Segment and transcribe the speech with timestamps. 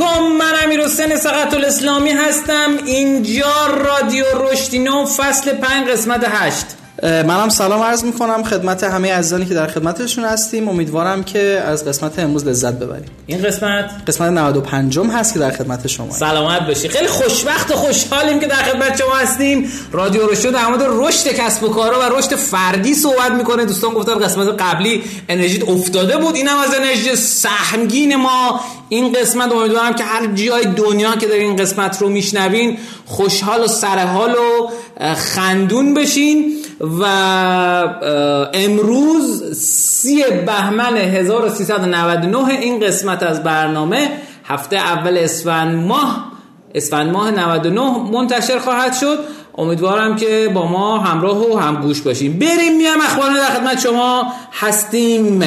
[0.00, 2.78] علیکم من امیر حسین سقط الاسلامی هستم.
[2.84, 6.66] اینجا رادیو رشدینو فصل پنج قسمت هشت.
[7.02, 8.42] منم سلام عرض می‌کنم.
[8.42, 10.68] خدمت همه عزیزانی که در خدمتشون هستیم.
[10.68, 13.10] امیدوارم که از قسمت امروز لذت ببریم.
[13.26, 16.88] این قسمت؟ قسمت 95 م هست که در خدمت شما سلامت باشی.
[16.88, 19.72] خیلی خوشبخت و خوشحالیم که در خدمت شما هستیم.
[19.92, 23.64] رادیو رشد در مورد رشد کسب و کارها و رشد فردی صحبت می‌کنه.
[23.64, 26.36] دوستان گفتن قسمت قبلی انرژی افتاده بود.
[26.36, 28.60] اینم از انرژی سهمگین ما.
[28.88, 33.66] این قسمت امیدوارم که هر جای دنیا که در این قسمت رو میشنوین خوشحال و
[33.66, 34.68] سرحال و
[35.14, 36.56] خندون بشین
[37.00, 37.04] و
[38.54, 44.10] امروز سی بهمن 1399 این قسمت از برنامه
[44.44, 46.32] هفته اول اسفند ماه
[46.74, 47.80] اسفند ماه 99
[48.12, 49.18] منتشر خواهد شد.
[49.58, 52.38] امیدوارم که با ما همراه و همگوش باشیم.
[52.38, 54.32] بریم میام اخبار در خدمت شما.
[54.60, 55.44] هستیم.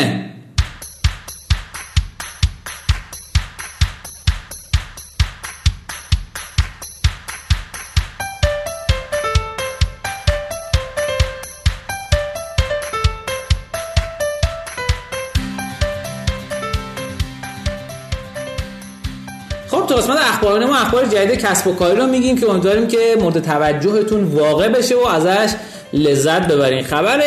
[20.44, 24.68] اخبار ما اخبار جدید کسب و کاری رو میگیم که امیدواریم که مورد توجهتون واقع
[24.68, 25.54] بشه و ازش
[25.94, 26.84] لذت ببرین.
[26.84, 27.22] خبر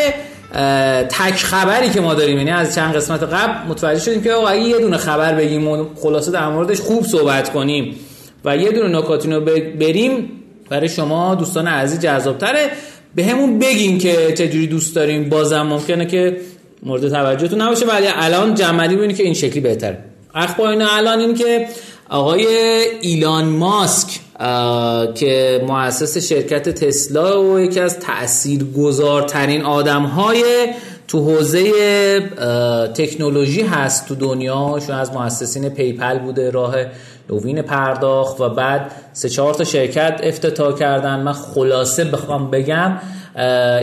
[1.08, 4.78] تک خبری که ما داریم یعنی از چند قسمت قبل متوجه شدیم که آقا یه
[4.78, 7.96] دونه خبر بگیم و خلاصه در موردش خوب صحبت کنیم
[8.44, 9.40] و یه دونه نکاتی رو
[9.80, 10.30] بریم.
[10.70, 12.70] برای شما دوستان عزیز جذابتره.
[13.14, 15.28] به همون بگیم که چجوری دوست داریم.
[15.28, 16.36] بازم ممکنه که
[16.82, 17.86] مورد توجهتون نباشه.
[17.86, 19.98] ولی الان جمعی ببینید که این شکلی بهتره.
[20.34, 21.66] اخبار الان این که
[22.08, 22.46] آقای
[23.00, 24.20] ایلان ماسک
[25.14, 30.44] که مؤسس شرکت تسلا و یکی از تاثیرگذارترین آدم های
[31.08, 31.72] تو حوزه
[32.94, 34.80] تکنولوژی هست تو دنیا.
[34.86, 36.74] شون از مؤسسین پیپل بوده راه
[37.30, 41.20] نوین پرداخت و بعد سه چهار تا شرکت افتتاح کردن.
[41.20, 42.98] من خلاصه بخوام بگم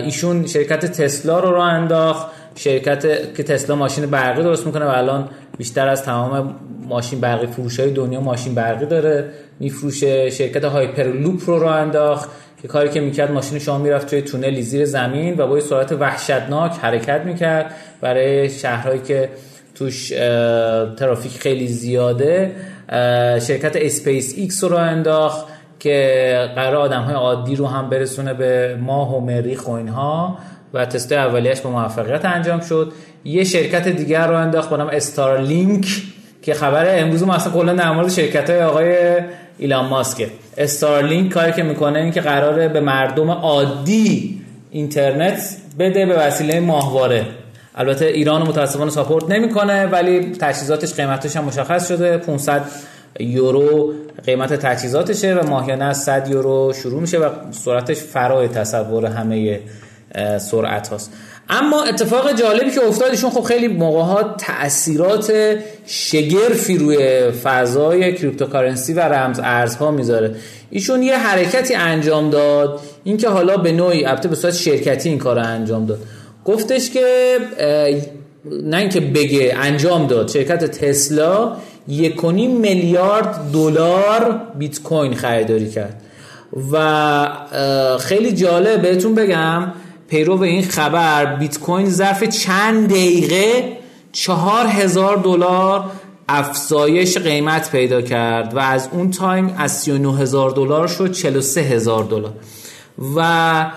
[0.04, 2.28] ایشون شرکت تسلا رو راه انداخت.
[2.56, 6.56] شرکت که تسلا ماشین برقی درست می‌کنه و الان بیشتر از تمام
[6.88, 9.30] ماشین برقی فروش های دنیا ماشین برقی داره.
[9.60, 10.30] میفروشه.
[10.30, 12.30] شرکت Hyperloop رو راه انداخت
[12.62, 16.72] که کاری که می‌کرد ماشین شما می‌رفت توی تونلی زیر زمین و با سرعت وحشتناک
[16.82, 17.76] حرکت می‌کرد.
[18.02, 19.30] برای شهرهایی که
[19.76, 20.10] توش
[20.98, 22.52] ترافیک خیلی زیاده
[23.40, 25.46] شرکت اسپیس ایکس رو انداخت
[25.80, 30.38] که قراره آدم های عادی رو هم برسونه به ماه و مریخ و اینها.
[30.74, 32.92] و تست اولیش با موفقیت انجام شد.
[33.26, 35.88] یه شرکت دیگر رو انداخت با نام استارلینک
[36.42, 38.96] که خبر امروز ما اصلا کلا در مورد شرکت های آقای
[39.58, 44.42] ایلان ماسکه استارلینک کاری که می‌کنه این که قراره به مردم عادی
[44.72, 47.26] اینترنت بده به وسیله ماهواره.
[47.76, 52.18] البته ایران متاسفانه ساپورت نمی‌کنه ولی تجهیزاتش قیمتش هم مشخص شده.
[52.18, 52.62] 500
[53.20, 53.94] یورو
[54.26, 59.60] قیمت تجهیزاتشه و ماهیانه از 100 یورو شروع میشه و سرعتش فرای تصور همه
[60.42, 61.12] سرعت هاست.
[61.50, 65.34] اما اتفاق جالبی که افتادشون خب خیلی موقع ها تاثیرات
[65.86, 70.36] شگرفی روی فضای cryptocurrency و رمز ارزها می‌ذاره.
[70.70, 75.40] ایشون یه حرکتی انجام داد اینکه حالا به نوعی البته به صورت شرکتی این کار
[75.40, 76.00] انجام داد.
[76.46, 77.38] گفتش که
[78.64, 80.30] نه اینکه بگه انجام داد.
[80.30, 81.52] شرکت تسلا
[81.88, 86.02] یک میلیارد دلار بیت کوین خریداری کرد.
[86.72, 87.28] و
[88.00, 89.74] خیلی جالب بهتون بگم
[90.14, 93.78] پیرو این خبر بیت کوین ظرف چند دقیقه
[94.12, 95.84] چهار هزار دلار
[96.30, 102.04] افزایش قیمت پیدا کرد و از اون تایم از 39 هزار دلار شد 43 هزار
[102.04, 102.34] دلار.
[103.16, 103.72] و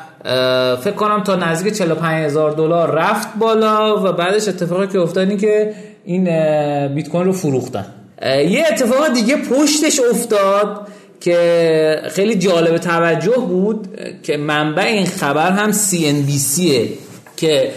[0.77, 5.75] فکر کنم تا نزدیک 45 هزار دلار رفت بالا و بعدش اتفاقی که افتاد که
[6.05, 6.25] این
[6.95, 7.87] بیت کوین رو فروختن.
[8.23, 10.89] یه اتفاق دیگه پشتش افتاد.
[11.21, 13.89] که خیلی جالب توجه بود
[14.23, 16.61] که منبع این خبر هم CNBC
[17.37, 17.71] که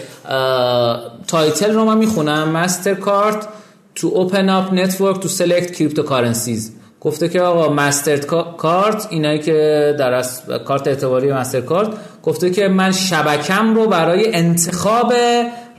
[1.26, 3.48] title رو من می‌خونم Mastercard
[3.94, 8.16] to open up network to select cryptocurrencies گفته که آقا مستر
[8.56, 11.88] کارت اینایی که در از کارت اعتباری مستر کارت
[12.22, 15.12] گفته که من شبکم رو برای انتخاب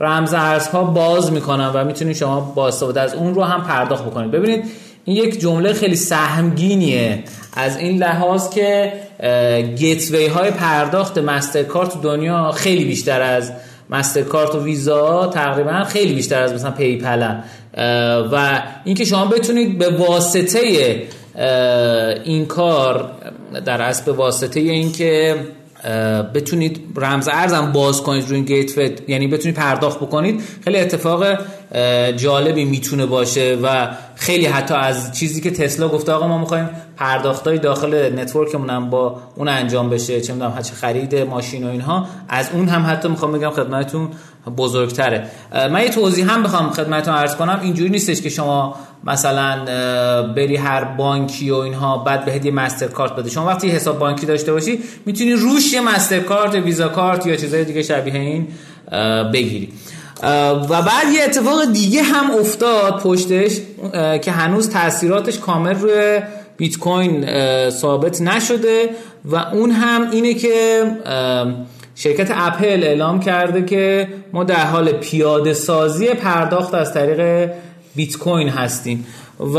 [0.00, 4.30] رمز ارزها باز می‌کنم و می‌تونید شما با استفاده از اون رو هم پرداخت بکنید.
[4.30, 4.64] ببینید
[5.04, 7.24] این یک جمله خیلی سهمگینیه.
[7.52, 8.92] از این لحاظ که
[9.76, 13.52] gateway های پرداخت مسترکارت تو دنیا خیلی بیشتر از
[13.90, 17.44] مسترکارت و ویزا تقریبا خیلی بیشتر از مثلا PayPal
[18.32, 20.58] و اینکه شما بتونید به واسطه
[22.24, 23.10] این کار
[23.64, 25.36] در اصل به واسطه اینکه
[26.34, 31.24] بتونید رمز ارزم باز کنید روی این gate یعنی بتونید پرداخت بکنید خیلی اتفاق
[32.16, 36.70] جالبی می‌تونه باشه و خیلی حتی از چیزی که تسلا گفته آقا ما می‌خوایم
[37.02, 41.70] پرداختای داخل network مون هم با اون انجام بشه چه می‌دونم چه خرید ماشین و
[41.70, 44.08] اینها از اون هم حتی می‌خوام بگم خدمتتون
[44.56, 45.26] بزرگتره.
[45.54, 47.60] من یه توضیح هم بخوام خدمتتون عرض کنم.
[47.62, 49.64] اینجوری نیستش که شما مثلا
[50.36, 53.30] بری هر بانکی و اینها بعد بهت یه مسترکارت بده.
[53.30, 57.64] شما وقتی حساب بانکی داشته باشی می‌تونی روش یه مستر کارت ویزا کارت یا چیزای
[57.64, 58.48] دیگه شبیه این
[59.32, 59.72] بگیری.
[60.68, 63.56] و بعد یه اتفاق دیگه هم افتاد پشتش
[64.22, 66.20] که هنوز تاثیراتش کامل روی
[66.62, 67.26] بیت کوین
[67.70, 68.90] ثابت نشده
[69.24, 70.82] و اون هم اینه که
[71.94, 77.50] شرکت اپل اعلام کرده که ما در حال پیاده سازی پرداخت از طریق
[77.94, 79.06] بیت کوین هستیم.
[79.40, 79.58] و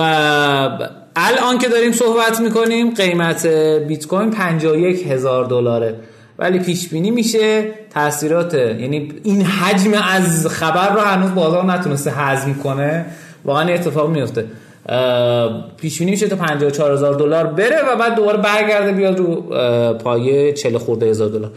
[1.16, 3.48] الان که داریم صحبت می‌کنیم قیمت
[3.88, 5.96] بیت کوین 51 هزار دلاره.
[6.40, 12.54] ولی پیش بینی میشه تاثیرات یعنی این حجم از خبر رو هنوز بازار نتونسته هضم
[12.54, 13.06] کنه.
[13.46, 14.46] واقعا اتفاق میفته
[15.78, 19.42] پیش میشه تا 54000 دلار بره و بعد دوباره برگرده بیاد رو
[19.94, 21.52] پایه 40 خورده هزار دلار.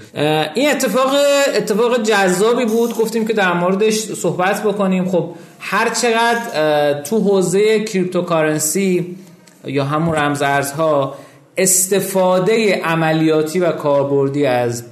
[0.54, 1.14] این اتفاق
[1.56, 2.94] اتفاق جذابی بود.
[2.94, 5.08] گفتیم که در موردش صحبت بکنیم.
[5.08, 5.30] خب
[5.60, 9.16] هر چقدر تو حوزه cryptocurrency
[9.64, 11.14] یا همون رمز ارزها
[11.56, 14.84] استفاده عملیاتی و کاربردی از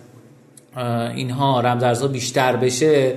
[1.15, 3.15] اینها رمز ارزها بیشتر بشه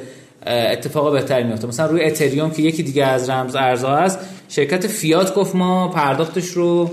[0.47, 1.67] اتفاق بهتری میفته.
[1.67, 6.47] مثلا روی اتریوم که یکی دیگه از رمز ارزها هست شرکت فیات گفت ما پرداختش
[6.47, 6.89] رو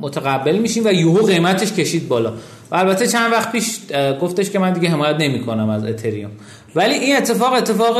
[0.00, 2.32] متقبل میشیم و یوهو قیمتش کشید بالا.
[2.70, 3.78] و البته چند وقت پیش
[4.22, 6.30] گفتش که من دیگه حمایت نمی‌کنم از اتریوم.
[6.74, 7.96] ولی این اتفاق اتفاق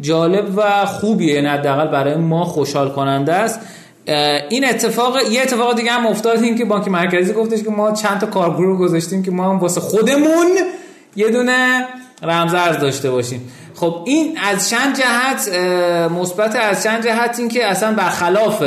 [0.00, 1.34] جالب و خوبیه.
[1.34, 3.60] یعنی حداقل برای ما خوشحال کننده است
[4.50, 8.20] این اتفاق یه اتفاق دیگه هم افتاد این که بانک مرکزی گفتش که ما چند
[8.20, 10.48] تا کارگروه گذاشتیم که ما هم واسه خودمون
[11.16, 11.84] یه دونه
[12.22, 13.52] رمزارز داشته باشیم.
[13.74, 15.48] خب این از چند جهت
[16.10, 18.64] مثبت از چند جهت این که اصلا برخلاف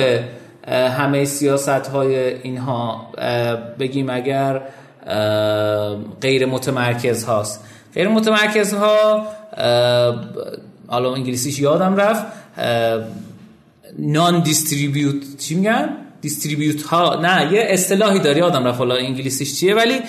[0.68, 3.08] همه سیاست های اینها
[3.80, 4.62] بگیم اگر
[6.22, 7.64] غیر متمرکز هاست.
[7.96, 9.28] غیر متمرکز ها
[10.88, 12.26] حالا انگلیسیش یادم رفت
[14.00, 15.90] نان دیستریبیوت چی میگن؟
[16.24, 20.00] دیستریبیوت ها نه یه اصطلاحی داره یادم رفت حالا انگلیسیش چیه؟ ولی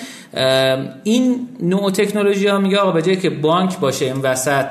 [1.03, 4.65] این نوع تکنولوژی ها میگه آقا به جای که بانک باشه این وسط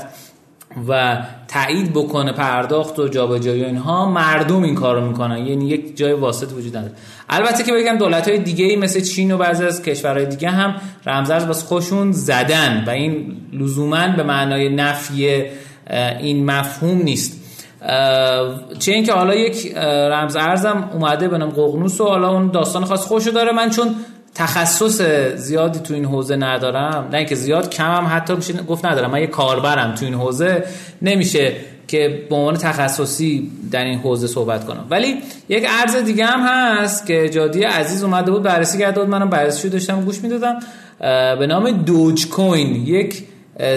[0.89, 5.47] و تایید بکنه پرداخت و جابجایی اینها مردم این کارو می‌کنن.
[5.47, 6.93] یعنی یک جای واسط وجود نداره.
[7.29, 10.75] البته که بگم دولت های دیگه مثل چین و بعضی از کشورهای دیگه هم
[11.07, 15.45] رمزارز باز خوشون زدن و این لزوما به معنای نفی
[16.21, 17.44] این مفهوم نیست.
[18.79, 19.77] چه اینکه حالا یک
[20.11, 23.53] رمز ارزم اومده به نام ققنوس و حالا اون داستان خاص خوشو داره.
[23.53, 23.95] من چون
[24.35, 25.03] تخصص
[25.37, 29.11] زیادی تو این حوزه ندارم نه اینکه زیاد کمم حتی میشه گفت ندارم.
[29.11, 30.65] من یه کاربرم تو این حوزه.
[31.03, 31.53] نمیشه
[31.89, 34.87] که به عنوان تخصصی در این حوزه صحبت کنم.
[34.91, 35.17] ولی
[35.49, 39.09] یک ارز دیگه هم هست که جادی عزیز اومده بود بررسی کرده بود.
[39.09, 40.59] منم بررسی داشتم گوش می‌دادم.
[41.39, 43.23] به نام دوج کوین یک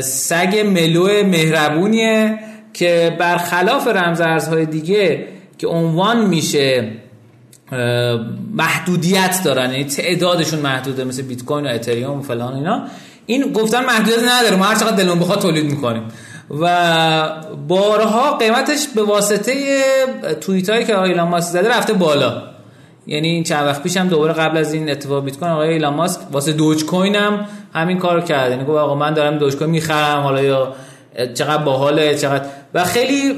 [0.02, 2.40] سگ ملو مهربونیه.
[2.78, 5.28] که برخلاف رمزارزهای دیگه
[5.58, 6.92] که عنوان میشه
[8.54, 12.84] محدودیت دارن یعنی تعدادشون محدوده مثل بیت کوین و اتریوم و فلان اینا.
[13.26, 16.04] این گفتن محدودیت نداره ما هر چقدر دلمون بخواد تولید می‌کنیم.
[16.62, 19.54] و بارها قیمتش به واسطه
[20.42, 22.44] توییت هایی که ایلان ماسک زده رفته بالا.
[23.08, 26.22] یعنی چند وقت پیش هم دوباره قبل از این اتفاق بیت کوین آقای ایلان ماسک
[26.32, 28.52] واسه دوج کوین هم همین کارو کرد.
[28.52, 30.74] یعنی گفت آقا من دارم دوج کوین می‌خرم حالا یا
[31.34, 33.34] چقدر باحاله چقدر و خیلی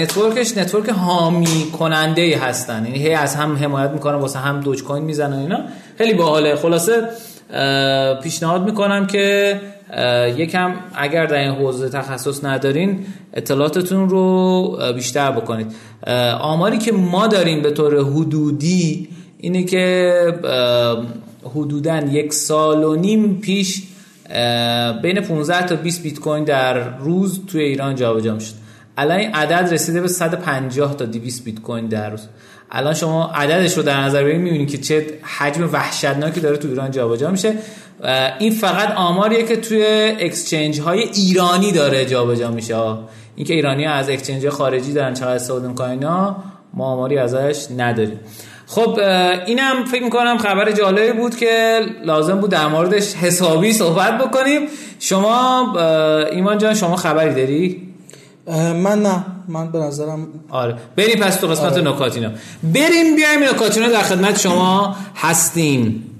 [0.00, 2.84] network ش network حامی کننده هستن.
[2.86, 5.58] یعنی هی از هم حمایت می‌کنن واسه هم دوج کوین می‌زنن اینا.
[5.98, 6.56] خیلی باحاله.
[6.56, 7.08] خلاصه
[8.22, 9.60] پیشنهاد می‌کنم که
[10.36, 15.66] یکم اگر در این حوزه تخصص ندارین اطلاعاتتون رو بیشتر بکنید.
[16.40, 20.14] آماری که ما داریم به طور حدودی اینه که
[21.54, 23.82] حدودا یک سال و نیم پیش
[25.02, 28.54] بین 15 تا 20 بیت کوین در روز توی ایران جابجا می‌شد.
[28.96, 32.28] الان این عدد رسیده به 150 تا 200 بیت کوین در روز.
[32.70, 35.06] الان شما عددش رو در نظر بگیرید می‌بینید که چه
[35.38, 37.54] حجم وحشتناکی داره تو ایران جابجا میشه.
[38.38, 39.84] این فقط آماریه که توی
[40.20, 42.76] اکسچنج های ایرانی داره جابجا میشه.
[43.36, 46.04] اینکه ایرانی ها از اکسچنج خارجی دارن چقدر استفاده می‌کنن
[46.74, 48.20] ما آماری ازش نداریم.
[48.74, 48.98] خب
[49.46, 54.60] اینم فکر می‌کنم خبر جالبی بود که لازم بود در موردش حسابی صحبت بکنیم.
[54.98, 55.72] شما
[56.32, 57.88] ایمان جان شما خبری داری؟
[58.74, 59.24] من نه.
[59.48, 60.74] من به نظرم آره.
[60.96, 61.82] بریم پس تو قسمت آره.
[61.82, 62.30] نکاتینا
[62.62, 66.11] بریم بیایم نکاتینا در خدمت شما هستیم.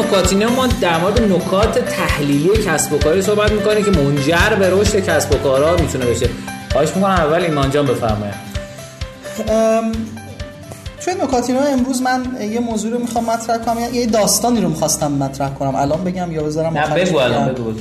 [0.00, 5.00] نکاتینه ما در مورد نکات تحلیلی کسب و کاری صحبت می‌کنه که منجر به رشد
[5.00, 6.28] کسب و کارها می‌تونه بشه.
[6.72, 8.34] خواهش می‌کنم اول ایمان جان بفرمایید.
[11.04, 15.54] توی نکاتینه امروز من یه موضوع رو می‌خوام مطرح کنم یه داستانی رو می‌خواستم مطرح
[15.54, 15.74] کنم.
[15.74, 17.72] الان بگم یا بذارم نه بگو الان بگو.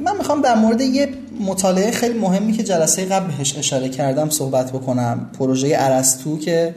[0.00, 1.08] من می‌خوام در مورد یه
[1.40, 5.30] مطالعه خیلی مهمی که جلسه قبل بهش اشاره کردم صحبت بکنم.
[5.38, 6.74] پروژه ارسطو که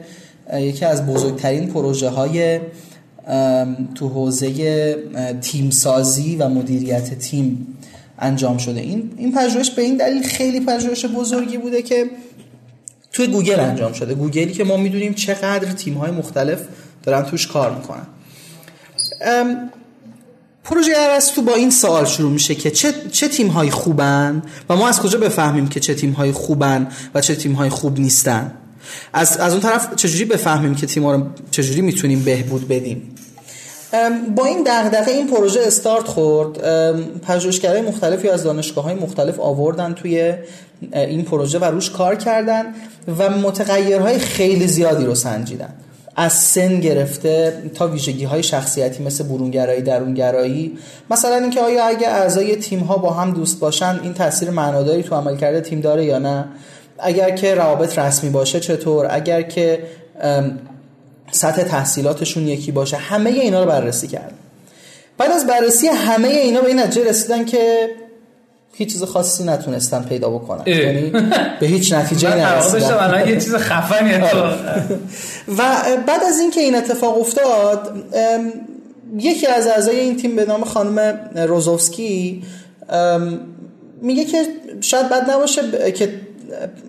[0.54, 2.60] یکی از بزرگترین پروژه های
[3.94, 4.96] تو حوزه
[5.40, 7.66] تیم سازی و مدیریت تیم
[8.18, 8.80] انجام شده.
[8.80, 12.10] این این پژوهش به این دلیل خیلی پژوهش بزرگی بوده که
[13.12, 14.14] توی گوگل انجام شده.
[14.14, 16.60] گوگلی که ما می‌دونیم چقدر تیم های مختلف
[17.02, 18.06] دارن توش کار می‌کنن.
[20.64, 24.88] پروژه ارسطو با این سوال شروع میشه که چه, چه تیم های خوبن و ما
[24.88, 28.52] از کجا بفهمیم که چه تیم های خوبن و چه تیم های خوب نیستن؟
[29.12, 33.14] از, از اون طرف چجوری بفهمیم که تیم ها رو چجوری می‌تونیم بهبود بدیم؟
[34.36, 36.58] با این دغدغه این پروژه استارت خورد.
[37.20, 40.34] پژوهشگرای مختلفی از دانشگاه های مختلف آوردن توی
[40.92, 42.64] این پروژه و روش کار کردن
[43.18, 45.74] و متغیرهای خیلی زیادی رو سنجیدن.
[46.16, 50.78] از سن گرفته تا ویژگی های شخصیتی مثل برونگرایی درونگرایی.
[51.10, 55.14] مثلا اینکه آیا اگه اعضای تیم ها با هم دوست باشن این تاثیر معناداری تو
[55.14, 56.44] عمل کرده تیم داره یا نه؟
[57.02, 59.82] اگر که روابط رسمی باشه چطور؟ اگر که
[61.30, 64.34] سطح تحصیلاتشون یکی باشه همه اینا رو بررسی کرد
[65.18, 67.90] بعد از بررسی همه اینا به این نتیجه رسیدن که
[68.74, 70.62] هیچ چیز خاصی نتونستن پیدا بکنن.
[70.66, 71.10] یعنی
[71.60, 73.28] به هیچ نتیجه نرسیدن.
[73.28, 74.56] یه چیز خفنی آره.
[75.58, 75.62] و
[76.06, 78.04] بعد از اینکه این اتفاق افتاد
[79.18, 82.42] یکی از اعضای این تیم به نام خانم روزوفسکی
[84.02, 84.44] میگه که
[84.80, 86.08] شاید بد نباشه که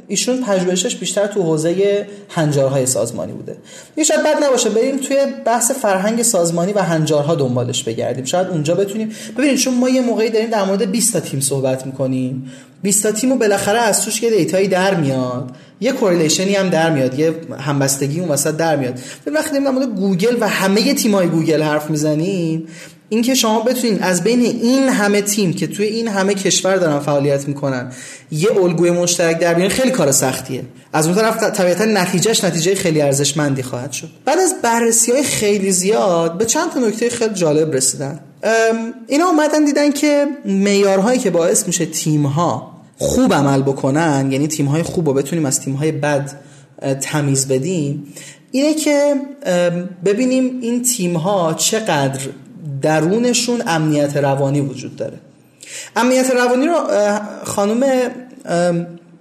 [0.07, 3.57] ایشون پژوهشش بیشتر تو حوزه هنجارهای سازمانی بوده.
[3.97, 8.25] یه شاید بد نباشه بریم توی بحث فرهنگ سازمانی و هنجارها دنبالش بگردیم.
[8.25, 11.85] شاید اونجا بتونیم ببینید چون ما یه موقعی داریم در مورد 20 تا تیم صحبت
[11.85, 12.51] می‌کنیم.
[12.81, 15.51] 20 تا تیم و بالاخره از توش یه data یی در میاد.
[15.81, 17.19] یه correlation ی هم در میاد.
[17.19, 18.99] یه همبستگی اون وسط در میاد.
[19.27, 22.67] وقتی در مورد گوگل و همه تیمای گوگل حرف می‌زنیم
[23.13, 27.47] اینکه شما بتونین از بین این همه تیم که توی این همه کشور دارن فعالیت
[27.47, 27.91] می‌کنن
[28.31, 30.63] یه الگوی مشترک در بیارین خیلی کار سختیه.
[30.93, 34.09] از اون طرف طبیعتا نتیجهش نتیجه خیلی ارزشمندی خواهد شد.
[34.25, 38.19] بعد از بررسی های خیلی زیاد به چند تا نکته خیلی جالب رسیدن.
[39.07, 44.65] اینا اومدن دیدن که معیارهایی که باعث میشه تیم ها خوب عمل بکنن یعنی تیم
[44.65, 46.31] های خوب رو بتونیم از تیم های بد
[47.01, 48.07] تمیز بدیم
[48.51, 49.15] اینه که
[50.05, 52.19] ببینیم این تیم ها چقدر
[52.81, 55.17] درونشون امنیت روانی وجود داره.
[55.95, 56.75] امنیت روانی رو
[57.43, 57.83] خانم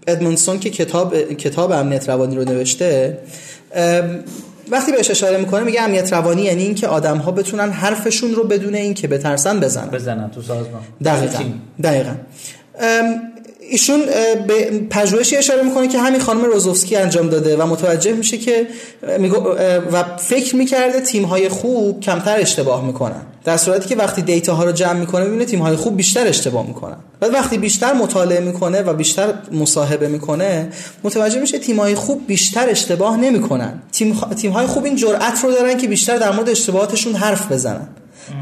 [0.06, 3.18] ادمونسون که کتاب کتاب امنیت روانی رو نوشته
[4.70, 8.75] وقتی بهش اشاره می‌کنه میگه امنیت روانی یعنی اینکه آدم ها بتونن حرفشون رو بدون
[8.75, 9.90] اینکه بترسن بزنن.
[9.90, 10.82] بزنن تو سازمان.
[11.04, 11.44] دقیقا.
[11.82, 12.14] دقیقا.
[13.71, 14.00] ایشون
[14.47, 18.66] به پژوهشی اشاره می‌کنه که همین خانم روزوفسکی انجام داده و متوجه میشه که
[19.92, 23.23] و فکر می‌کرده تیم های خوب کمتر اشتباه می‌کنن.
[23.45, 26.66] در صورتی که وقتی دیتا ها رو جمع می‌کنه می‌بینه تیم های خوب بیشتر اشتباه
[26.66, 26.97] می‌کنن.
[27.21, 30.69] بعد وقتی بیشتر مطالعه می‌کنه و بیشتر مصاحبه می‌کنه
[31.04, 33.83] متوجه میشه تیم های خوب بیشتر اشتباه نمی‌کنن.
[34.37, 37.88] تیم های خوب این جرأت رو دارن که بیشتر در مورد اشتباهاتشون حرف بزنن.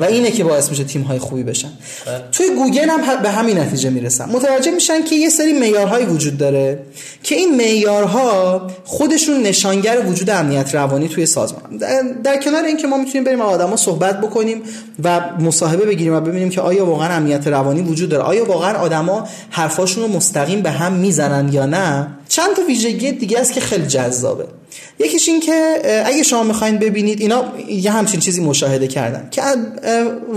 [0.01, 1.71] و اینه که باعث میشه تیم های خوبی بشن.
[2.33, 6.79] توی گوگل هم به همین نتیجه می‌رسن متوجه میشن که یه سری معیارهایی وجود داره
[7.23, 11.77] که این معیارها خودشون نشانگر وجود امنیت روانی توی سازمان
[12.25, 14.63] در, کنار اینکه ما می‌تونیم بریم آدما صحبت بکنیم
[15.05, 19.29] و مصاحبه بگیریم و ببینیم که آیا واقعا امنیت روانی وجود داره آیا واقعا آدما
[19.51, 23.87] حرفاشون رو مستقیم به هم می‌زنن یا نه چند تا ویژگی دیگه است که خیلی
[23.87, 24.45] جذابه.
[24.99, 29.43] یکیش این که اگه شما می‌خواین ببینید اینا یه همچین چیزی مشاهده کردن که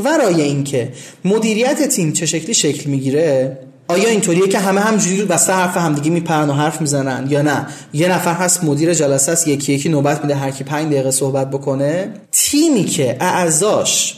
[0.03, 0.93] ورای این که
[1.25, 6.49] مدیریت تیم چه شکلی شکل می‌گیره آیا اینطوریه که همه همجوری وسط حرف همدیگه میپرن
[6.49, 10.35] و حرف می‌زنن یا نه؟ یه نفر هست مدیر جلسه است یکی یکی نوبت میده
[10.35, 12.13] هر کی 5 دقیقه صحبت بکنه.
[12.31, 14.15] تیمی که اعضاش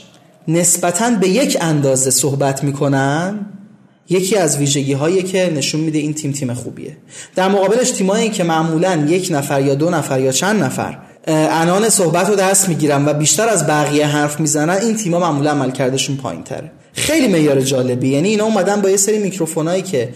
[0.48, 3.40] نسبتا به یک اندازه صحبت می‌کنن
[4.10, 6.98] یکی از ویژگی هایی که نشون میده این تیم تیم خوبیه.
[7.36, 10.98] در مقابلش تیمایی که معمولا یک نفر یا دو نفر یا چند نفر
[11.28, 15.72] انان صحبت رو دست می‌گیرن و بیشتر از بقیه حرف می‌زنن این تیما معمولا عمل
[15.72, 18.10] کردشون پایین تره خیلی معیار جالبی.
[18.10, 20.10] یعنی اینا اومدن با یه سری میکروفونایی که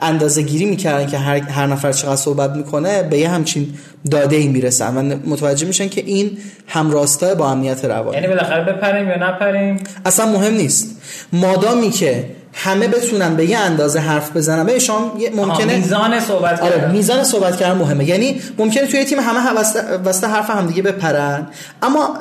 [0.00, 3.68] اندازه گیری می‌کردن که هر, هر نفر چقدر صحبت می‌کنه به یه همچین
[4.10, 8.16] داده ای می‌رسن و متوجه میشن که این همراستا با امنیت روانی.
[8.16, 10.96] یعنی بالاخره بپریم یا نپریم؟ اصلا مهم نیست.
[11.32, 14.66] مادامی که همه بتونن به یه اندازه حرف بزنن.
[14.66, 16.90] به شما ممکنه میزان صحبت آره، کردن.
[16.90, 18.08] میزان صحبت کردن مهمه.
[18.08, 19.60] یعنی ممکنه توی تیم همه
[20.04, 21.46] وسط حرف همدیگه بپرن
[21.82, 22.18] اما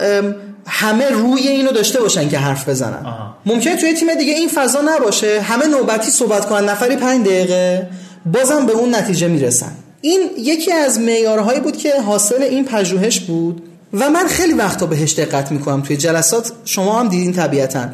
[0.68, 3.06] همه روی اینو داشته باشن که حرف بزنن.
[3.46, 7.90] ممکنه توی تیم دیگه این فضا نباشه همه نوبتی صحبت کنن نفری پنج دقیقه
[8.26, 9.72] بازم به اون نتیجه می‌رسن.
[10.02, 15.14] این یکی از معیارهایی بود که حاصل این پژوهش بود و من خیلی وقتا بهش
[15.14, 16.52] دقت می‌کنم توی جلسات.
[16.66, 17.86] شما هم دیدین طبیعتا.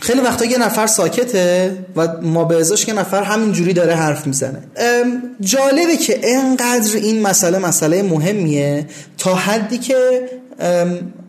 [0.00, 4.62] خیلی وقتا یه نفر ساکته و ما به ازاش یه نفر همینجوری داره حرف می‌زنه.
[5.40, 8.86] جالبه که انقدر این مسئله مسئله مهمیه
[9.18, 10.28] تا حدی که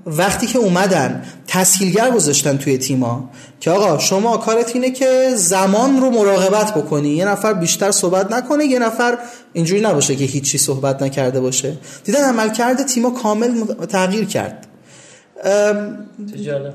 [0.06, 6.10] وقتی که اومدن تسهیلگر گذاشتن توی تیما که آقا شما کارت اینه که زمان رو
[6.10, 9.18] مراقبت بکنی یه نفر بیشتر صحبت نکنه یه نفر
[9.54, 11.78] اینجوری نباشه که هیچی صحبت نکرده باشه.
[12.04, 14.68] دیدن عمل کرده تیما کامل تغییر کرد.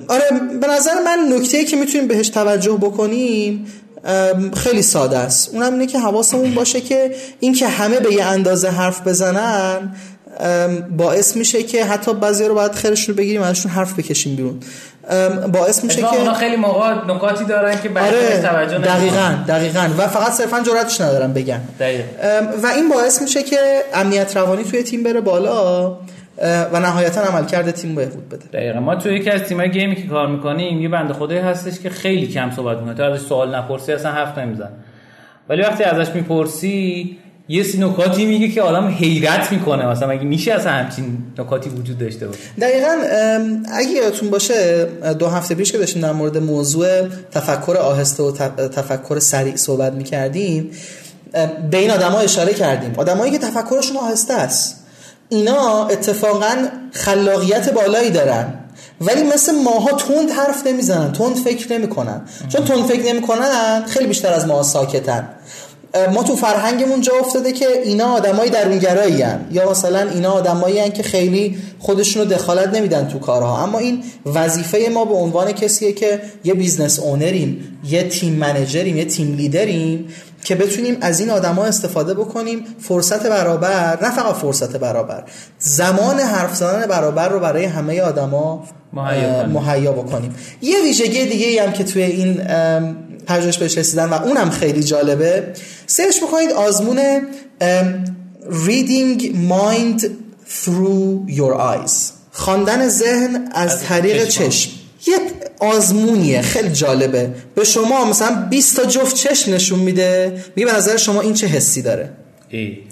[0.08, 0.24] آره
[0.60, 3.66] به نظر من نکته که می‌تونیم بهش توجه بکنیم
[4.56, 5.50] خیلی ساده است.
[5.52, 9.94] اونم اینه که حواسمون باشه که این که همه به یه اندازه حرف بزنن
[10.96, 14.60] باعث میشه که حتی بعضی رو باید خیرشون رو بگیریم ازشون حرف بکشیم بیرون.
[15.52, 19.88] باعث میشه که اونا خیلی موقع نکاتی دارن که آره توجه دقیقاً دقیقاً.
[19.98, 21.60] و فقط صرفا جرأتش ندارن بگن
[22.62, 25.98] و این باعث میشه که امنیت روانی توی تیم بره بالا.
[26.42, 28.44] و نهایتا عمل کرده تیم بهبود بده.
[28.52, 28.80] دقیقا.
[28.80, 32.26] ما توی یکی از تیمای گیمی که کار می‌کنیم یه بنده خدایی هستش که خیلی
[32.26, 32.94] کم صحبت می‌کنه.
[32.94, 34.70] تو ازش سوال نپرسی اصلا حرف نمیزن
[35.48, 37.16] ولی وقتی ازش می‌پرسی
[37.48, 39.86] یه سی نکاتی میگه که آدم حیرت می‌کنه.
[39.86, 42.96] مثلا اگه میشه اصلا همچین نکاتی وجود داشته باشه؟ دقیقا
[43.72, 44.84] اگه یادتون باشه
[45.18, 48.30] دو هفته پیش که داشتیم در مورد موضوع تفکر آهسته و
[48.68, 50.70] تفکر سریع صحبت می‌کردیم
[51.70, 52.94] به این آدما اشاره کردیم.
[52.96, 54.85] آدمایی که تفکرشون آهسته است.
[55.28, 58.54] اینا اتفاقا خلاقیت بالایی دارن.
[59.00, 62.20] ولی مثل ماها تند حرف نمی‌زنن تند فکر نمی‌کنن.
[62.48, 65.28] چون تند فکر نمی‌کنن خیلی بیشتر از ماها ساکتن.
[66.12, 71.58] ما تو فرهنگمون جا افتاده که اینا آدمای درونگرایی یا مثلا اینا آدمایی که خیلی
[71.78, 73.62] خودشونو دخالت نمیدن تو کارها.
[73.62, 78.82] اما این وظیفه ما به عنوان کسیه که یه business owner یم یه team manager
[78.82, 80.08] یم یه team leader یم
[80.44, 85.24] که بتونیم از این آدما استفاده بکنیم فرصت برابر نه فقط فرصت برابر
[85.58, 88.64] زمان حرف زدن برابر رو برای همه آدما
[89.52, 90.34] مهیا بکنیم.
[90.62, 92.40] یه ویژگی دیگه هم که توی این
[93.26, 95.52] پژوهش بهش رسیدن و اونم خیلی جالبه
[95.86, 97.00] سرچ بکنید آزمون
[98.66, 99.20] reading
[99.50, 100.00] mind
[100.64, 101.92] through your eyes.
[102.32, 104.70] خواندن ذهن از طریق چشم.
[105.06, 105.18] یه
[105.60, 106.42] آزمونیه.
[106.42, 107.30] خیلی جالبه.
[107.54, 110.42] به شما مثلا 20 تا جفت چشم نشون میده.
[110.56, 112.10] میگه به نظر شما این چه حسی داره.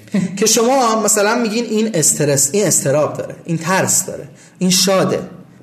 [0.38, 3.34] که شما مثلا میگین این استرس این استراب داره.
[3.44, 4.24] این ترس داره.
[4.58, 5.18] این شاده.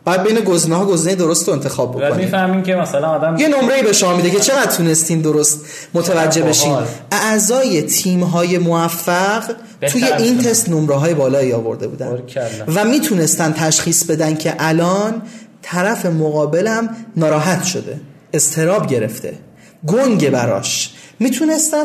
[0.06, 3.84] بعد بین گزینه ها گزینه درست رو انتخاب بکنید می‌فهمین که مثلا آدم یه نمره
[3.84, 6.78] به شما میده که چقدر تونستین درست متوجه بشین.
[7.12, 9.44] اعضای تیم های موفق
[9.88, 12.24] توی این تست نمره های بالایی آورده بودن.
[12.76, 15.22] و می‌تونستن تشخیص بدن که الان
[15.62, 18.00] طرف مقابلم ناراحت شده
[18.34, 19.34] استراب گرفته
[19.88, 20.94] گنگ براش.
[21.20, 21.84] می‌تونستن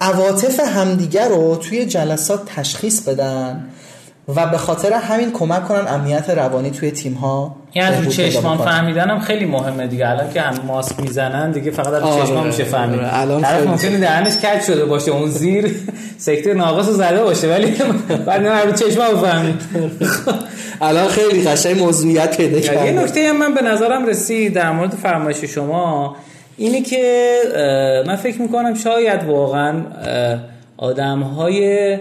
[0.00, 3.68] عواطف همدیگر رو توی جلسات تشخیص بدن.
[4.36, 9.20] و به خاطر همین کمک کنن امنیت روانی توی تیم ها یعنی از چشمان فهمیدنم
[9.20, 10.08] خیلی مهمه دیگه.
[10.08, 13.00] الان که هم ماسک می‌زنن دیگه فقط از آره، چشمان میشه فهمید.
[13.00, 15.74] آره، الان طرف ممکنه دهنش کج شده باشه اون زیر
[16.18, 17.66] سکته ناقص زده باشه ولی
[18.26, 19.62] بعد نه رو چشمان بفهمید
[20.82, 24.90] الان خیلی قشنگ موضوعیت پیدا کرده یه نکته هم من به نظرم رسید در مورد
[24.90, 26.16] فرمایش شما
[26.56, 27.34] اینه که
[28.06, 29.82] من فکر می‌کنم شاید واقعا
[30.76, 31.98] آدم های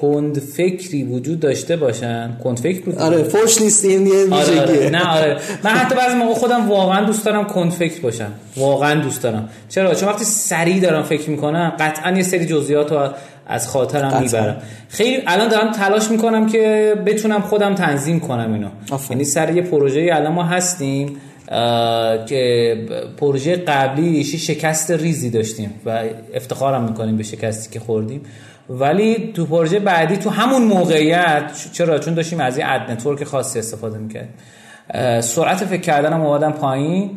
[0.00, 4.90] کند فکری وجود داشته باشن؟ کند فکر بود آره فوش نیست این یه آره, آره.
[4.90, 5.36] نه آره.
[5.64, 8.32] من حتی بعضی موقع خودم واقعا دوست دارم کند فکر باشم.
[8.56, 9.48] واقعا دوست دارم.
[9.68, 13.08] چرا؟ چون وقتی سریع دارم فکر می‌کنم قطعا یه سری جزئیات رو
[13.46, 14.56] از خاطرم می‌برم.
[14.88, 18.68] خیلی الان دارم تلاش می‌کنم که بتونم خودم تنظیم کنم اینو.
[19.10, 21.16] یعنی سر یه پروژه الان ما هستیم
[22.26, 22.76] که
[23.16, 26.02] پروژه قبلی شکست ریزی داشتیم و
[26.34, 28.22] افتخارم می‌کنیم به شکستی که خوردیم.
[28.70, 33.58] ولی تو پروژه بعدی تو همون موقعیت چرا؟ چون داشتیم از یه ad network خاصی
[33.58, 34.28] استفاده می‌کرد
[35.20, 37.10] سرعت فکر کردنم اومدم پایین.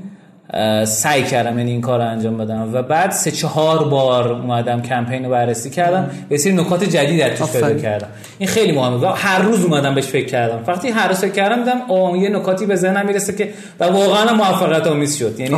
[0.85, 2.69] سعی کردم یعنی این کار رو انجام بدم.
[2.73, 6.09] و بعد سه چهار بار اومدم کمپین رو بررسی کردم.
[6.29, 8.07] یه سری نکات جدید در توش پیدا کردم.
[8.37, 8.95] این خیلی مهمه.
[8.95, 10.63] و هر روز اومدم بهش فکر کردم.
[10.67, 14.33] وقتی هر روز فکر کردم دیدم اوه یه نکاتی به ذهنم می‌رسه که و واقعا
[14.33, 15.39] موفقیت آمیز شد.
[15.39, 15.57] یعنی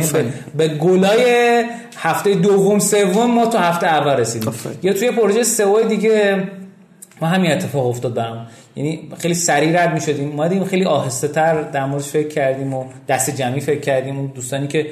[0.56, 1.64] به گلای
[1.96, 4.52] هفته دوم سوم ما تو هفته اول رسیدیم.
[4.82, 6.42] یا توی پروژه سئو دیگه
[7.20, 8.46] ما همین اتفاق افتاد برام.
[8.76, 13.30] یعنی خیلی سریع رد می‌شدیم اومدیم خیلی آهسته تر در موردش فکر کردیم و دست
[13.30, 14.86] جمعی فکر کردیم اون دوستانی که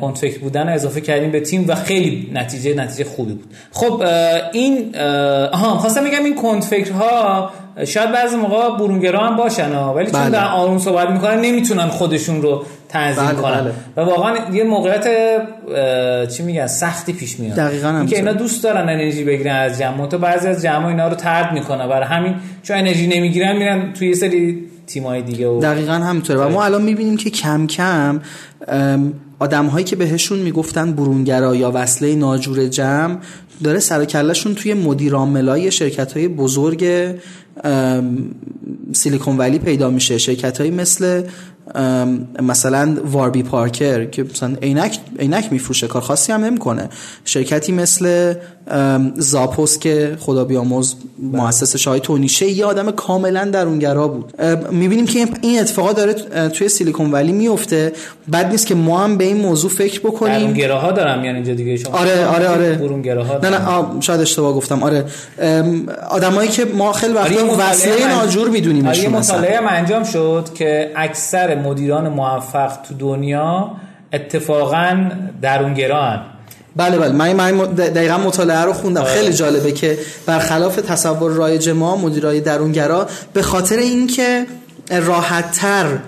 [0.00, 4.02] کنت فکر بودن اضافه کردیم به تیم و خیلی نتیجه نتیجه خوبی بود خب
[4.52, 4.96] این
[5.52, 7.50] آها خواستم میگم این کنت فکرها
[7.84, 10.30] شاید بعضی موقع برونگرا هم باشن ها ولی چون بله.
[10.30, 12.64] در آروم صحبت می‌کنن نمی‌تونن خودشون رو
[12.96, 13.60] تنظیم بله، کنن.
[13.60, 13.72] بله.
[13.96, 15.06] و واقعا یه موقعیت
[16.28, 17.56] چی میگن سختی پیش میاد.
[17.56, 18.18] دقیقاً اینکه همینطور.
[18.18, 20.06] اینا دوست دارن انرژی بگیرن از جمع.
[20.06, 24.08] تو بعضی از جمع اینا رو ترد می‌کنه برای همین چون انرژی نمی‌گیرن میرن توی
[24.08, 26.38] یه سری تیمای دیگه و دقیقا همینطوره.
[26.38, 28.20] و ما الان می‌بینیم که کم کم
[29.38, 33.16] آدم هایی که بهشون می‌گفتن برونگرا یا وصله ناجور جمع
[33.64, 36.84] داره سر و کله‌شون توی مدیرعاملای شرکت های بزرگ
[38.92, 40.18] سیلیکون ولی پیدا میشه.
[40.18, 41.22] شرکت هایی مثل
[42.42, 46.88] مثلا واربی پارکر که مثلا عینک عینک میفروشه کار خاصی هم نمی‌کنه.
[47.24, 48.34] شرکتی مثل
[49.16, 50.94] زاپوس که خدا بیامرز
[51.32, 54.42] مؤسسش های تونیشه یه آدم کاملا درونگرا بود.
[54.70, 56.12] می‌بینیم که این اتفاقا داره
[56.48, 57.92] توی سیلیکون ولی میفته
[58.32, 60.38] بد نیست که ما هم به این موضوع فکر بکنیم.
[60.38, 61.76] برونگراها دارم یعنی اینجا دیگه.
[61.76, 62.78] شما آره آره آره.
[63.42, 64.82] نه نه شاید اشتباه گفتم.
[64.82, 65.04] آره.
[66.10, 69.36] آدمایی که ما خیلی آره، وقتا وصله ناجور آره، میدونیمشون مثلا.
[69.38, 73.70] مطالعه هم انجام شد که اکثر مدیران موفق تو دنیا
[74.12, 75.10] اتفاقا
[75.42, 76.20] درونگران
[76.76, 77.12] بله بله.
[77.12, 79.04] من من دقیقا مطالعه رو خوندم.
[79.04, 84.46] خیلی جالبه که برخلاف تصور رایج ما مدیرای درونگرا به خاطر اینکه
[84.90, 85.98] راحتتر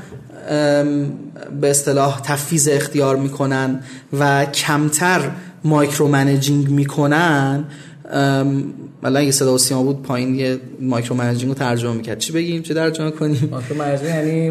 [1.60, 3.82] به اصطلاح تفویض اختیار می‌کنن
[4.18, 5.20] و کمتر
[5.64, 7.64] micro managing می‌کنن
[8.12, 8.64] ام،
[9.04, 12.18] الان اگه صدا و سیما بود پایین یه micro managing رو ترجمه می‌کرد.
[12.18, 14.50] چی بگیم؟ چه ترجمه کنیم؟ آخه مرزبه یعنی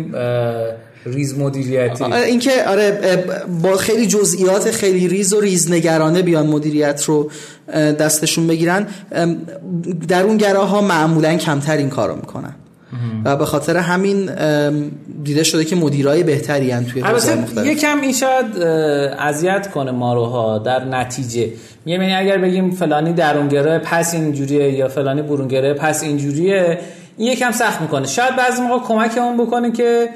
[1.13, 2.03] ریز مدیریتی.
[2.03, 2.99] اینکه آره
[3.61, 7.31] با خیلی جزئیات خیلی ریز و ریزنگرانه بیان مدیریت رو
[7.73, 9.37] دستشون بگیرن ام،
[10.07, 12.55] درونگراها معمولا کمتر این کارو می‌کنن.
[13.25, 14.29] و به خاطر همین
[15.23, 17.65] دیده شده که مدیرای بهتری هن توی مختلف.
[17.65, 18.45] یکم این شاید
[19.19, 21.49] اذیت کنه ما روها در نتیجه.
[21.85, 26.79] یعنی اگر بگیم فلانی درونگره پس اینجوریه یا فلانی برونگره پس اینجوریه
[27.17, 28.07] این یکم سخت می‌کنه.
[28.07, 30.09] شاید بعضی موقع کمکمون بکنه که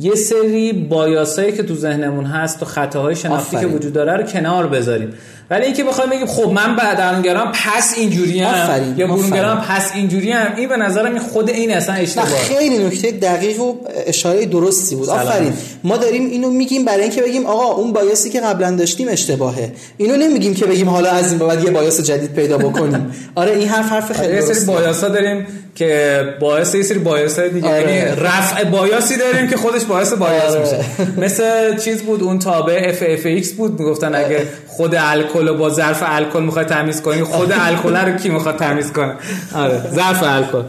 [0.00, 3.66] یه سری بایاسایی که تو ذهنمون هست و خطاهای شناختی که.
[3.66, 5.12] وجود داره رو کنار بذاریم.
[5.50, 9.60] ولی اینکه بخوایم بگیم خب من بعد درونگرام پس اینجوری آفرین، یا برونگرام.
[9.60, 13.74] پس اینجوری این به نظرم این خود این اصلا نه اشتباهه خیلی نکته دقیق و
[14.06, 15.06] اشاره درستی بود.
[15.06, 15.18] سلام.
[15.18, 15.52] آفرین.
[15.84, 19.72] ما داریم اینو میگیم برای اینکه بگیم آقا اون bias ی که قبلا داشتیم اشتباهه.
[19.96, 23.14] اینو نمیگیم که بگیم حالا از این بعد یه bias جدید پیدا بکنیم.
[23.34, 25.46] آره این حرف حرف خیلی یه سری bias ا داریم.
[25.76, 27.92] که باعث یه سری bias دیگه آره.
[27.92, 30.60] یعنی رفع bias ی داریم که خودش باعث bias آره.
[30.60, 30.84] میشه
[31.20, 36.02] مثل چیز بود اون تابع f of x بود می‌گفتن اگه خود الکل با ظرف
[36.06, 39.14] الکل می‌خوای تمیز کنی خود الکل رو کی می‌خواد تمیز کنه
[39.54, 40.62] آره ظرف الکل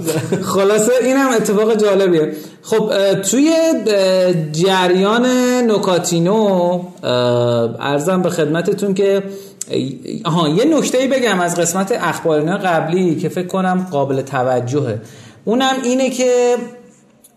[0.43, 2.91] خلاصه اینم اتفاق جالبیه خب
[3.21, 3.53] توی
[4.51, 5.25] جریان
[5.67, 6.81] نوکاتینو
[7.79, 9.23] ارزم به خدمتتون که
[10.23, 15.01] آها یه نکته بگم از قسمت اخبارنا قبلی که فکر کنم قابل توجهه.
[15.45, 16.55] اونم اینه که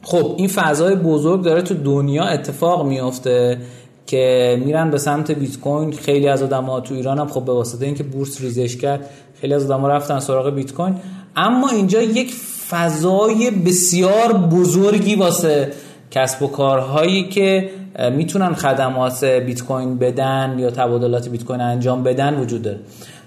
[0.02, 3.58] خب این فضای بزرگ داره تو دنیا اتفاق میفته
[4.06, 7.86] که میرن به سمت بیت کوین خیلی از آدما تو ایران هم خب به واسطه
[7.86, 10.94] اینکه بورس ریزش کرد خیلی از آدما رفتن سراغ بیت کوین
[11.36, 12.34] اما اینجا یک
[12.70, 15.72] فضای بسیار بزرگی واسه
[16.10, 17.70] کسب و کارهایی که
[18.12, 22.78] می‌تونن خدمات بیت کوین بدن یا تبادلات بیت کوین انجام بدن وجود داره.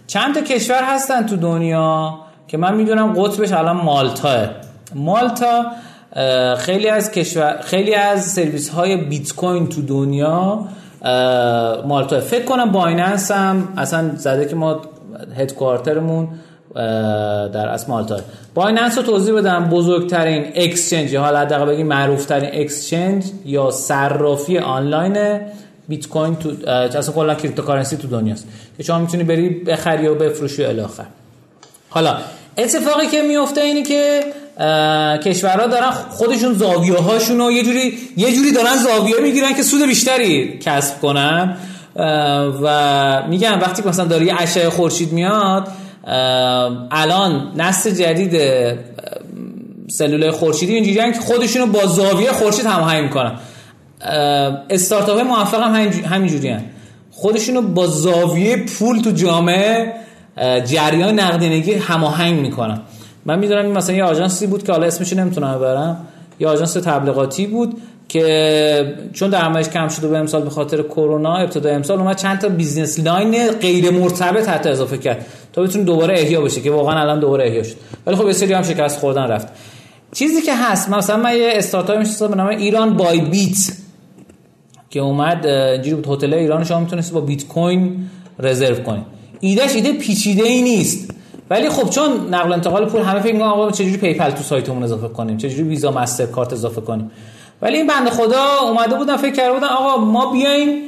[0.08, 2.14] چند تا کشور هستن تو دنیا
[2.48, 4.48] که من می‌دونم قطبش الان مالتاه.
[4.96, 5.66] مالتا
[6.58, 10.66] خیلی از کشور خیلی از سرویس های بیت کوین تو دنیا
[11.86, 14.82] مالتا فکر کنم بایننس هم اصلا زده که ما
[15.38, 16.28] headquarter مون
[16.76, 18.20] در اصل مالتا
[18.54, 24.58] بایننس رو توضیح بدم بزرگترین exchange یا حالا حداقل بگیم معروف ترین exchange یا صرافی
[24.58, 25.40] آنلاین
[25.88, 30.64] بیت کوین تو اصلا کلا cryptocurrency تو دنیاست که شما می‌تونی بری بخری و بفروشی
[30.64, 31.06] و الی آخر
[31.90, 32.18] حالا
[32.58, 34.24] اتفاقی که میفته اینه که
[35.24, 39.88] کشورها دارن خودشون زاویه هاشون رو یه جوری یه جوری دارن زاویه می‌گیرن که سود
[39.88, 41.58] بیشتری کسب کنن.
[42.64, 45.68] و میگن وقتی مثلا داره یه اشعه خورشید میاد
[46.92, 48.74] الان نسل جدید اه،
[49.88, 53.32] سلول خورشیدی اینجوریان که خودشونو با زاویه خورشید هماهنگ می‌کنن.
[54.70, 56.58] استارتاپ موفق هم همینجو- همینجوری
[57.12, 59.94] خودشونو با زاویه پول تو جامعه
[60.66, 62.82] جریان نقدینگی هماهنگ می‌کنن.
[63.26, 66.08] من می‌دونم مثلا یه آژانسی بود که حالا اسمش نمی‌تونم ببرم.
[66.40, 67.78] یه آژانس تبلیغاتی بود.
[68.14, 72.50] که چون درآمدش کم شده به امسال به خاطر کرونا ابتدای امسال اومد چند تا
[72.50, 77.20] business line غیر مرتبط حتی اضافه کرد تا بتونه دوباره احیا بشه که واقعا الان
[77.20, 77.76] دوباره احیا شد.
[78.06, 79.48] ولی خب یه سری هم شکست خوردن رفت.
[80.12, 83.58] چیزی که هست مثلا من یه استارتاپ می‌شناسم به نام ایران بای بیت
[84.90, 89.04] که اومد اینجوری بود هتل ایران شما می‌تونید با بیت کوین رزرو کنید
[89.40, 91.10] ایدهش ایده پیچیده ای نیست.
[91.50, 95.08] ولی خب چون نقل انتقال پول همه فکر می‌کنن آقا چجوری پی‌پل تو سایتمون اضافه
[95.08, 97.12] کنیم؟ چجوری ویزا مستر کارت اضافه کنیم؟
[97.64, 100.82] ولی این بنده خدا اومده بودن فکر کرده بودن آقا ما بیایم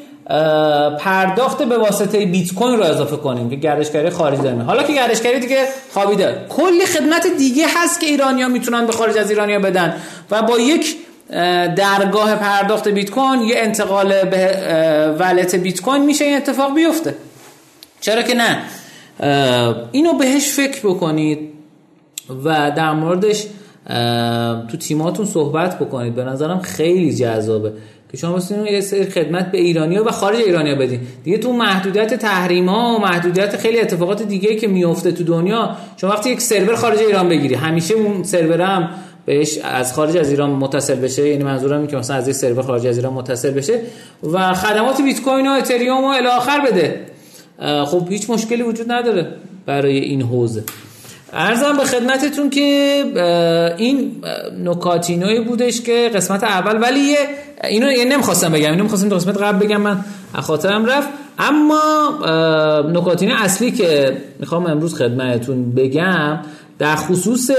[1.00, 5.40] پرداخت به واسطه بیت کوین رو اضافه کنیم که گردشگری خارجی داریم حالا که گردشگری
[5.40, 6.46] دیگه خوابیده.
[6.50, 9.96] کلی خدمت دیگه هست که ایرانیا می‌تونن به خارج از ایرانیا بدن.
[10.32, 10.96] و با یک
[11.76, 14.58] درگاه پرداخت بیت کوین یه انتقال به
[15.20, 17.16] ولت بیت کوین میشه این اتفاق بیفته.
[18.02, 18.62] چرا که نه؟
[19.92, 21.40] اینو بهش فکر بکنید
[22.46, 23.46] و در موردش
[24.72, 26.16] تو تیماتون صحبت بکنید.
[26.16, 27.72] به نظرم خیلی جذابه
[28.12, 31.00] که شما بسید یه سری خدمت به ایرانیا و خارج ایرانیا بدین.
[31.24, 36.30] دیگه تو محدودیت تحریما و محدودیت خیلی اتفاقات دیگه که میفته تو دنیا شما وقتی
[36.30, 38.90] یک سرور خارج ایران بگیری همیشه اون سرور هم
[39.26, 41.30] بهش از خارج از ایران متصل بشه.
[41.30, 43.80] یعنی منظورم اینه که مثلا از یک سرور خارج از ایران متصل بشه
[44.34, 47.02] و خدمات بیت کوین و اتریوم و الی آخر بده.
[47.86, 49.28] خب هیچ مشکلی وجود نداره
[49.66, 50.64] برای این حوزه.
[51.36, 52.62] ارزم به خدمتتون که
[53.78, 54.12] این
[54.64, 57.18] نکاتینوی بودش که قسمت اول ولی یه
[57.64, 61.08] اینو یه نمی‌خواستم بگم اینو می‌خواستم تو قسمت قبل بگم من خاطرم رفت.
[61.40, 62.10] اما
[62.94, 66.40] نکاتین اصلی که می‌خوام امروز خدمتتون بگم
[66.80, 67.52] در خصوص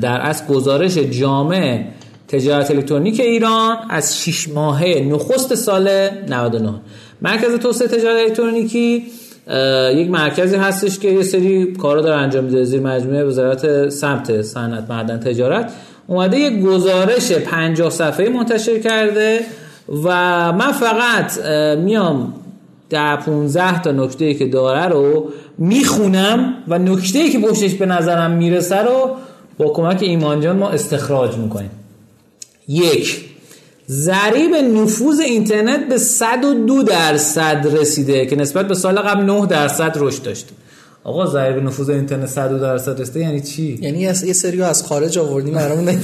[0.00, 1.84] در از گزارش جامع
[2.28, 6.74] تجارت الکترونیک ایران از 6 ماهه نخست سال 99
[7.22, 9.06] مرکز توسعه تجارت الکترونیکی
[9.94, 14.90] یک مرکزی هستش که یه سری کارا داره انجام میده زیر مجموعه وزارت سمت صنعت
[14.90, 15.72] معدن تجارت.
[16.06, 19.40] اومده یک گزارش 50 صفحه منتشر کرده
[20.04, 20.08] و
[20.52, 21.46] من فقط
[21.78, 22.34] میام
[22.90, 28.82] در 15 تا نکته که داره رو می‌خونم و نکته که پشتش به نظرم می‌رسه
[28.82, 29.10] رو
[29.58, 31.70] با کمک ایمان جان ما استخراج می‌کنیم.
[32.68, 33.24] یک
[33.90, 40.22] ضریب نفوذ اینترنت به 102 درصد رسیده که نسبت به سال قبل 9 درصد رشد
[40.22, 40.52] داشته
[41.04, 45.54] آقا ضریب نفوذ اینترنت 102 درصد رسیده یعنی چی؟ یعنی یه سری از خارج آوردیم
[45.54, 45.88] برامون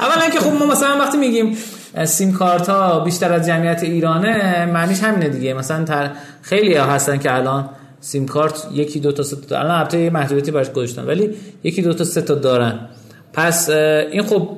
[0.00, 1.56] اولا که خب ما مثلا وقتی میگیم
[2.04, 5.54] سیم کارت ها بیشتر از جمعیت ایرانه معنیش همینه دیگه.
[5.54, 6.10] مثلا تر
[6.42, 7.68] خیلی ها هستن که الان
[8.00, 11.30] سیم کارت یکی دو تا سه تا الان البته یه محدودیتی براش گذاشتن ولی
[11.62, 12.88] یکی دو تا سه تا دارن.
[13.32, 14.48] پس این خب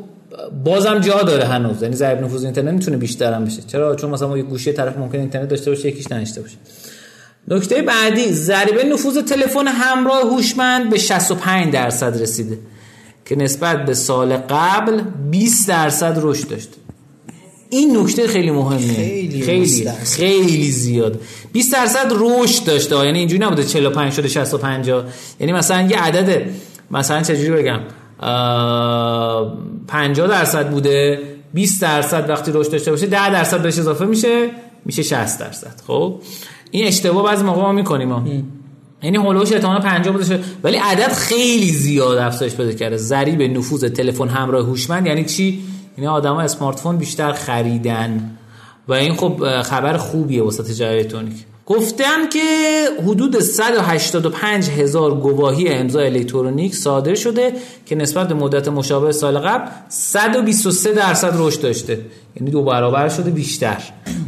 [0.64, 1.82] بازم جا داره هنوز.
[1.82, 3.62] یعنی ضریب نفوذ اینترنت می‌تونه بیشتر هم بشه.
[3.62, 6.56] چرا؟ چون مثلا یه گوشی طرف ممکن اینترنت داشته باشه یکیش نداشته باشه.
[7.48, 12.58] نکته بعدی ضریب نفوذ تلفن همراه هوشمند به 65 درصد رسیده
[13.24, 16.76] که نسبت به سال قبل 20 درصد رشد داشته
[17.70, 21.20] این نکته خیلی مهمه خیلی خیلی خیلی زیاد.
[21.52, 24.88] 20 درصد رشد داشته یعنی اینجوری نبوده 45 شده 65
[25.40, 26.42] یعنی مثلا یه عدد
[26.90, 27.80] مثلا چجوری بگم؟
[29.88, 31.18] 50 درصد بوده
[31.54, 34.50] 20 درصد وقتی رشد داشته باشه 10 درصد بهش اضافه میشه
[34.84, 35.80] میشه 60 درصد.
[35.86, 36.20] خب؟
[36.70, 38.24] این اشتباه بعضی موقع ما می‌کنیم ما
[39.02, 42.96] یعنی هولوش احتمالاً 50 بوده ولی عدد خیلی زیاد افزایش پیدا کرده.
[42.96, 45.64] ضریب نفوذ تلفن همراه هوشمند یعنی چی؟
[45.98, 48.30] یعنی آدما اسمارت فون بیشتر خریدن.
[48.88, 51.36] و این خب خبر خوبیه واسه تجارت الکترونیک.
[51.66, 52.40] گفتم که
[53.02, 57.52] حدود 185 هزار گواهی امضا الکترونیک صادر شده
[57.86, 61.98] که نسبت به مدت مشابه سال قبل 123 درصد رشد داشته.
[62.36, 63.82] یعنی دو برابر شده بیشتر.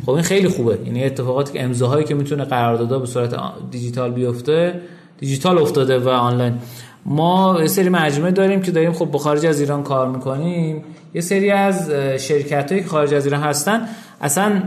[0.07, 0.79] خب این خیلی خوبه.
[0.87, 3.35] یعنی اتفاقاتی که امضاهایی که می‌تونه قراردادها به صورت
[3.71, 4.81] دیجیتال بیفته
[5.19, 6.55] دیجیتال افتاده و آنلاین.
[7.07, 10.85] ما یه سری مجموعه داریم که داریم خب با خارج از ایران کار می‌کنیم.
[11.15, 13.89] یه سری از شرکت هایی که خارج از ایران هستن
[14.21, 14.63] اصلا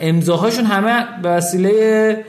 [0.00, 2.24] امضاهاشون همه به وسیله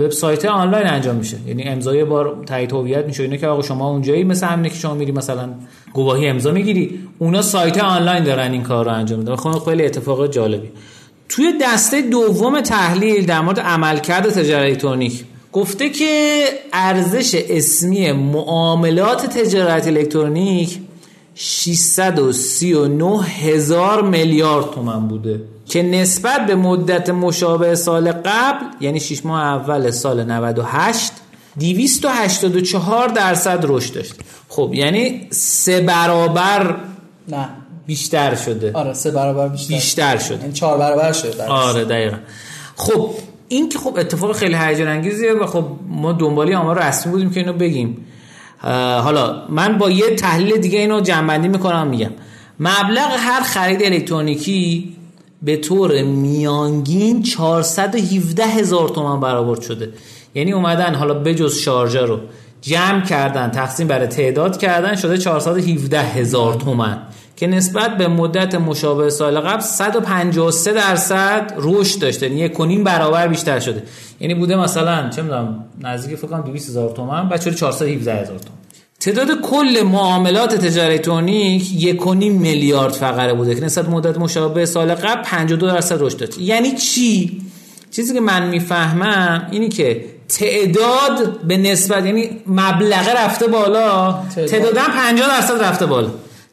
[0.00, 1.36] وبسایت آنلاین انجام میشه.
[1.46, 3.22] یعنی امضای بار تایید هویت میشه.
[3.22, 5.48] اینه که آقا شما اونجایی مثل همینه که شما میری مثلا
[5.92, 9.36] گواهی امضا می‌گیری اونا سایت آنلاین دارن این کار رو انجام میدن.
[9.36, 10.68] خب خیلی اتفاق جالبی.
[11.28, 19.86] توی دسته دوم تحلیل در مورد عملکرد تجارت الکترونیک گفته که ارزش اسمی معاملات تجارت
[19.86, 20.78] الکترونیک
[21.42, 29.42] 639 هزار میلیارد تومن بوده که نسبت به مدت مشابه سال قبل یعنی 6 ماه
[29.42, 31.12] اول سال 98
[31.58, 34.14] 284 درصد رشد داشت.
[34.48, 36.76] خب یعنی سه برابر
[37.28, 37.48] نه.
[37.86, 38.72] بیشتر شده.
[38.74, 39.74] آره سه برابر بیشتر.
[39.74, 40.40] بیشتر شده.
[40.40, 42.16] یعنی چهار برابر شده آره دقیقا.
[42.76, 43.10] خب
[43.48, 47.40] این که خب اتفاق خیلی هیجان انگیزیه و خب ما دنبالی آمار رسمی بودیم که
[47.40, 48.06] اینو بگیم.
[49.02, 52.10] حالا من با یه تحلیل دیگه اینو جنبندی می‌کنم میگم.
[52.60, 54.96] مبلغ هر خرید الکترونیکی
[55.42, 59.92] به طور میانگین 417 هزار تومان برآورد شده.
[60.34, 62.20] یعنی اومدن حالا بجز شارژر رو
[62.60, 66.98] جمع کردن تقسیم برای تعداد کردن شده 417 هزار تومن
[67.40, 73.60] که نسبت به مدت مشابه سال قبل 153 درصد رشد داشته یعنی کنیم برابر بیشتر
[73.60, 73.82] شده.
[74.20, 78.38] یعنی بوده مثلا چه می‌دونم نزدیک فکر کنم 200 هزار تومان بعد شده 417 هزار
[78.38, 78.58] تومان
[79.00, 85.22] تعداد کل معاملات تجاری الکترونیک یک میلیارد فقره بوده که نسبت مدت مشابه سال قبل
[85.22, 87.40] 52 درصد رشد داشته یعنی چی؟
[87.90, 94.74] چیزی که من می‌فهمم اینی که تعداد به نسبت یعنی مبلغه رفته بالا تعداد.
[94.74, 96.10] 50 درصد رفته بالا.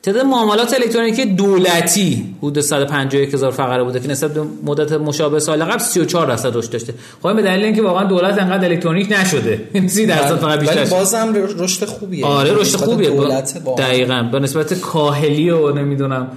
[0.07, 3.99] تعداد معاملات الکترونیکی دولتی حدود 151 هزار فقره بوده.
[3.99, 6.93] که نسبت به مدت مشابه سال قبل 34 درصد رشد داشته.
[7.23, 9.61] خب به دلیل اینکه واقعا دولت انقدر الکترونیک نشده.
[9.87, 12.25] 30 درصد فقط بیشتر ولی بازم رشد خوبیه.
[12.25, 13.09] آره رشد خوبیه.
[13.09, 13.75] دولت با...
[13.75, 14.29] دقیقاً.
[14.31, 16.27] به نسبت کاهلی و نمی‌دونم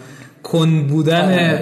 [0.42, 1.59] کن بودن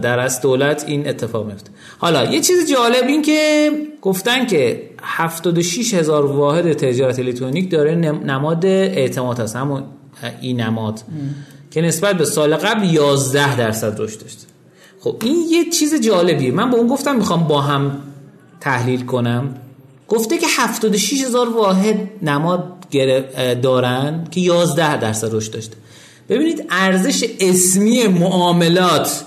[0.00, 3.70] در از دولت این اتفاق میفته حالا یه چیز جالب این که
[4.02, 9.56] گفتن که 76 هزار واحد تجارت الکترونیک داره نماد اعتماد هست.
[9.56, 9.82] همون
[10.40, 11.00] این نماد.
[11.70, 14.46] که نسبت به سال قبل 11 درصد رشد داشته
[15.00, 16.52] خب این یه چیز جالبیه.
[16.52, 17.98] من با اون گفتم می‌خوام با هم
[18.60, 19.54] تحلیل کنم.
[20.08, 22.64] گفته که 76 هزار واحد نماد
[23.62, 25.76] دارن که 11 درصد رشد داشته
[26.28, 29.24] ببینید ارزش اسمی معاملات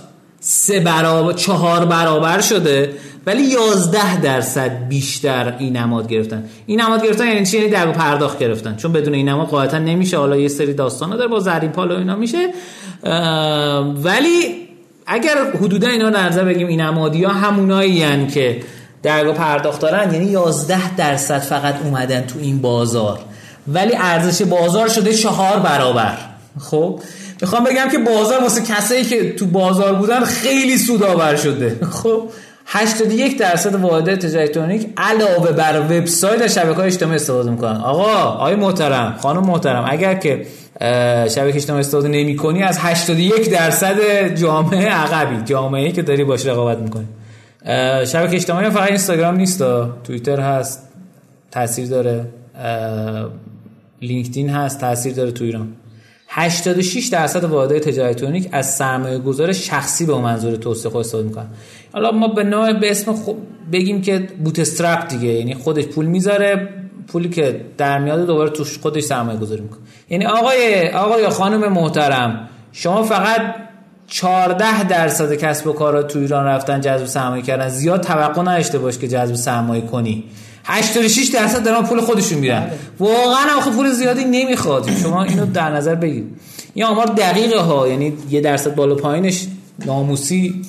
[0.48, 2.94] سه برابر چهار برابر شده
[3.26, 6.44] ولی 11 درصد بیشتر این نماد گرفتن.
[6.66, 8.76] این نماد گرفتن یعنی چی؟ یعنی در پرداخت گرفتن.
[8.76, 10.18] چون بدون این نماد قاعدتا نمیشه.
[10.18, 12.50] حالا یه سری داستان داره با زرین پال و اینا میشه.
[14.04, 14.68] ولی
[15.08, 18.60] اگر حدودا اینا نظر بگیم این نمادی ها همونایی که
[19.04, 23.20] درگاه پرداخت دارن یعنی 11 درصد فقط اومدن تو این بازار.
[23.68, 26.18] ولی ارزش بازار شده چهار برابر.
[26.60, 27.00] خب؟
[27.46, 31.78] می‌خوام بگم که بازار واسه کسایی که تو بازار بودن خیلی سودآور شده.
[31.92, 32.30] خب
[32.66, 37.76] 81 درصد واحد تجارت الکترونیک علاوه بر وبسایت و شبکه‌های اجتماعی استفاده می‌کنن.
[37.76, 40.46] آقا آقای محترم خانم محترم اگر که
[41.30, 47.08] شبکه اجتماعی استفاده نمی‌کنی از 81 درصد جامعه عقبی جامعه‌ای که داری باش رقابت می‌کنی.
[48.06, 49.64] شبکه اجتماعی فقط اینستاگرام نیست
[50.04, 50.90] توییتر هست
[51.52, 52.26] تاثیر داره
[54.02, 55.68] لینکدین هست تاثیر داره تو ایران.
[56.38, 61.48] 86 درصد واحدهای تجارت الکترونیک از سرمایه گذار شخصی به منظور توسعه خود استفاده می‌کنن.
[61.94, 63.36] حالا ما به نوع به اسم خب
[63.72, 66.70] بگیم که بوت استرپ دیگه یعنی خودش پول می‌ذاره
[67.08, 69.80] پولی که در میاد دوباره توش خودش سرمایه گذاری می‌کنه.
[70.10, 73.42] یعنی آقای آقای یا خانم محترم شما فقط
[74.08, 77.70] 14 درصد کسب و کارا تو ایران رفتن جذب سرمایه کردن.
[77.70, 80.24] زیاد توقع نداشته باش که جذب سرمایه کنی.
[80.68, 82.72] 86 درصد دارن پول خودشون میرن.
[83.00, 84.90] واقعا آخه پول زیادی نمی‌خواد.
[85.04, 86.36] شما اینو در نظر بگیرید.
[86.74, 87.88] این آمار دقیقه ها.
[87.88, 89.48] یعنی یه درصد بالا پایینش
[89.86, 90.62] ناموسی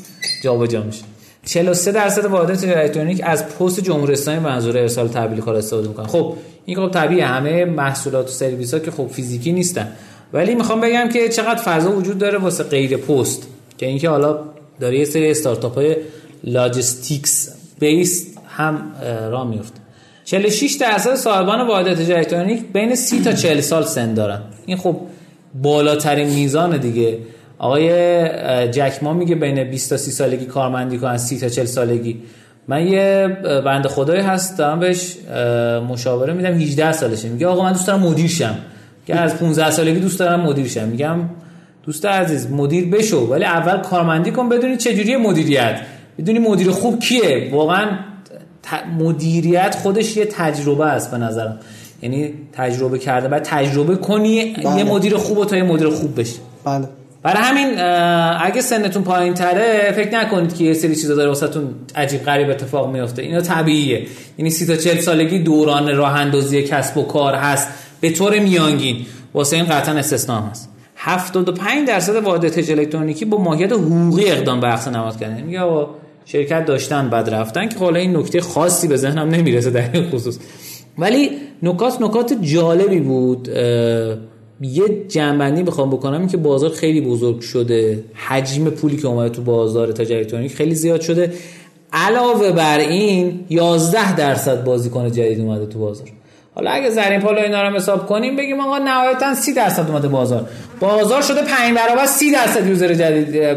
[0.43, 1.03] جابجا میشه.
[1.45, 6.07] 43 درصد واحدای الکترونیک از پست جمهوری اسلامی به منظور ارسال تحویل کار استفاده می‌کنن.
[6.07, 7.27] خب این خب طبیعیه.
[7.27, 9.93] همه محصولات و سرویس ها که خب فیزیکی نیستن.
[10.33, 13.47] ولی می‌خوام بگم که چقدر فضا وجود داره واسه غیر پست.
[13.79, 14.39] که اینکه حالا
[14.81, 15.97] داره یه سری استارتاپ های
[16.45, 17.49] logistics
[17.79, 18.93] base هم
[19.31, 19.86] راه میفته
[20.27, 24.41] 46 درصد صاحبان واحد تجاری الکترونیک بین 30 تا 40 سال سن دارن.
[24.67, 24.97] این خب
[25.55, 27.19] بالاترین میزان دیگه.
[27.59, 27.89] آقای
[28.69, 32.23] جکما میگه بین 20 تا 30 سالگی کارمندی کنن 30 تا 40 سالگی.
[32.69, 33.29] من یه
[33.65, 35.17] بنده خدایی هست دارم بهش
[35.89, 37.29] مشاوره میدم 18 سالشه.
[37.29, 38.55] میگه آقا من دوست دارم مدیر شم.
[39.07, 40.89] که از 15 سالگی دوست دارم مدیر شم.
[40.89, 41.19] میگم
[41.83, 45.81] دوست عزیز مدیر بشو ولی اول کارمندی کن بدونی چجوری مدیریت.
[46.19, 47.87] بدونی مدیر خوب کیه؟ واقعا
[48.99, 51.59] مدیریت خودش یه تجربه است به نظرم.
[52.03, 54.79] یعنی تجربه کرده بعد تجربه کنی بله.
[54.79, 56.39] یه مدیر خوب و تا یه مدیر خوب بشی.
[56.65, 56.89] بله.
[57.23, 57.81] برای همین
[58.41, 62.93] اگه سنتون پایین تره فکر نکنید که یه سری چیزا داره واسهتون عجیب غریب اتفاق
[62.93, 64.07] میفته اینا طبیعیه.
[64.39, 67.69] یعنی سی تا 40 سالگی دوران راه اندازی کسب و کار هست.
[68.01, 69.07] به طور میانگین.
[69.35, 70.69] واسه این قطعا استثنا هست.
[70.97, 75.43] 75 درصد واحد الکترونیکی با ماهیت حقوقی اقدام به اخذ نماد کردن.
[75.43, 75.61] میگه
[76.29, 80.39] شرکت داشتن بعد رفتن که حالا این نکته خاصی به ذهنم نمی‌رسه در این خصوص.
[80.99, 81.31] ولی
[81.63, 83.49] نکات نکات جالبی بود.
[84.61, 88.05] یه جمع‌بندی بخوام بکنم که بازار خیلی بزرگ شده.
[88.29, 91.33] حجم پولی که اومده تو بازار تجاری الکترونیک خیلی زیاد شده.
[91.93, 96.07] علاوه بر این 11 درصد بازیکن جدید اومده تو بازار.
[96.57, 100.49] حالا اگه زرین پالا اینا رو حساب کنیم بگیم آقا نهایتا 30 درصد اومده بازار.
[100.81, 103.57] بازار شده 5 برابر 30 درصد user جدید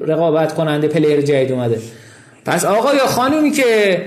[0.00, 1.78] رقابت کننده player جدید اومده.
[2.46, 4.02] پس آقا یا خانومی که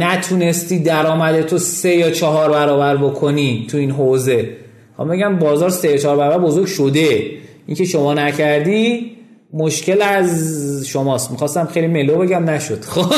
[0.00, 4.48] نتونستی درآمد تو سه یا چهار برابر بکنی تو این حوزه.
[4.96, 7.30] خب میگم بازار سه یا چهار برابر بزرگ شده.
[7.66, 9.16] اینکه شما نکردی
[9.52, 11.30] مشکل از شماست.
[11.30, 12.84] می‌خواستم خیلی ملو بگم نشد.
[12.94, 13.12] خب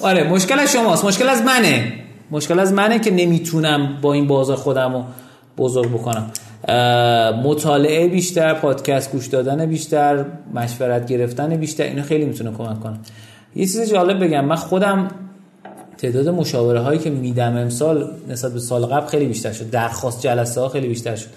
[0.00, 1.04] آره مشکل از شماست.
[1.04, 1.92] مشکل از منه.
[2.30, 5.04] مشکل از منه که نمی‌تونم با این بازار خودم رو
[5.58, 6.30] بزرگ بکنم.
[7.44, 10.24] مطالعه بیشتر پادکست گوش دادن بیشتر
[10.54, 12.98] مشورت گرفتن بیشتر اینا خیلی می‌تونه کمک کنه.
[13.56, 15.08] یه چیز جالب بگم من خودم
[15.98, 19.70] تعداد مشاوره هایی که میدم امسال نسبت به سال قبل خیلی بیشتر شد.
[19.70, 21.28] درخواست جلسه ها خیلی بیشتر شد.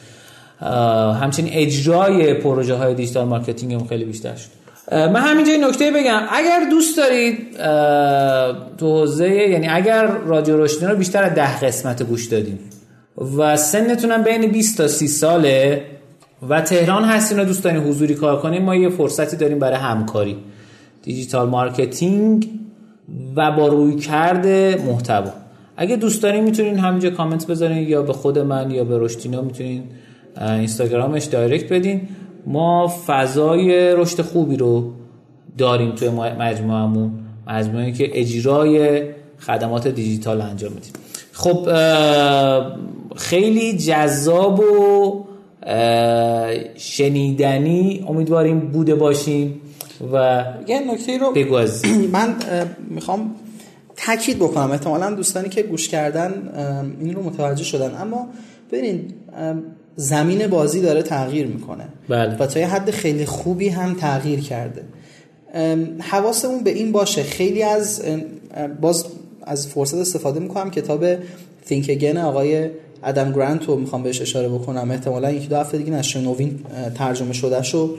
[1.21, 4.62] همچنین اجرای پروژه های digital marketing هم خیلی بیشتر شد.
[4.91, 6.21] من همینجا این نکته بگم.
[6.31, 7.57] اگر دوست دارید
[8.77, 12.59] تو حوزه یعنی اگر رادیو روشنی رو بیشتر از ده قسمت گوش دادین
[13.37, 15.81] و سنتونم بین 20 تا 30 ساله
[16.49, 20.37] و تهران هستین و دوست دارین حضوری کار کنیم ما یه فرصتی داریم برای همکاری.
[21.03, 22.49] digital marketing
[23.35, 25.31] و با رویکرد محتوا.
[25.77, 29.83] اگه دوست دارین می‌تونین همینجا کامنت بذارین یا به خود من یا به رشتینا می‌تونین
[30.41, 32.01] اینستاگرامش دایرکت بدین.
[32.47, 34.91] ما فضای رشد خوبی رو
[35.57, 37.11] داریم توی مجموعمون
[37.47, 39.03] مجموعه که اجرای
[39.39, 40.91] خدمات دیجیتال انجام میدیم.
[41.31, 41.69] خب
[43.15, 45.23] خیلی جذاب و
[46.75, 49.61] شنیدنی امیدواریم بوده باشیم
[50.13, 51.59] و یه نکته رو بگو
[52.13, 52.35] من
[52.89, 53.35] می‌خوام
[53.95, 54.71] تاکید بکنم.
[54.71, 56.31] احتمالا دوستانی که گوش کردن
[56.99, 58.01] این رو متوجه شدن.
[58.01, 58.27] اما
[58.71, 59.13] ببینید
[59.95, 61.83] زمین بازی داره تغییر می‌کنه.
[62.09, 62.37] بله.
[62.37, 64.81] و تا یه حد خیلی خوبی هم تغییر کرده.
[65.99, 67.23] حواسمون به این باشه.
[67.23, 68.01] خیلی از
[68.81, 69.05] باز
[69.43, 70.71] از فرصت استفاده می‌کنم.
[70.71, 71.15] کتاب
[71.69, 72.69] Think Again آقای
[73.03, 74.91] ادم گرانت رو می‌خوام بهش اشاره بکنم.
[74.91, 76.59] احتمالا یکی دو هفته دیگه نشر نوین
[76.95, 77.97] ترجمه شده شو.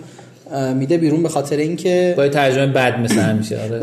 [0.74, 3.82] میده بیرون به خاطر اینکه با ترجمه بد مثلا میشه آره.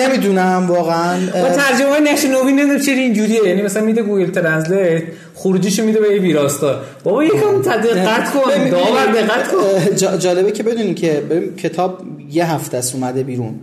[0.00, 1.18] نمی‌دونم واقعا.
[1.26, 3.48] با ترجمه نشر نوین نمی‌دونم چرا اینجوریه.
[3.48, 5.02] یعنی مثلا میده Google Translate
[5.34, 8.70] خروجیشو میده به ویراستار بابا یکم دقت کن.
[8.70, 10.18] داور دقت کن.
[10.18, 11.22] جالبه که بدونین که
[11.62, 13.54] کتاب یه هفته است اومده بیرون.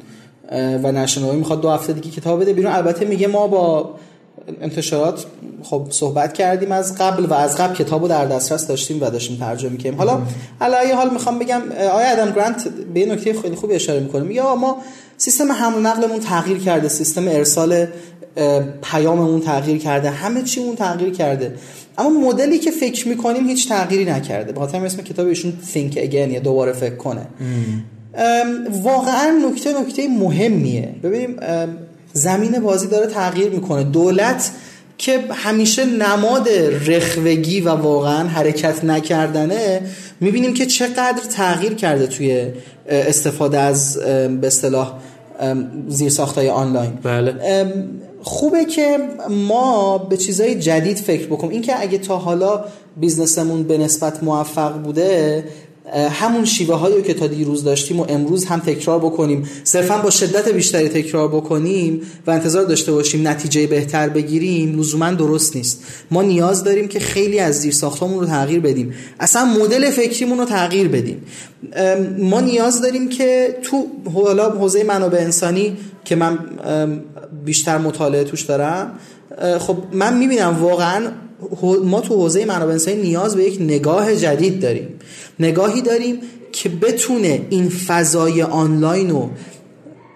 [0.84, 2.72] و نشر نوین می‌خواد دو هفته دیگه کتاب بده بیرون.
[2.72, 3.96] البته میگه ما با
[4.62, 5.26] انتشارات
[5.64, 9.72] خب صحبت کردیم از قبل و از قبل کتابو در دسترس داشتیم و داشتیم ترجمه
[9.72, 10.22] می‌کنیم حالا
[10.62, 14.24] علی حال می‌خوام بگم آیا ادم گرانت به نکته خیلی خوبی اشاره می‌کنه.
[14.24, 14.78] میگه ما
[15.18, 17.88] سیستم حمل نقلمون تغییر کرده سیستم ارسال
[18.84, 21.56] پیاممون تغییر کرده همه چیمون تغییر کرده.
[21.98, 24.52] اما مدلی که فکر می‌کنیم هیچ تغییری نکرده.
[24.52, 27.28] به خاطر اسم کتاب ایشون think again یا دوباره فکر کنه.
[28.84, 30.96] واقعا نکته نکته مهمیه.
[31.04, 31.36] ببینیم
[32.18, 33.84] زمین بازی داره تغییر می‌کنه.
[33.84, 34.52] دولت
[34.98, 36.50] که همیشه نماد
[36.88, 39.82] رخوگی و واقعا حرکت نکردنه
[40.20, 42.52] می‌بینیم که چقدر تغییر کرده توی
[42.90, 43.98] استفاده از
[44.42, 44.94] به اصطلاح
[45.88, 46.92] زیرساختهای آنلاین.
[47.04, 47.34] بله.
[48.22, 48.98] خوبه که
[49.30, 51.52] ما به چیزهای جدید فکر بکنیم.
[51.52, 52.66] اینکه اگه تا حالا
[52.98, 55.44] بیزنسمون به نسبت موفق بوده
[55.94, 59.50] همون شیوه هایی که تا دیروز داشتیم و امروز هم تکرار بکنیم.
[59.64, 65.56] صرفا با شدت بیشتری تکرار بکنیم و انتظار داشته باشیم نتیجه بهتر بگیریم لزوما درست
[65.56, 65.84] نیست.
[66.12, 68.94] ما نیاز داریم که خیلی از زیر ساختمون رو تغییر بدیم.
[69.20, 71.22] اصلا مدل فکریمون رو تغییر بدیم.
[72.20, 76.40] ما نیاز داریم که تو حالا حوزه منابع انسانی که من
[77.46, 78.92] بیشتر مطالعه توش دارم
[79.60, 81.02] خب من می‌بینم واقعا
[81.84, 84.88] ما تو حوزه منابع انسانی نیاز به یک نگاه جدید داریم
[85.40, 86.20] نگاهی داریم
[86.52, 89.30] که بتونه این فضای آنلاین رو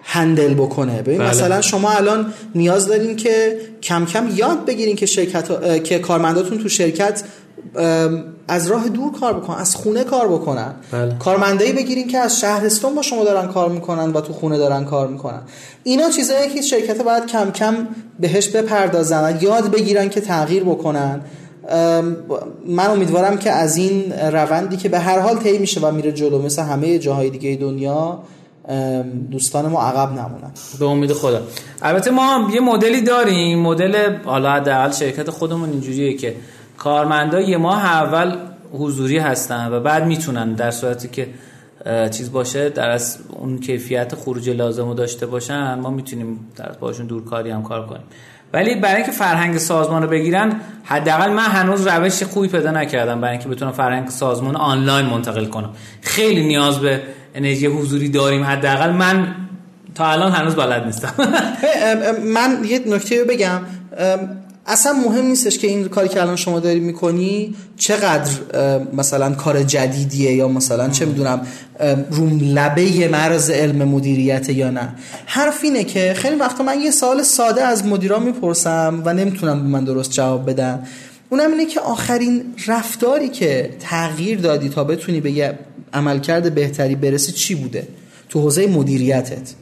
[0.04, 1.30] هندل بکنه ببین بله.
[1.30, 6.70] مثلا شما الان نیاز دارین که کم کم یاد بگیرین که شرکت که کارمنداتون تو
[6.70, 7.24] شرکت
[8.48, 10.74] از راه دور کار بکنن از خونه کار بکنن.
[10.92, 11.16] بله.
[11.20, 15.08] کارمندایی بگیرین که از شهرستان با شما دارن کار می‌کنن و تو خونه دارن کار
[15.08, 15.42] می‌کنن.
[15.84, 17.88] اینا چیزایی که شرکت باید کم کم
[18.20, 21.22] بهش بپردازن یاد بگیرن که تغییر بکنن.
[22.68, 26.42] من امیدوارم که از این روندی که به هر حال طی میشه و میره جلو
[26.42, 28.20] مثل همه جاهای دیگه دنیا
[29.32, 30.52] دوستان ما عقب نمونن.
[30.80, 31.42] به امید خدا.
[31.82, 33.60] البته ما یه مدلی داریم.
[33.60, 36.36] مدل حالا حداقل شرکت خودمون اینجوریه که
[36.84, 38.36] کارمندا یه ماه اول
[38.74, 41.28] حضوری هستن و بعد می‌تونن در صورتی که
[42.12, 47.06] چیز باشه در از اون کیفیت خروج لازم رو داشته باشن ما می‌تونیم در باشون
[47.06, 48.04] دورکاری هم کار کنیم.
[48.54, 53.34] ولی برای اینکه فرهنگ سازمان رو بگیرن حداقل من هنوز روش خوبی پیدا نکردم برای
[53.34, 55.70] اینکه بتونم فرهنگ سازمان آنلاین منتقل کنم.
[56.02, 57.02] خیلی نیاز به
[57.36, 58.92] انرژی حضوری داریم حداقل.
[58.92, 59.36] من
[59.96, 61.14] تا الان هنوز بلد نیستم.
[62.34, 63.60] من یه نکته بگم.
[64.66, 68.32] اصلا مهم نیستش که این کاری که الان شما داری می‌کنی چقدر
[68.94, 71.48] مثلا کار جدیدیه یا مثلا چه می‌دونم
[72.12, 74.96] روم لبه مرز علم مدیریت یا نه.
[75.26, 79.68] حرف اینه که خیلی وقتا من یه سال ساده از مدیران می‌پرسم و نمی‌تونم به
[79.68, 80.88] من درست جواب بدن.
[81.30, 85.60] اونم اینه که آخرین رفتاری که تغییر دادی تا بتونی به یه
[85.94, 87.88] عملکرد بهتری برسی چی بوده؟
[88.30, 89.54] تو حوزه مدیریتت.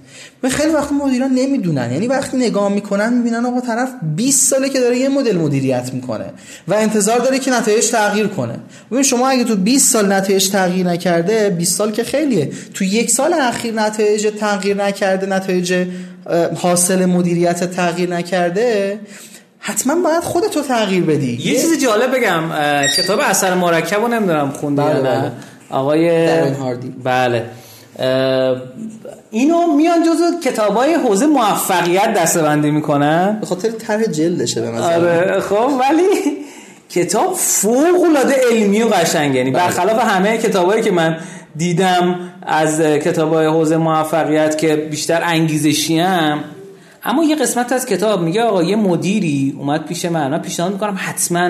[0.43, 1.91] و خیلی وقت مدیران نمی‌دونن.
[1.91, 6.25] یعنی وقتی نگاه می‌کنن می‌بینن آقا طرف 20 ساله که داره یه مدل مدیریت می‌کنه
[6.67, 8.55] و انتظار داره که نتایج تغییر کنه.
[8.91, 12.51] ببین شما اگه تو 20 سال نتایج تغییر نکرده 20 سال که خیلیه.
[12.73, 15.87] تو یک سال اخیر نتایج تغییر نکرده نتایج
[16.55, 18.99] حاصل مدیریت تغییر نکرده
[19.59, 21.39] حتما باید خودتو تغییر بدی.
[21.43, 22.43] یه چیز جالب بگم
[22.97, 25.01] کتاب اثر مرکب رو نمی‌دونم خوندی بله نه.
[25.01, 25.31] بله.
[25.69, 26.93] آقای هاردی.
[27.03, 27.45] بله.
[29.31, 34.93] اینو میان جزو کتابای حوزه موفقیت دستبندی می‌کنن به خاطر طرح جلدشه به نظر.
[34.93, 36.37] آره خب ولی
[36.89, 39.63] کتاب فوق العاده علمی و قشنگه یعنی بله.
[39.63, 41.17] برخلاف همه کتابایی که من
[41.55, 46.43] دیدم از کتابای حوزه موفقیت که بیشتر انگیزشی هم
[47.03, 50.97] اما یه قسمت از کتاب میگه آقا یه مدیری اومد پیش من من پیشنهاد می‌کنم
[50.97, 51.49] حتما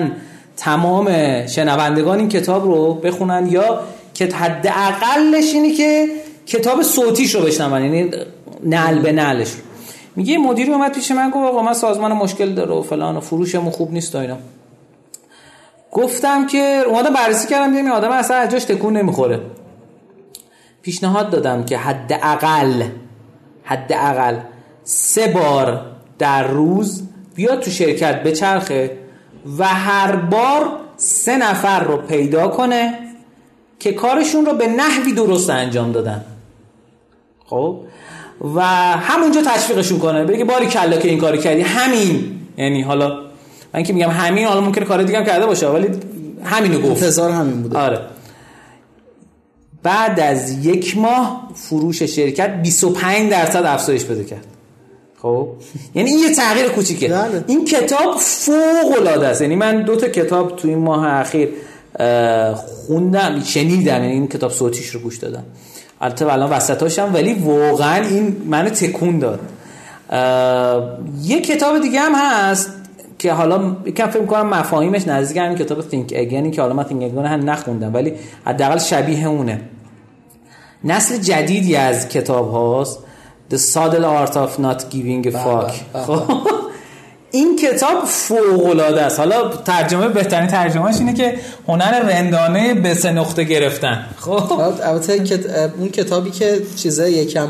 [0.56, 1.08] تمام
[1.46, 3.80] شنوندگان این کتاب رو بخونن یا
[4.14, 6.08] که حداقلش اینه که
[6.50, 8.10] کتاب صوتیش رو بشنون یعنی
[8.64, 9.50] نعل به نعلش.
[9.52, 9.58] رو
[10.16, 13.20] میگه یه مدیری اومد پیش من گفت آقا من سازمان مشکل داره و فلان و
[13.20, 14.36] فروشمون خوب نیست و اینا.
[15.92, 19.40] گفتم که اومدم بررسی کردم دیدم آدم اصلا از جاش تکون نمی‌خوره.
[20.82, 22.84] پیشنهاد دادم که حداقل
[23.64, 24.38] حداقل
[24.84, 25.86] سه بار
[26.18, 27.02] در روز
[27.34, 28.98] بیاد تو شرکت بچرخه
[29.58, 32.98] و هر بار سه نفر رو پیدا کنه
[33.78, 36.24] که کارشون رو به نحوی درست انجام دادن.
[37.50, 37.76] خب؟
[38.54, 38.60] و
[38.96, 42.40] همونجا تشویقشون کنه بگه باری کلا که این کاری کردی همین.
[42.58, 43.18] یعنی حالا
[43.74, 45.88] من که میگم همین حالا ممکنه کار دیگه هم کرده باشه ولی
[46.44, 47.02] همینو گفت.
[47.02, 47.78] انتظار همین بوده.
[47.78, 48.00] آره.
[49.82, 54.46] بعد از یک ماه فروش شرکت 25 درصد افزایش پیدا کرد.
[55.22, 55.48] خب؟
[55.94, 57.08] یعنی این یه تغییر کوچیکه.
[57.08, 57.44] بله.
[57.46, 59.42] این کتاب فوق العاده است.
[59.42, 61.48] یعنی من دو تا کتاب تو این ماه اخیر
[62.86, 65.44] خوندم شنیدم یعنی این کتاب صوتیش رو گوش دادم.
[66.00, 69.40] البته الان وسطاشم ولی واقعا این منو تکون داد.
[71.22, 72.72] یه کتاب دیگه هم هست
[73.18, 77.14] که حالا یکم فکر کنم مفاهیمش نزدیک همین کتاب Think Again که حالا من Think
[77.14, 78.12] Again هم نخوندم ولی
[78.46, 79.60] حداقل شبیه اونه.
[80.84, 82.98] نسل جدیدی از کتاب هاست.
[83.50, 85.72] The Subtle Art of Not Giving a Fuck.
[85.92, 85.98] به.
[85.98, 86.59] خب.
[87.30, 89.18] این کتاب فوق العاده است.
[89.18, 91.34] حالا ترجمه بهترین ترجمهش اینه که
[91.68, 94.06] هنر رندانه به سه نقطه گرفتن.
[94.16, 94.52] خب.
[94.82, 95.46] البته کت-
[95.78, 97.48] اون کتابی که چیزه یکم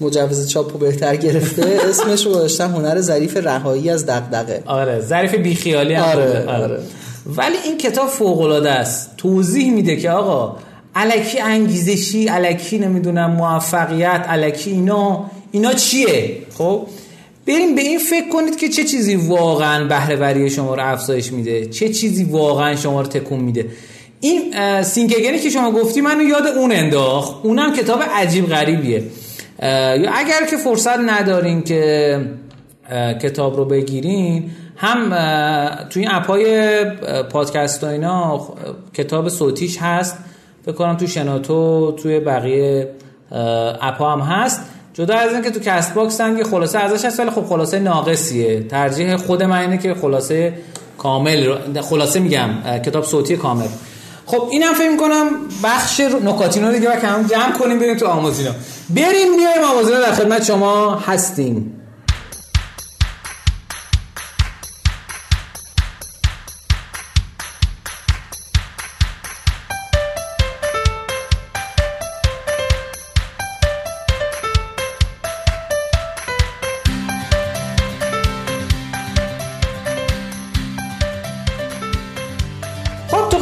[0.00, 4.62] مجوز چاپو بهتر گرفته اسمش رو گذاشتن هنر ظریف رهایی از دغدغه.
[4.66, 6.52] آره ظریف بیخیالی هم آره، بوده.
[6.52, 6.78] آره.
[7.26, 9.10] ولی این کتاب فوق العاده است.
[9.16, 10.56] توضیح میده که آقا
[10.94, 16.86] الکی انگیزشی الکی نمی‌دونم موفقیت الکی اینا اینا چیه؟ خب؟
[17.46, 21.66] بریم به این فکر کنید که چه چیزی واقعا بهره وری شما رو افزایش میده
[21.66, 23.66] چه چیزی واقعا شما رو تکون میده.
[24.20, 27.34] این سینکگری که شما گفتی منو یاد اون انداخت.
[27.42, 29.02] اونم کتاب عجیب غریبیه.
[29.62, 32.20] یا اگر که فرصت ندارین که
[33.22, 35.10] کتاب رو بگیرین هم
[35.90, 36.84] توی این app ای
[37.30, 38.48] پادکست و اینا
[38.94, 40.18] کتاب صوتیش هست.
[40.66, 42.88] فکر کنم تو شناتو توی بقیه
[43.80, 44.60] app ا هم هست.
[44.94, 48.60] جدا از اینکه تو Castbox هم یه خلاصه ازش هست ولی خب خلاصه ناقصیه.
[48.60, 50.52] ترجیح خود من اینه که خلاصه
[50.98, 52.50] کامل خلاصه میگم
[52.84, 53.66] کتاب صوتی کامل.
[54.26, 55.26] خب اینم فکر کنم
[55.64, 58.50] بخش نکاتیمونو دیگه و کم جمع کنیم بریم تو آموزش اینا
[58.90, 61.83] بریم میایم آموزینا در خدمت شما هستیم.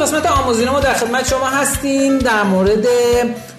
[0.02, 2.18] قسمت آموزینا ما در خدمت شما هستیم.
[2.18, 2.86] در مورد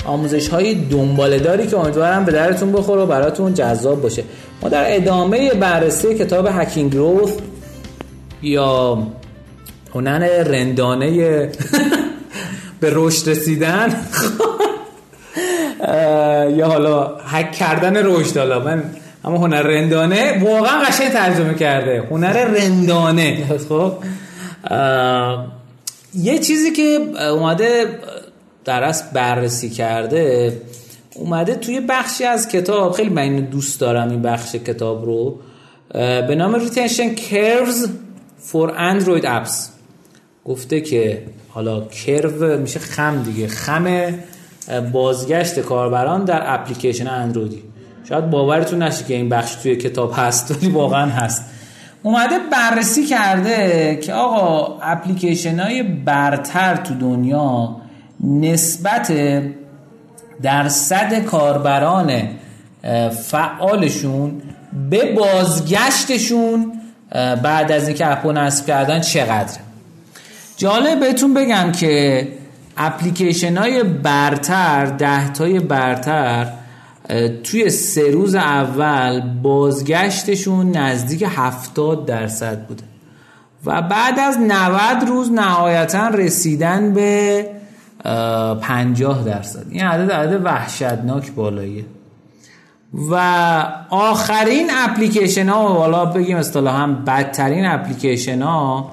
[0.05, 4.23] آموزش های دنباله داری که امیدوارم به درتون بخوره و براتون جذاب باشه.
[4.61, 7.31] ما در ادامه بررسی کتاب هکینگ گروث
[8.41, 8.97] یا
[9.95, 11.09] هنر رندانه
[12.79, 13.95] به رشد رسیدن.
[16.57, 18.37] یا حالا هک کردن رشد.
[18.37, 18.83] حالا من
[19.25, 22.03] اما هنر رندانه واقعا قشنگ ترجمه کرده.
[22.11, 23.57] هنر رندانه.
[23.69, 23.93] خب؟
[26.15, 26.99] یه چیزی که
[27.29, 27.99] اومده
[28.65, 30.61] در اصل بررسی کرده
[31.15, 35.39] اومده توی بخشی از کتاب خیلی من دوست دارم این بخش کتاب رو
[35.93, 37.89] به نام Retention Curves
[38.51, 39.53] for Android Apps.
[40.45, 44.13] گفته که حالا کرو میشه خم دیگه خم
[44.91, 47.63] بازگشت کاربران در اپلیکیشن اندرویدی.
[48.09, 51.45] شاید باورتون نشه که این بخش توی کتاب هست ولی واقعا هست.
[52.03, 57.75] اومده بررسی کرده که آقا اپلیکیشن های برتر تو دنیا
[58.23, 59.13] نسبت
[60.41, 62.11] درصد کاربران
[63.23, 64.41] فعالشون
[64.89, 66.71] به بازگشتشون
[67.43, 69.59] بعد از اینکه اپو نصب کردن چقدر
[70.57, 72.27] جالب بهتون بگم که
[72.77, 76.47] اپلیکیشن های برتر دهتای برتر
[77.43, 82.83] توی سه روز اول بازگشتشون نزدیک 70 درصد بوده.
[83.65, 87.45] و بعد از 90 روز نهایتا رسیدن به
[88.61, 89.65] 50 درصد.
[89.69, 91.85] این عدد عدد وحشتناک بالاییه.
[93.11, 93.15] و
[93.89, 98.91] آخرین اپلیکیشن ها والا بگیم اصطلاحا بدترین اپلیکیشن ها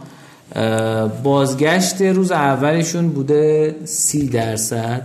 [1.23, 5.03] بازگشت روز اولشون بوده 30 درصد.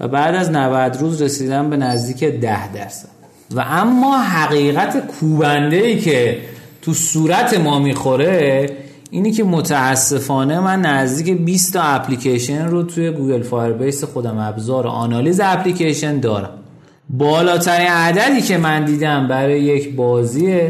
[0.00, 3.08] و بعد از 90 روز رسیدن به نزدیک 10 درصد.
[3.54, 6.38] و اما حقیقت کوبنده ای که
[6.82, 8.70] تو صورت ما می‌خوره
[9.10, 15.40] اینی که متاسفانه من نزدیک 20 تا اپلیکیشن رو توی Google Firebase خودم ابزار آنالیز
[15.44, 16.50] اپلیکیشن دارم.
[17.10, 20.60] بالاترین عددی که من دیدم برای یک بازی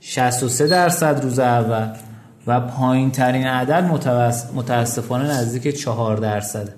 [0.00, 1.88] 63 درصد روز اول
[2.46, 3.90] و پایین ترین عدد
[4.54, 6.68] متاسفانه نزدیک 4 درصد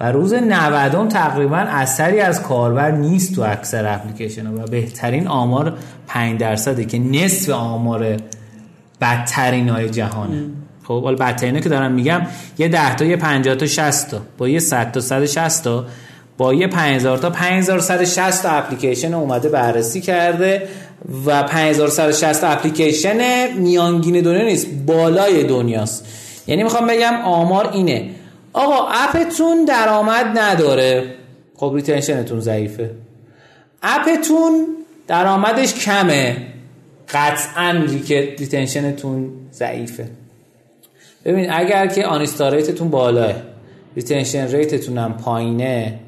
[0.00, 6.40] و روز 90 تقریبا اثری از کاربر نیست تو اکثر اپلیکیشن و بهترین آمار 5
[6.40, 8.16] درصده که نصف آمار
[9.00, 10.44] بدترین های جهانه.
[10.84, 12.22] خب حالا بدترینه که دارم میگم
[12.58, 14.20] یه 10 تا یه 50 تا 60 تا.
[14.38, 15.84] با یه 100 تا 160 تا
[16.38, 20.68] با یه 5000 تا 5160 تا اپلیکیشن اومده بررسی کرده
[21.26, 26.06] و 5160 اپلیکیشن میانگین دنیا نیست بالای دنیاست.
[26.46, 28.10] یعنی می‌خوام بگم آمار اینه.
[28.56, 31.14] آقا app تون درآمد نداره.
[31.56, 32.90] خب retention تون ضعیفه.
[33.82, 34.66] app تون
[35.06, 36.36] درآمدش کمه.
[37.08, 37.84] قطعا
[38.38, 40.08] retention تون ضعیفه.
[41.24, 43.34] ببین اگر که uninstall rate تون بالاه
[43.96, 45.98] retention rate تون هم پایینه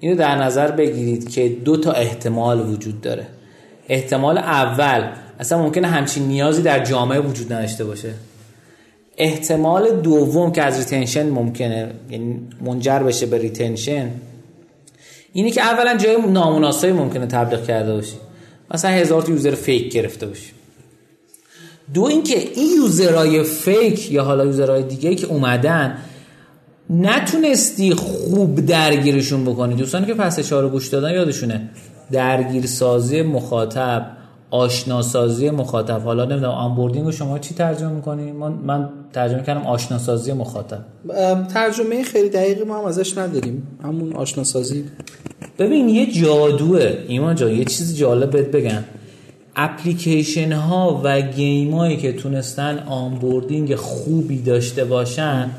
[0.00, 3.26] اینو در نظر بگیرید که دو تا احتمال وجود داره.
[3.88, 5.08] احتمال اول
[5.40, 8.14] اصلا ممکنه همچین نیازی در جامعه وجود نداشته باشه.
[9.20, 14.10] احتمال دوم که از retention ممکنه یعنی منجر بشه به retention
[15.32, 18.16] اینی که اولا جای نامناسبی ممکنه تبلیغ کرده باشی.
[18.74, 20.52] مثلا هزار user fake گرفته باشی.
[21.94, 25.98] دو اینکه این user های fake یا حالا user های دیگه که اومدن
[26.90, 29.74] نتونستی خوب درگیرشون بکنی.
[29.74, 31.70] دوستانی که پس اشاره گوش دادن یادشونه.
[32.12, 34.19] درگیرسازی مخاطب.
[34.50, 36.02] آشناسازی مخاطب.
[36.04, 40.78] حالا نمی‌دونم onboarding رو شما چی ترجمه می‌کنی؟ من, من ترجمه کردم آشناسازی مخاطب.
[41.54, 43.68] ترجمه خیلی دقیقی ما هم ازش نداریم.
[43.84, 44.84] همون آشناسازی.
[45.58, 46.96] ببین یه جادوه.
[47.08, 48.84] همین جا یه چیز جالب بهت بگم.
[49.56, 55.50] اپلیکیشن ها و game هایی که تونستن onboarding خوبی داشته باشن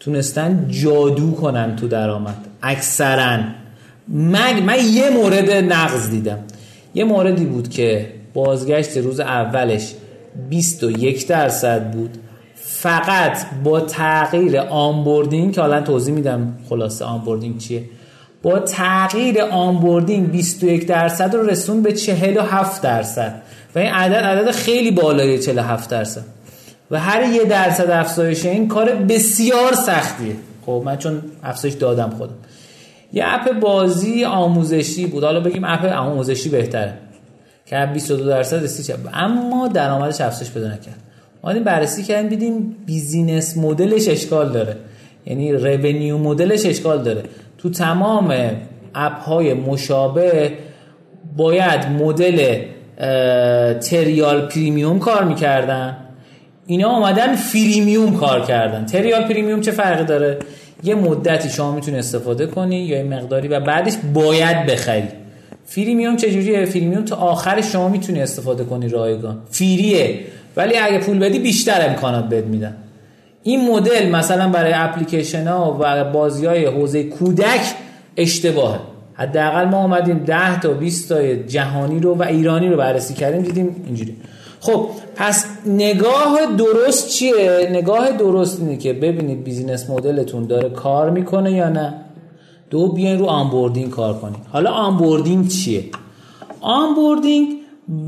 [0.00, 2.36] تونستن جادو کنن تو درآمد.
[2.62, 3.38] اکثرا.
[4.08, 6.38] من من یه مورد نقض دیدم.
[6.94, 9.94] یه موردی بود که بازگشت روز اولش
[10.50, 12.10] 21 درصد بود.
[12.54, 17.84] فقط با تغییر onboarding که حالا توضیح میدم خلاصه onboarding چیه.
[18.42, 23.42] با تغییر onboarding 21 درصد رو رسوند به 47 درصد.
[23.74, 26.24] و این عدد عدد خیلی بالای 47 درصد.
[26.90, 30.36] و هر یه درصد افزایش این کار بسیار سختیه.
[30.66, 32.34] خب من چون افزایش دادم خودم.
[33.12, 35.24] یه app بازی آموزشی بود.
[35.24, 36.94] حالا بگیم app آموزشی بهتره.
[37.70, 40.96] که 22 درصد رسید اما درآمدش افزایش پیدا نکرد.
[41.44, 44.76] ما بررسی کردیم دیدیم business model ش اشکال داره.
[45.26, 47.22] یعنی revenue model ش اشکال داره.
[47.58, 48.34] تو تمام
[48.94, 50.52] app های مشابه
[51.36, 52.62] باید مدل
[53.80, 55.96] trial premium کار می‌کردن.
[56.66, 58.86] اینا آمدن freemium کار کردن.
[58.86, 60.38] trial premium چه فرقی داره؟
[60.82, 65.08] یه مدتی شما می‌تونی استفاده کنی یا یه مقداری و بعدش باید بخری.
[65.70, 69.38] freemium چجوریه؟ freemium تا آخر شما می‌تونی استفاده کنی رایگان.
[69.50, 70.20] free ه
[70.56, 72.76] ولی اگه پول بدی بیشتر امکانات بهت میدن.
[73.42, 77.60] این مدل مثلا برای اپلیکیشن ها و بازی های حوزه کودک
[78.16, 78.78] اشتباهه.
[79.14, 83.76] حداقل ما اومدیم 10 تا 20 تا جهانی رو و ایرانی رو بررسی کردیم دیدیم
[83.86, 84.16] اینجوری.
[84.60, 91.10] خب پس نگاه درست چیه؟ نگاه درست اینه که ببینید business model تون داره کار
[91.10, 91.94] می‌کنه یا نه.
[92.70, 95.84] دو بیاین رو onboarding کار کنید حالا onboarding چیه؟
[96.60, 97.48] onboarding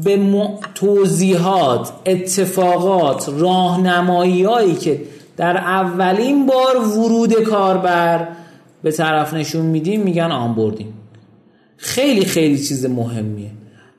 [0.04, 5.02] به توضیحات اتفاقات راهنمایی هایی که
[5.36, 8.28] در اولین بار ورود کاربر
[8.82, 10.92] به طرف نشون میدیم میگن onboarding.
[11.76, 13.50] خیلی خیلی چیز مهمیه.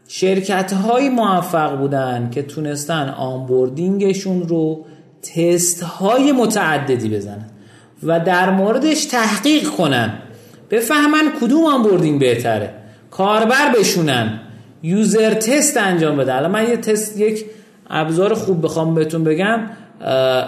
[0.08, 4.86] شرکت های موفق بودن که تونستن onboarding شون رو
[5.22, 7.50] تست های متعددی بزنن
[8.04, 10.14] و در موردش تحقیق کنن.
[10.74, 12.74] بفهمن کدوم onboarding بهتره.
[13.12, 14.40] کاربر بشونن.
[14.84, 16.36] user test انجام بده.
[16.36, 17.46] الان من یه تست یک
[17.90, 19.60] ابزار خوب بخوام بهتون بگم.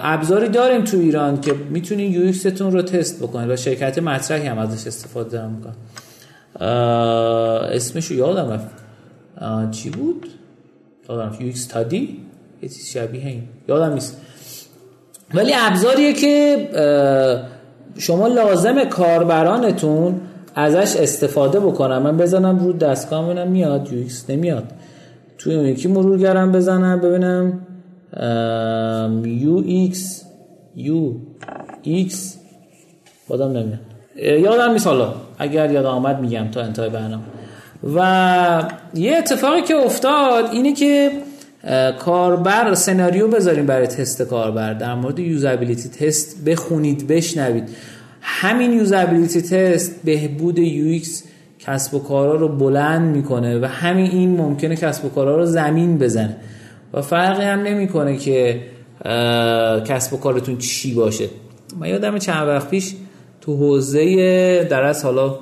[0.04, 4.58] ابزاری داریم تو ایران که می‌تونین UI تون رو تست بکنید و شرکت مطرحی هم
[4.58, 5.76] ازش استفاده دارن می‌کنن
[7.72, 8.68] اسمشو یادم رفت.
[9.72, 10.28] چی بود؟
[11.10, 12.20] یادم UX تادی؟
[12.62, 13.44] یه چیز شبیه این.
[13.68, 14.22] یادم نیست.
[15.34, 16.70] ولی ابزاریه که
[17.98, 20.22] شما لازم کاربرانتون
[20.56, 22.02] ازش استفاده بکنم.
[22.02, 23.90] من بزنم رو دستگاه ببینم میاد.
[23.92, 24.64] ایکس نمیاد.
[25.38, 27.60] توی اون یکی مرورگرم بزنم ببینم
[29.26, 30.24] UX
[30.76, 32.38] UX
[33.28, 33.80] یادم نمیاد.
[34.16, 35.14] یادم حالا.
[35.40, 37.24] اگر یاد آمد میگم تا انتهای برنامه.
[37.96, 41.12] و یه اتفاقی که افتاد اینه که
[42.00, 44.74] کاربر سناریو بذاریم برای تست کاربر.
[44.74, 47.70] در مورد usability test بخونید بشنوید.
[48.22, 51.24] همین usability test بهبود UX
[51.60, 55.98] کسب و کارا رو بلند می‌کنه و همین این ممکنه کسب و کارا رو زمین
[55.98, 56.38] بزنه.
[56.94, 58.62] و فرقی هم نمی‌کنه که
[59.86, 61.30] کسب و کارتون چی باشه.
[61.80, 62.94] من یادم چند وقت پیش
[63.42, 65.40] تو حوزه در از حالا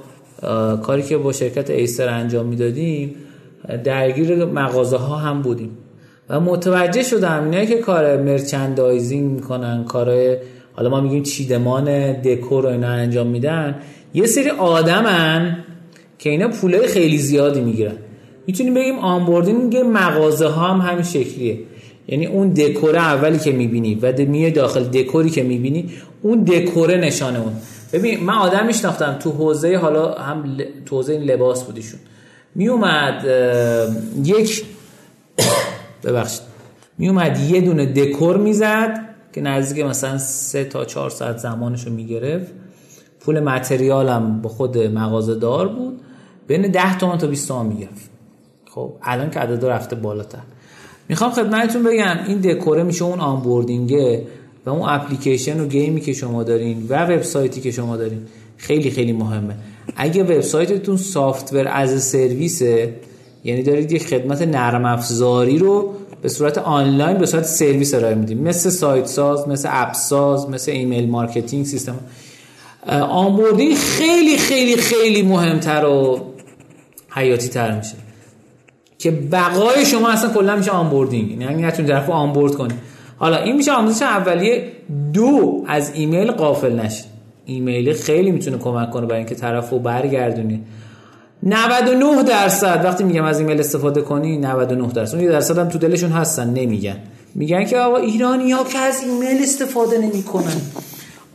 [0.75, 3.15] کاری که با شرکت ایستر انجام می‌دادیم
[3.83, 5.77] درگیر مغازه ها هم بودیم.
[6.33, 10.37] و متوجه شدم اینایی که کار merchandising می‌کنن کار
[10.73, 13.75] حالا ما میگیم چیدمان دکور و اینا انجام میدن
[14.13, 15.57] یه سری آدمن
[16.19, 17.95] که اینا پوله خیلی زیادی می‌گیرن.
[18.47, 21.59] می‌تونیم بگیم onboarding مغازه ها هم همین شکلیه.
[22.07, 25.89] یعنی اون دکور اولی که می‌بینی و میه داخل دکوری که می‌بینی
[26.21, 27.53] اون دکوره نشانه اون.
[27.93, 31.99] ببین من آدم میشناختم تو حوزه حالا هم تو حوزه لباس بودیشون
[32.55, 33.25] میومد
[34.25, 34.63] یک
[36.03, 36.41] ببخشید.
[36.97, 38.99] میومد یه دونه دکور می‌زد
[39.33, 42.51] که نزدیک مثلا سه تا چهار ساعت زمانشو می‌گرفت.
[43.19, 45.99] پول متریال هم با خود مغازه دار بود.
[46.47, 48.09] بین 10 تومن تا 20 تومن می‌گرفت.
[48.69, 50.39] خب الان که عدد رفته بالاتر.
[51.09, 54.27] می‌خوام خدمتتون بگم این دکوره میشه اون onboarding ه
[54.65, 58.21] و اون اپلیکیشن و game ی که شما دارین و وبسایتی که شما دارین.
[58.57, 59.55] خیلی خیلی مهمه.
[59.95, 62.93] اگه وبسایتتون software as a service ه
[63.43, 68.37] یعنی دارید یه خدمت نرم افزاری رو به صورت آنلاین به صورت سرویس ارائه میدیم
[68.37, 71.99] مثل سایت ساز مثل اپ ساز مثل email marketing system.
[73.09, 76.19] onboarding خیلی خیلی خیلی مهمتر و
[77.09, 77.95] حیاتی تر میشه.
[78.97, 81.41] که بقای شما اصلا کلا میشه onboarding.
[81.41, 82.77] یعنی نتونید طرف onboard کنید.
[83.17, 84.71] حالا این میشه آموزش اولیه
[85.13, 87.05] دو از ایمیل غافل نشید
[87.45, 90.61] ایمیل خیلی می‌تونه کمک کنه برای اینکه طرف رو برگردونی.
[91.45, 92.81] 99 درصد.
[92.85, 95.15] وقتی میگم از ایمیل استفاده کنی 99 درصد.
[95.15, 96.97] اون یه درصد هم تو دلشون هستن نمیگن.
[97.35, 100.61] میگن که آقا ایرانی ها که از ایمیل استفاده نمی‌کنن.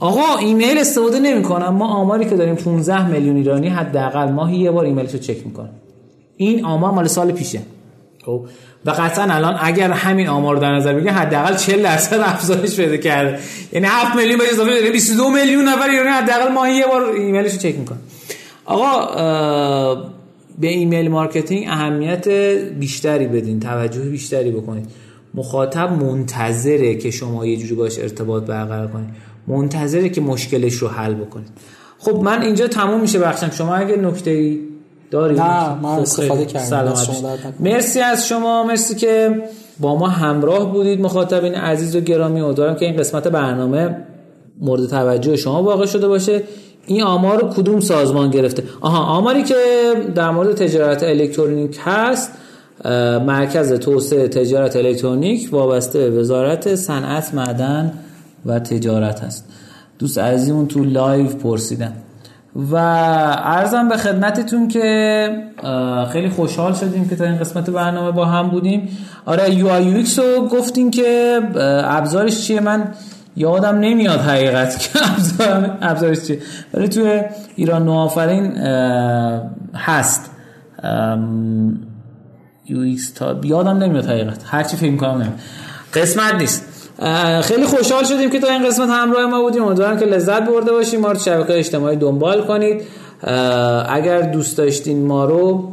[0.00, 1.68] آقا ایمیل استفاده نمی‌کنن.
[1.68, 5.70] ما آماری که داریم 15 میلیون ایرانی حداقل ماهی یه بار ایمیلش رو چک می‌کنن.
[6.36, 7.60] این آمار مال سال پیشه.
[8.24, 8.46] خب؟
[8.86, 12.96] و قطعا الان اگر همین آمار رو در نظر بگیریم حداقل 40 درصد افزایش پیدا
[12.96, 13.38] کرده.
[13.72, 17.58] یعنی 7 میلیون به اضافه 22 میلیون نفر ایرانی حداقل ماهی یه بار ایمیلش رو
[17.58, 17.98] چک می‌کنن.
[18.68, 20.04] آقا
[20.58, 22.28] به email marketing اهمیت
[22.78, 24.86] بیشتری بدین توجه بیشتری بکنید
[25.34, 29.08] مخاطب منتظره که شما یه جوری باش ارتباط برقرار کنید
[29.46, 31.48] منتظره که مشکلش رو حل بکنید
[31.98, 33.50] خب من اینجا تموم میشه بخشم.
[33.50, 34.60] شما اگه نکته ای
[35.10, 36.94] داری؟ نه من خب استفاده کردم.
[37.60, 38.64] مرسی از شما.
[38.64, 39.42] مرسی که
[39.80, 42.40] با ما همراه بودید مخاطبین عزیز و گرامی.
[42.40, 43.96] امیدوارم که این قسمت برنامه
[44.60, 46.42] مورد توجه شما واقع شده باشه.
[46.88, 49.54] این آمار رو کدوم سازمان گرفته؟ آها آماری که
[50.14, 52.32] در مورد تجارت الکترونیک هست
[53.26, 57.92] مرکز توسعه تجارت الکترونیک وابسته وزارت صنعت معدن
[58.46, 59.48] و تجارت هست.
[59.98, 61.92] دوست عزیزمون تو live پرسیدن.
[62.72, 62.76] و
[63.44, 65.28] عرضم به خدمتتون که
[66.12, 68.88] خیلی خوشحال شدیم که تا این قسمت برنامه با هم بودیم.
[69.26, 71.40] آره UI رو گفتیم که
[71.84, 72.88] ابزارش چیه؟ من
[73.38, 74.88] یادم نمیاد حقیقت که
[75.82, 76.38] ابزارش چیه.
[76.74, 77.22] ولی توی
[77.56, 78.56] ایران نوآفرین
[79.74, 80.30] هست.
[82.66, 84.42] UX تا یادم نمیاد حقیقت.
[84.46, 85.38] هرچی فکر کنم نمیاد.
[85.94, 86.64] قسمت نیست.
[87.42, 89.64] خیلی خوشحال شدیم که تا این قسمت همراه ما بودیم.
[89.64, 91.00] امیدوارم که لذت برده باشیم.
[91.00, 92.82] ما رو شبکه اجتماعی دنبال کنید.
[93.88, 95.72] اگر دوست داشتین ما رو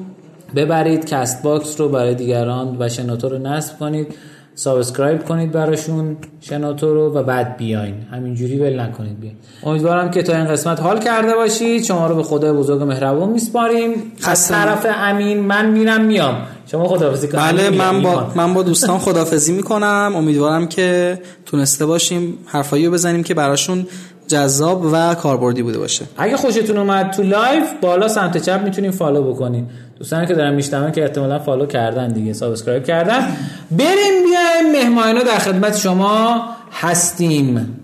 [0.55, 1.05] ببرید.
[1.05, 4.15] کست باکس رو برای دیگران و شنوتو رو نصب کنید.
[4.55, 7.95] subscribe کنید براشون شنوتو رو و بعد بیاین.
[8.11, 9.19] همینجوری ول نکنید.
[9.19, 9.35] بیاین.
[9.63, 11.83] امیدوارم که تا این قسمت حال کرده باشید.
[11.83, 13.89] شما رو به خدای بزرگ مهربون میسپاریم.
[14.23, 16.35] از طرف امین من میرم میام.
[16.71, 17.43] شما خدافزی کنید.
[17.43, 20.13] بله من با من با دوستان خدافزی می‌کنم.
[20.15, 23.87] امیدوارم که تونسته باشیم حرفایی رو بزنیم که براشون
[24.27, 26.05] جذاب و کاربردی بوده باشه.
[26.17, 29.67] اگه خوشتون اومد تو live بالا سمت چپ می‌تونین follow بکنین.
[29.99, 33.37] دوستانی که دارن میشنون که احتمالا follow کردن دیگه subscribe کردن.
[33.71, 37.79] بریم بیایم مهمانینا در خدمت شما هستیم.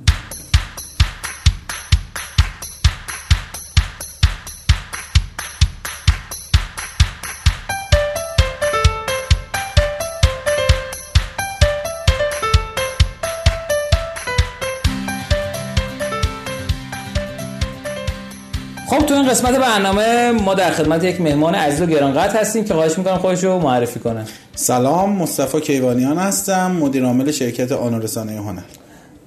[19.31, 23.43] قسمت برنامه ما در خدمت یک مهمان عزیز و گرانقدر هستیم که خواهش می‌کنم خودش
[23.43, 24.25] رو معرفی کنه.
[24.55, 28.61] سلام مصطفی کیوانیان هستم مدیر عامل شرکت آنو رسانه هنر.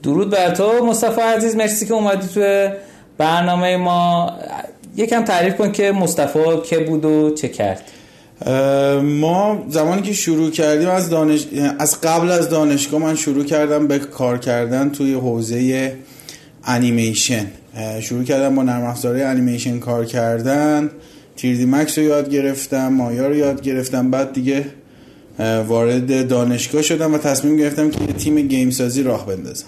[0.03, 2.69] درود بر تو مصطفی عزیز مرسی که اومدی تو
[3.19, 4.33] برنامه ما.
[4.97, 7.83] یکم تعریف کن که مصطفی که بود و چه کرد؟
[9.03, 11.47] ما زمانی که شروع کردیم از دانش
[11.79, 15.93] از قبل از دانشگاه من شروع کردم به کار کردن توی حوزه
[16.65, 17.47] انیمیشن
[18.01, 20.91] شروع کردم با نرم افزارهای انیمیشن کار کردن.
[21.37, 24.11] تیردی مکس رو یاد گرفتم مایا رو یاد گرفتم.
[24.11, 24.67] بعد دیگه
[25.69, 29.67] وارد دانشگاه شدم و تصمیم گرفتم که تیم گیم سازی راه بندازم.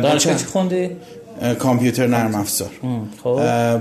[0.00, 0.90] دانشگاه چی خوندی؟
[1.58, 2.70] کامپیوتر نرم افزار.
[3.24, 3.36] خب.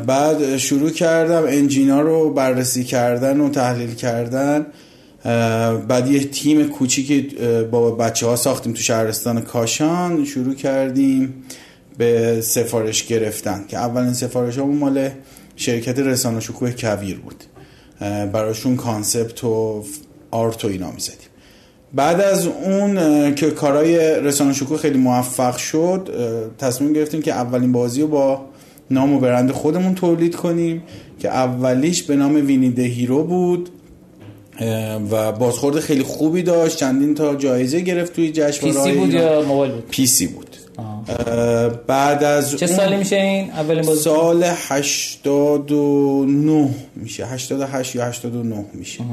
[0.05, 4.65] بعد شروع کردم انجینا رو بررسی کردن و تحلیل کردن.
[5.87, 7.21] بعد یه تیم کوچیکی
[7.71, 10.25] با بچه ها ساختیم تو شهرستان کاشان.
[10.25, 11.33] شروع کردیم.
[11.97, 13.65] به سفارش گرفتن.
[13.67, 15.09] که اولین سفارش همون مال
[15.55, 17.43] شرکت رسانه شکوه کویر بود.
[18.31, 19.83] براشون concept و
[20.31, 21.27] art و اینا می‌زدیم.
[21.93, 22.95] بعد از اون
[23.35, 26.09] که کارهای رسانه شکوه خیلی موفق شد
[26.59, 28.45] تصمیم گرفتیم که اولین بازی رو با
[28.91, 30.83] نام و برند خودمون تولید کنیم
[31.19, 33.69] که اولیش به نام وینیده هیرو بود.
[35.11, 36.77] و بازخورد خیلی خوبی داشت.
[36.77, 40.52] چندین تا جایزه گرفت توی جشنواره پی سی بود یا موبایل بود؟ پی سی بود.
[41.87, 47.25] بعد از چه سالی میشه این اولین بازی؟ سال 89 میشه.
[47.25, 49.03] 88 یا 89 میشه.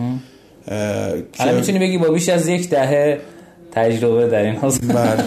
[1.39, 3.21] حالا می‌تونی بگی با بیش از یک دهه
[3.73, 4.81] تجربه در این حوزه.
[4.81, 5.25] بله.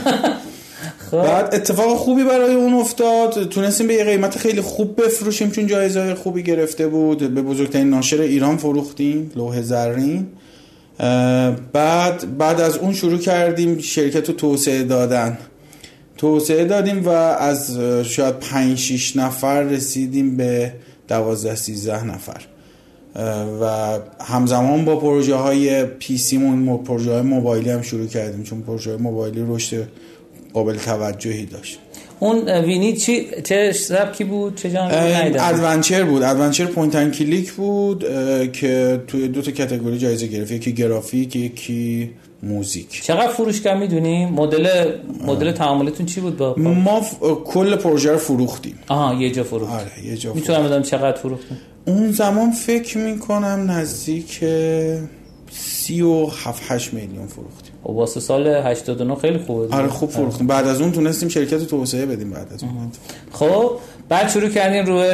[1.24, 3.50] بعد اتفاق خوبی برای اون افتاد.
[3.50, 7.34] تونستیم به یه قیمت خیلی خوب بفروشیم چون جایزه خوبی گرفته بود.
[7.34, 10.28] به بزرگترین ناشر ایران فروختیم لوح زرین.
[11.74, 15.38] بعد بعد از اون شروع کردیم شرکت رو توسعه دادن.
[16.18, 20.74] توسعه دادیم و از شاید 5 6 نفر رسیدیم به
[21.08, 22.42] 12 13 نفر.
[23.62, 28.90] و همزمان با پروژه های PC مون پروژه های موبایلی هم شروع کردیم چون پروژه
[28.90, 29.88] های موبایلی رشد
[30.54, 31.80] قابل توجهی داشت.
[32.20, 34.80] اون وینی چی چه سبکی بود؟ چه
[35.40, 36.24] ادونچر بود.
[36.24, 38.00] adventure point click بود
[38.52, 40.52] که توی دو تا کاتگوری جایزه گرفت.
[40.52, 42.10] یکی گرافیک یکی
[42.44, 43.04] موزیک.
[43.04, 44.92] چقدر فروش کم می‌دونی؟ مدل
[45.26, 47.02] مدل تعاملتون چی بود با, ما
[47.46, 48.76] کل پروژه رو فروختیم.
[48.88, 49.74] آها یه جا فروخت.
[49.74, 54.44] آره یه جا می‌تونم بدونم چقدر فروختیم اون زمان فکر می‌کنم نزدیک
[55.52, 57.74] سی و هفت هشت میلیون فروختیم.
[57.84, 60.48] و خب، واسه سال 89 خیلی خوبه آره خوب فروختیم.
[60.48, 62.72] بعد از اون تونستیم شرکت توسعه بدیم بعد از اون.
[63.32, 63.72] خب
[64.10, 65.12] بعد شروع کردیم روی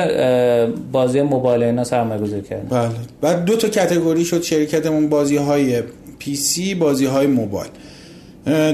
[0.91, 2.89] بازی موبایل اینا سرمایه گذاری کردیم بله.
[3.21, 5.81] بعد دو تا category شد شرکتمون بازی های
[6.19, 7.69] PC بازی های موبایل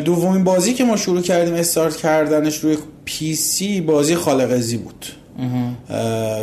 [0.05, 5.05] دومین بازی که ما شروع کردیم استارت کردنش روی PC بازی خالقزی بود.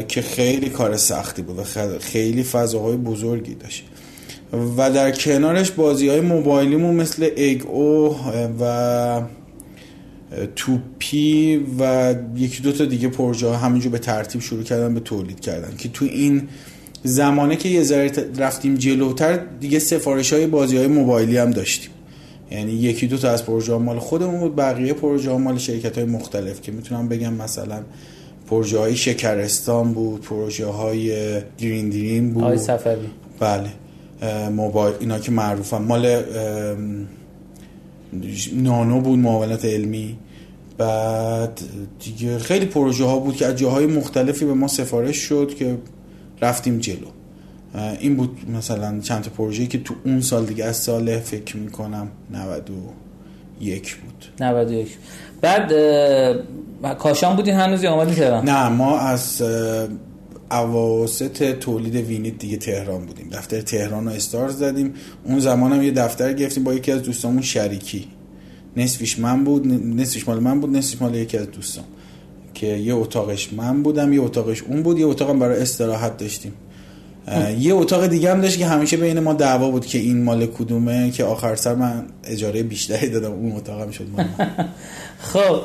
[0.08, 1.64] که خیلی کار سختی بود و
[2.00, 3.84] خیلی فضاهای بزرگی داشت.
[4.76, 8.16] و در کنارش بازی های موبایلیمون مثل ایگ او
[8.60, 9.22] و
[10.56, 15.76] توپی و یکی دو تا دیگه پروژه همینجور به ترتیب شروع کردن به تولید کردن.
[15.78, 16.48] که تو این
[17.04, 21.90] زمانه که یه ذره رفتیم جلوتر دیگه سفارش های بازی های موبایلی هم داشتیم.
[22.50, 26.60] یعنی یکی دو تا از پروژه مال خودمون بود بقیه پروژه مال شرکت های مختلف
[26.60, 27.82] که می‌تونم بگم مثلا
[28.46, 32.44] پروژه های شکرستان بود پروژه های درین درین بود.
[32.44, 33.68] آی سفری بله.
[34.50, 35.82] موبایل اینا که معروفن.
[35.82, 36.22] مال
[38.54, 40.16] نانو بود معاونت علمی.
[40.78, 41.60] بعد
[42.04, 45.76] دیگه خیلی پروژه ها بود که از جاهای مختلفی به ما سفارش شد که
[46.42, 47.06] رفتیم جلو.
[48.00, 52.08] این بود مثلا چند تا پروژه که تو اون سال دیگه از سال فکر می‌کنم
[52.30, 54.24] 91 بود.
[54.40, 54.88] 91
[55.40, 55.72] بعد
[56.98, 59.42] کاشان بودین هنوز یا آمدین تهران؟ نه ما از
[60.50, 63.28] اواسط تولید وینیت دیگه تهران بودیم.
[63.32, 64.94] دفتر تهران رو استار زدیم.
[65.24, 68.08] اون زمان هم یه دفتر گرفتیم با یکی از دوستامون شریکی.
[68.76, 69.66] نصفش من بود
[70.00, 71.84] نصفش مال من بود نصفش مال یکی از دوستام.
[72.54, 76.52] که یه اتاقش من بودم یه اتاقش اون بود یه اتاقم برای استراحت داشتیم.
[77.58, 81.10] یه اتاق دیگه هم داشت که همیشه بین ما دعوا بود که این مال کدومه
[81.10, 84.24] که آخر سر من اجاره بیشتری دادم اون اتاق هم شد مال
[85.32, 85.60] خب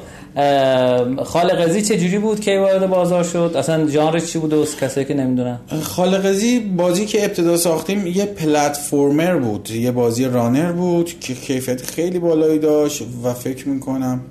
[1.23, 5.13] خالقزی چه جوری بود که وارد بازار شد؟ اصلا ژانرش چی بود و کسایی که
[5.13, 11.81] نمی‌دونن؟ خالقزی بازی که ابتدا ساختیم یه پلتفرمر بود یه بازی رانر بود که کیفیت
[11.81, 14.21] خیلی بالایی داشت و فکر می‌کنم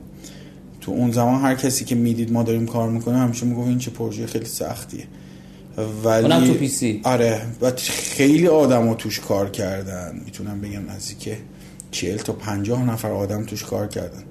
[0.87, 3.91] تو اون زمان هر کسی که می‌دید ما داریم کار می‌کنیم همیشه می‌گفت این چه
[3.91, 5.05] پروژه خیلی سختیه.
[6.05, 7.01] ولی اونم تو پی سی.
[7.05, 7.72] آره و
[8.16, 10.20] خیلی آدم توش کار کردن.
[10.24, 11.37] می‌تونم بگم نزدیک
[11.91, 14.22] 40 تا 50 نفر آدم توش کار کردن.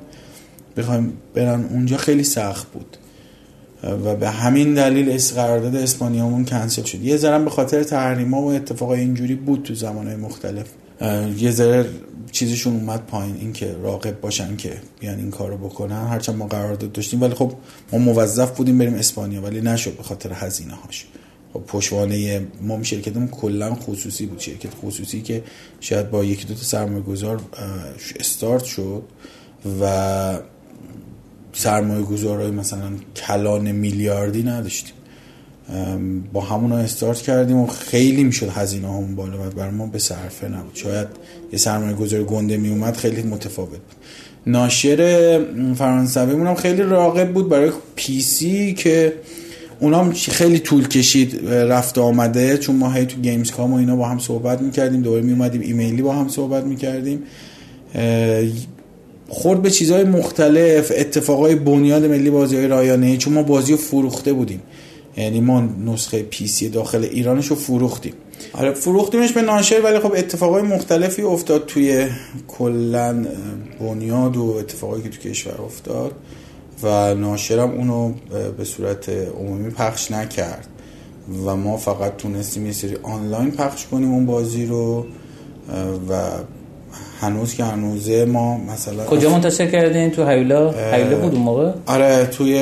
[0.76, 2.96] بخوایم برن اونجا خیلی سخت بود.
[3.84, 7.00] و به همین دلیل قرارداد اسپانیامون کنسل شد.
[7.00, 10.66] یه ذره به خاطر تحریما و اتفاقای اینجوری بود تو زمانهای مختلف.
[11.38, 11.86] یه ذره
[12.32, 16.06] چیزشون اومد پایین اینکه راقب باشن که بیان این کارو بکنن.
[16.06, 17.52] هرچند ما قرارداد داشتیم ولی خب
[17.92, 21.06] ما موظف بودیم بریم اسپانیا ولی نشد به خاطر هزینه هاش
[21.52, 24.38] خب پشوانه ما شرکتمون کلا خصوصی بود.
[24.38, 25.42] شرکت خصوصی که
[25.80, 27.40] شاید با یکی دو تا سرمایه گذار
[28.20, 29.02] استارت شد
[29.80, 30.38] و
[31.56, 34.94] سرمایه گذارای مثلا کلان میلیاردی نداشتیم.
[36.32, 40.48] با همون استارت کردیم و خیلی می‌شد هزینه همون بالا و برای ما به صرفه
[40.48, 40.74] نبود.
[40.74, 41.08] شاید
[41.52, 43.96] یه سرمایه گذار گنده می اومد خیلی متفاوت بود.
[44.46, 45.40] ناشر
[45.74, 49.12] فرانسوی هم خیلی راغب بود برای پی سی که
[49.80, 52.58] اونا خیلی طول کشید رفت آمده.
[52.58, 55.02] چون ما هی تو Gamescom و اینا با هم صحبت می‌کردیم.
[55.02, 57.22] دوباره میومدیم ایمیلی با هم صحبت می‌کردیم.
[59.34, 64.32] خورد به چیزهای مختلف اتفاقای بنیاد ملی بازی های رایانه‌ای چون ما بازی رو فروخته
[64.32, 64.62] بودیم.
[65.16, 68.12] یعنی ما نسخه پی سی داخل ایرانش رو فروختیم.
[68.52, 72.06] آره فروختیمش به ناشر ولی خب اتفاقای مختلفی افتاد توی
[72.48, 73.26] کلا
[73.80, 76.12] بنیاد و اتفاقایی که تو کشور افتاد
[76.82, 78.12] و ناشرم اونو
[78.56, 80.68] به صورت عمومی پخش نکرد.
[81.46, 85.06] و ما فقط تونستیم یه سری آنلاین پخش کنیم اون بازی رو
[86.08, 86.20] و
[87.24, 92.26] هنوز که هنوزه ما مثلا کجا منتشر کردین؟ تو هیولا؟ هیولا بود اون موقع؟ آره
[92.26, 92.58] توی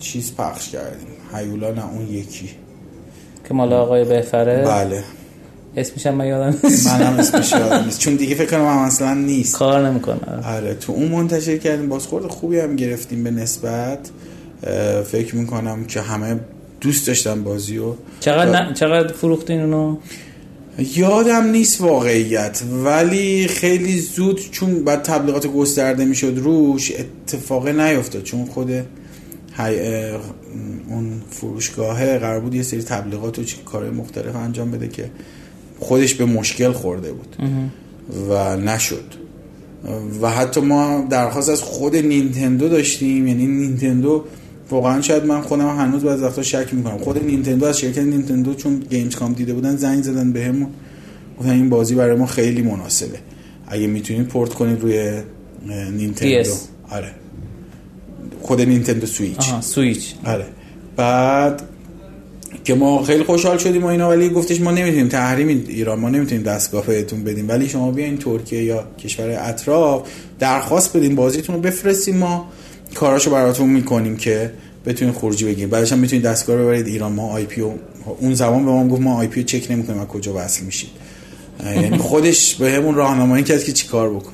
[0.00, 1.08] چیز پخش کردیم.
[1.34, 2.50] هیولا نه اون یکی.
[3.48, 5.02] که مال آقای بهفره؟ بله.
[5.76, 6.86] اسمش هم یادم نیست.
[6.86, 7.98] منم اسمش یادم نیست.
[8.00, 9.56] چون دیگه فکر کنم اصلا نیست.
[9.56, 10.46] کار نمی‌کنه.
[10.56, 10.74] آره.
[10.74, 11.88] تو اون منتشر کردیم.
[11.88, 13.98] بازخورد خوبی هم گرفتیم به نسبت.
[15.04, 16.40] فکر می‌کنم که همه
[16.80, 19.96] دوست داشتن بازی و چقدر, چقدر فروختین اونو؟
[20.78, 28.44] یادم نیست واقعیت ولی خیلی زود چون بعد تبلیغات گسترده می‌شد روش اتفاقه نیفتاد چون
[28.44, 28.70] خود
[30.88, 35.10] اون فروشگاهه قرار بود یه سری تبلیغات و کارهای مختلف انجام بده که
[35.80, 37.36] خودش به مشکل خورده بود.
[38.30, 39.04] و نشد.
[40.22, 44.24] و حتی ما درخواست از خود نینتندو داشتیم یعنی نینتندو
[44.70, 46.98] واقعا شاید من خودم هنوز بعضی وقتا شک می‌کنم.
[46.98, 50.68] خود نینتندو از شرکت نینتندو چون Gamescom دیده بودن زنگ زدن بهمون
[51.38, 53.18] گفتن این بازی برای ما خیلی مناسبه.
[53.66, 55.10] اگه می‌تونید پورت کنید روی
[55.92, 56.50] نینتندو.
[56.90, 57.10] آره.
[58.42, 59.50] خود نینتندو سویچ.
[59.60, 60.14] سویچ.
[60.24, 60.46] آره.
[60.96, 61.62] بعد
[62.64, 66.44] که ما خیلی خوشحال شدیم و اینا ولی گفتش ما نمی‌تونیم تحریم ایران ما نمی‌تونیم
[66.44, 67.48] دستگاه بهتون بدیم.
[67.48, 70.08] ولی شما بیاین ترکیه یا کشور اطراف
[70.38, 72.48] درخواست بدین بازیتون رو بفرستیم ما.
[72.96, 74.50] کاراشو براتون می‌کنیم که
[74.86, 76.86] بتونین خروجی بگیریم بعدش هم می‌تونید دستگاه رو ببرید.
[76.86, 77.60] ایران ما IP
[78.20, 80.90] اون زمان به ما گفت ما IP check نمی‌کنیم از کجا وصل میشید.
[81.64, 84.32] یعنی خودش به همون راهنمایی کرد که چیکار بکن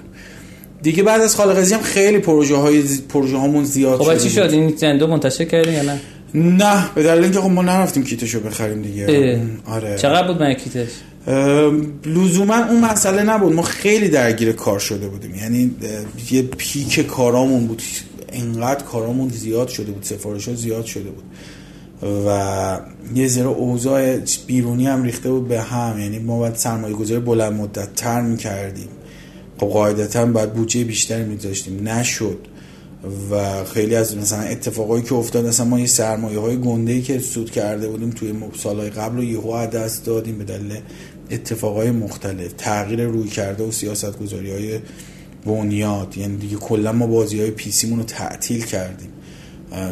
[0.83, 4.63] دیگه بعد از خالق هم خیلی پروژه های پروژه هامون زیاد خب چی شد؟ این
[4.63, 6.01] نینتندو منتشر کردین یا نه؟
[6.35, 9.41] نه به دلیل اینکه خب ما نرفتیم کیتشو بخریم دیگه.
[9.67, 9.99] آره.
[9.99, 10.89] چقدر بود من کیتش؟
[12.07, 13.53] لزوما اون مسئله نبود.
[13.53, 15.35] ما خیلی درگیر کار شده بودیم.
[15.35, 15.71] یعنی
[16.31, 17.83] یه پیک کارامون بود.
[18.33, 21.25] انقدر کارامون زیاد شده بود سفارش ها زیاد شده بود.
[22.27, 22.81] و
[23.15, 25.99] یه ذره اوضاع بیرونی هم ریخته بود به هم.
[26.01, 28.89] یعنی ما باید سرمایه گذاری بلند مدت تر می‌کردیم.
[29.59, 31.89] خب قاعدتا باید بودجه بیشتری میذاشتیم.
[31.89, 32.39] نشد.
[33.31, 37.51] و خیلی از مثلا اتفاقایی که افتاد مثلا ما یه سرمایه های گنده که سود
[37.51, 40.77] کرده بودیم توی سالهای قبل و یهو دست دادیم به دلیل
[41.31, 42.53] اتفاقای مختلف.
[42.59, 44.81] تغییر روی کرده و سیاست گذاری های
[45.47, 49.09] بنیاد یعنی دیگه کلا ما بازی های پی رو تعطیل کردیم.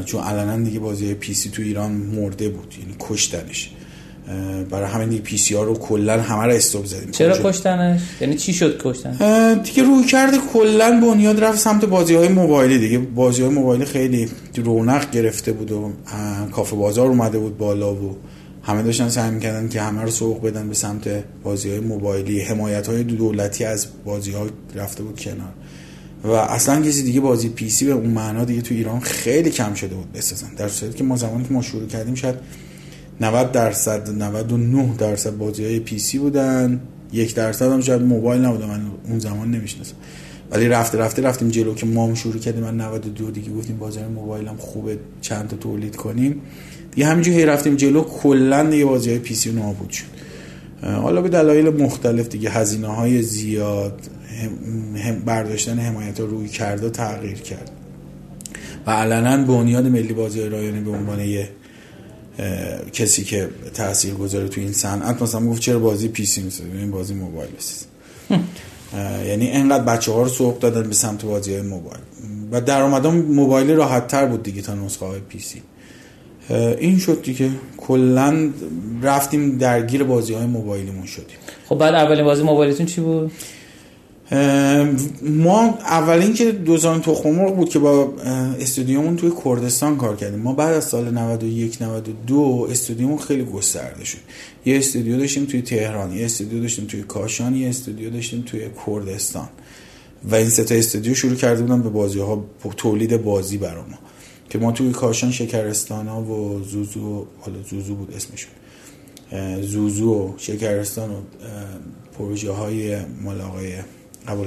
[0.05, 3.71] چون علنا دیگه بازی های PC تو ایران مرده بود یعنی کشتنش.
[4.71, 7.11] برای همین دیگه PC ها رو کلا همه رو stop زدیم.
[7.11, 12.79] چرا کشتنش؟ یعنی چی شد کشتن؟ دیگه رویکرده کلا بنیاد رفت سمت بازی های موبایلی
[12.79, 12.99] دیگه.
[12.99, 15.93] بازی های موبایلی خیلی رونق گرفته بود و
[16.53, 18.17] کافه بازار اومده بود بالا و
[18.63, 22.41] همه داشتن سعی می‌کردن که همه رو سوق بدن به سمت بازی های موبایلی.
[22.41, 25.53] حمایت های دولتی از بازی ها رفته بود کنار.
[26.25, 29.95] و اصلا کسی دیگه بازی PC به اون معنا دیگه تو ایران خیلی کم شده
[29.95, 30.55] بود بسازن.
[30.57, 32.35] در صورتی که ما زمانی که ما شروع کردیم شاید
[33.21, 36.81] 90 درصد 99 درصد بازی های PC بودن.
[37.13, 39.95] یک درصد هم شاید موبایل نبوده من اون زمان نمی‌شناسم.
[40.51, 42.63] ولی رفته رفته رفتیم جلو که ما هم شروع کردیم.
[42.63, 46.41] من 92 دیگه گفتیم بازار موبایل هم خوبه چند تا تولید کنیم.
[46.95, 50.05] دیگه همینجوری رفتیم جلو کلا دیگه بازی های PC نابود شد.
[50.83, 54.01] حالا به دلایل مختلف دیگه هزینه های زیاد
[54.97, 57.71] هم برداشتن حمایت ها رویکرده تغییر کرد.
[58.87, 61.49] و علنا بنیاد ملی بازی رایانه به عنوان یه
[62.93, 67.51] کسی که تاثیر گذاره تو این صنعت مثلا گفت چرا بازی PC این بازی موبایل
[67.59, 67.89] است.
[69.29, 72.01] یعنی انقدر بچه ها رو سوق دادن به سمت بازی های موبایل.
[72.53, 75.63] و درآمدام موبایلی راحت تر بود دیگه تا نسخه های PC.
[76.51, 77.51] این شد دیگه.
[77.77, 78.51] کلا
[79.03, 81.37] رفتیم درگیر بازی های موبایلیمون شدیم.
[81.69, 83.33] خب بعد اولین بازی موبایلتون چی بود؟
[85.23, 88.15] ما اولین که دوزان تخم بود که با
[88.61, 90.39] استودیومون توی کردستان کار کردیم.
[90.39, 94.19] ما بعد از سال 91 92 استودیومون خیلی گسترده شد.
[94.67, 99.49] یه استودیو داشتیم توی تهران یه استودیو داشتیم توی کاشان یه استودیو داشتیم توی کردستان.
[100.25, 102.45] و این سه تا استودیو شروع کرده بودن به بازی ها
[102.77, 103.99] تولید بازی برای ما.
[104.51, 108.51] که ما توی کاشان شکرستان ها و زوزو حالا زوزو بود اسمشون
[109.61, 111.15] زوزو و شکرستان و
[112.19, 113.75] پروژه های مال آقای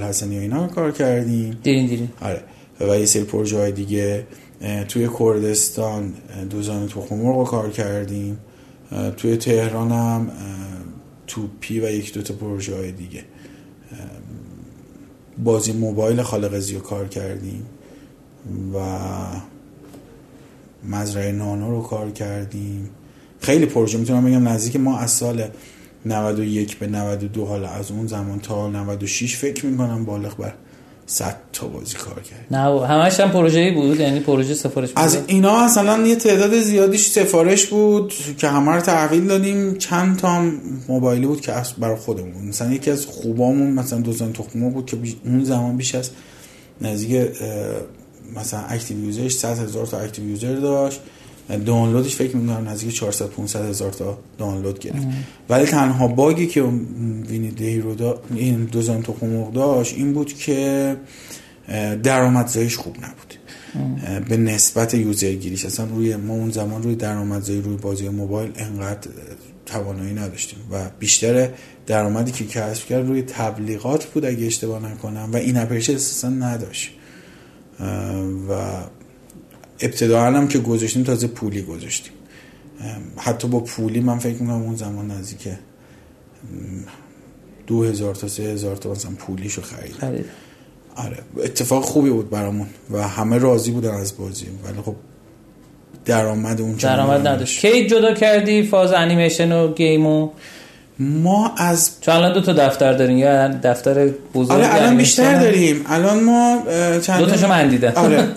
[0.01, 1.57] حسنی و اینا کار کردیم.
[1.63, 2.09] دیرین دیرین.
[2.21, 2.43] آره.
[2.79, 4.27] و یه سری پروژه های دیگه
[4.87, 6.13] توی کردستان
[6.49, 8.37] دوزان تخم مرغ کار کردیم.
[9.17, 10.31] توی تهران هم
[11.27, 13.23] توپی و یک دوتا پروژه های دیگه.
[15.43, 17.65] بازی موبایل خالق کار کردیم.
[18.73, 18.77] و
[20.89, 22.89] مزرعه نانو رو کار کردیم.
[23.39, 23.97] خیلی پروژه.
[23.97, 25.43] می‌تونم بگم نزدیک ما از سال
[26.05, 30.53] 91 به 92 حالا از اون زمان تا 96 فکر می‌کنم بالغ بر
[31.05, 34.99] 100 تا بازی کار کرد نه همش هم پروژه‌ای بود یعنی پروژه سفارش بود.
[34.99, 39.77] از اینا مثلا یه تعداد زیادیش سفارش بود که همه رو تحویل دادیم.
[39.77, 40.43] چند تا
[40.87, 42.47] موبایلی بود که برای خودمون.
[42.47, 46.09] مثلا یکی از خوبامون مثلا دوزان تخمه بود که اون زمان بیش از
[46.81, 47.27] نزدیک
[48.35, 51.01] مثلا active user ش 100 هزار تا active user داشت.
[51.65, 55.07] دانلودش فکر می‌کنم نزدیک 400 500 هزار تا دانلود گرفت.
[55.49, 60.95] ولی تنها bug ی که وینی هیرو دا این دوزان تخم داشت این بود که
[62.03, 63.33] درآمدزاییش خوب نبود.
[64.29, 65.65] به نسبت user گیریش.
[65.65, 69.09] اصلا روی ما اون زمان روی درآمدزایی روی بازی موبایل انقدر
[69.65, 71.49] توانایی نداشتیم و بیشتر
[71.87, 76.91] درآمدی که کسب کرد روی تبلیغات بود اگه اشتباه نکنم و این اپریش اصلا نداشت.
[78.49, 78.53] و
[79.79, 82.13] ابتدا هم که گذاشتیم تازه پولی گذاشتیم.
[83.17, 85.47] حتی با پولی من فکر می‌کنم اون زمان نزدیک
[87.67, 90.25] دو هزار تا سه هزار تا مثلا پولیشو خرید خرید
[90.95, 94.45] آره اتفاق خوبی بود برامون و همه راضی بودن از بازی.
[94.63, 94.95] ولی خب
[96.05, 97.65] درآمد اون درآمد نداشت.
[97.65, 100.29] کی جدا کردی؟ فاز انیمیشن و گیمو
[100.99, 105.85] ما از چون الان دو تا دفتر داریم یا دفتر بزرگ آره الان بیشتر داریم.
[105.89, 106.63] الان ما
[107.01, 108.27] چند دو تاشو من دیدم آره.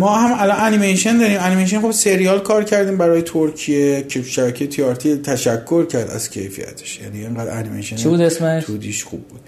[0.00, 1.38] ما هم الان انیمیشن داریم.
[1.40, 7.00] انیمیشن خب سریال کار کردیم برای ترکیه که شبکه تیارتی تشکر کرد از کیفیتش.
[7.00, 9.40] یعنی اینقدر انیمیشن چی بود اسمش؟ تودیش خوب بود.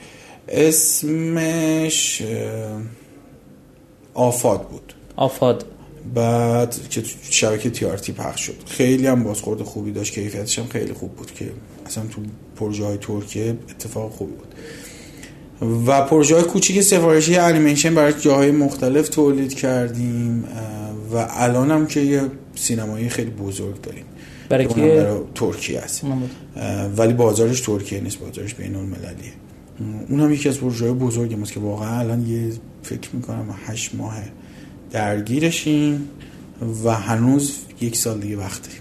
[0.48, 2.22] اسمش
[4.14, 4.92] آفاد بود.
[5.16, 5.64] آفاد.
[6.14, 8.62] بعد که شبکه تیارتی پخش شد.
[8.66, 11.50] خیلی هم بازخورد خوبی داشت کیفیتش هم خیلی خوب بود که
[11.86, 12.22] اصلا تو
[12.56, 14.54] پروژه های ترکیه اتفاق خوبی بود.
[15.86, 20.44] و پروژه های کوچیک سفارشی انیمیشن برای جاهای مختلف تولید کردیم
[21.14, 22.22] و الان هم که یه
[22.54, 24.04] سینمایی خیلی بزرگ داریم.
[24.48, 26.02] برای برای ترکیه است.
[26.96, 29.32] ولی بازارش ترکیه نیست بازارش بین المللیه.
[30.08, 32.52] اون هم یکی از پروژه های ماست که واقعا الان یه
[32.82, 34.22] فکر می‌کنم هشت ماه
[34.90, 36.08] درگیرشیم
[36.84, 38.80] و هنوز یک سال دیگه وقت داریم.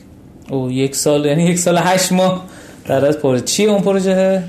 [0.50, 2.46] او یک سال یعنی یک سال هشت ماه
[2.86, 3.44] در از پروژه.
[3.44, 4.44] چی اون پروژه؟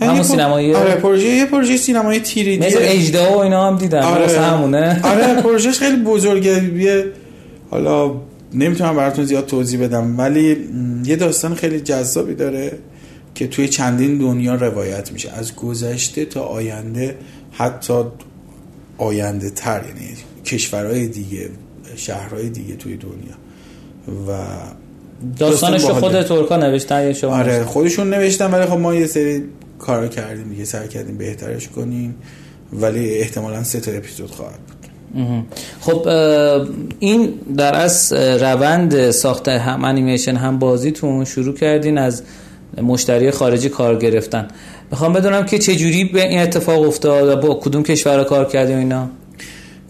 [0.00, 4.40] همون سینمایی آره پروژه یه پروژه سینمایی تیری مثل اجده و اینا هم دیدم آره.
[4.40, 5.00] همونه.
[5.02, 7.12] آره پروژهش خیلی بزرگه.
[7.70, 8.14] حالا
[8.54, 10.56] نمی‌تونم براتون زیاد توضیح بدم ولی
[11.04, 12.78] یه داستان خیلی جذابی داره
[13.34, 15.30] که توی چندین دنیا روایت میشه.
[15.30, 17.16] از گذشته تا آینده
[17.52, 17.94] حتی
[18.98, 21.50] آینده تر یعنی کشورهای دیگه
[21.96, 23.34] شهرهای دیگه توی دنیا.
[24.28, 24.38] و
[25.38, 29.42] داستانش خود ترکا نوشتن یا شما آره خودشون نوشتن ولی خب ما یه سری
[29.78, 32.14] کار کردیم دیگه سر کردیم بهترش کنیم.
[32.72, 34.82] ولی احتمالا سه تا اپیزود خواهد بود.
[35.80, 36.08] خب
[36.98, 42.22] این در از روند ساخت هم انیمیشن هم بازیتون شروع کردین از
[42.82, 44.48] مشتری خارجی کار گرفتن.
[44.90, 49.10] می‌خوام بدونم که چه جوری به این اتفاق افتاد با کدوم کشور کار کردیم اینا؟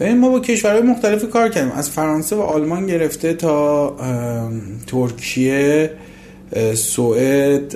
[0.01, 1.73] ببین ما با کشورهای مختلفی کار کردیم.
[1.73, 3.97] از فرانسه و آلمان گرفته تا
[4.87, 5.91] ترکیه
[6.75, 7.75] سوئد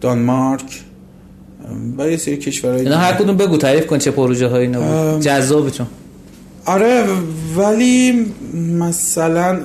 [0.00, 0.80] دانمارک.
[1.98, 5.86] و یه سری کشورهای اینا هر کدوم بگو تعریف کن چه پروژه هایی نبود جذابتون.
[6.64, 7.04] آره
[7.56, 8.26] ولی
[8.78, 9.60] مثلا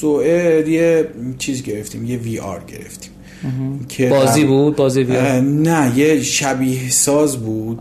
[0.00, 1.08] سوئد یه
[1.38, 3.09] چیز گرفتیم یه وی آر گرفتیم.
[3.88, 7.78] که بازی بود؟ بازی وی آر نه یه شبیه ساز بود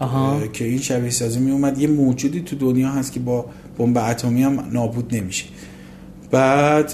[0.54, 3.46] که این شبیه سازی می اومد یه موجودی تو دنیا هست که با
[3.78, 5.46] بمب اتمی هم نابود نمیشه.
[6.32, 6.92] بعد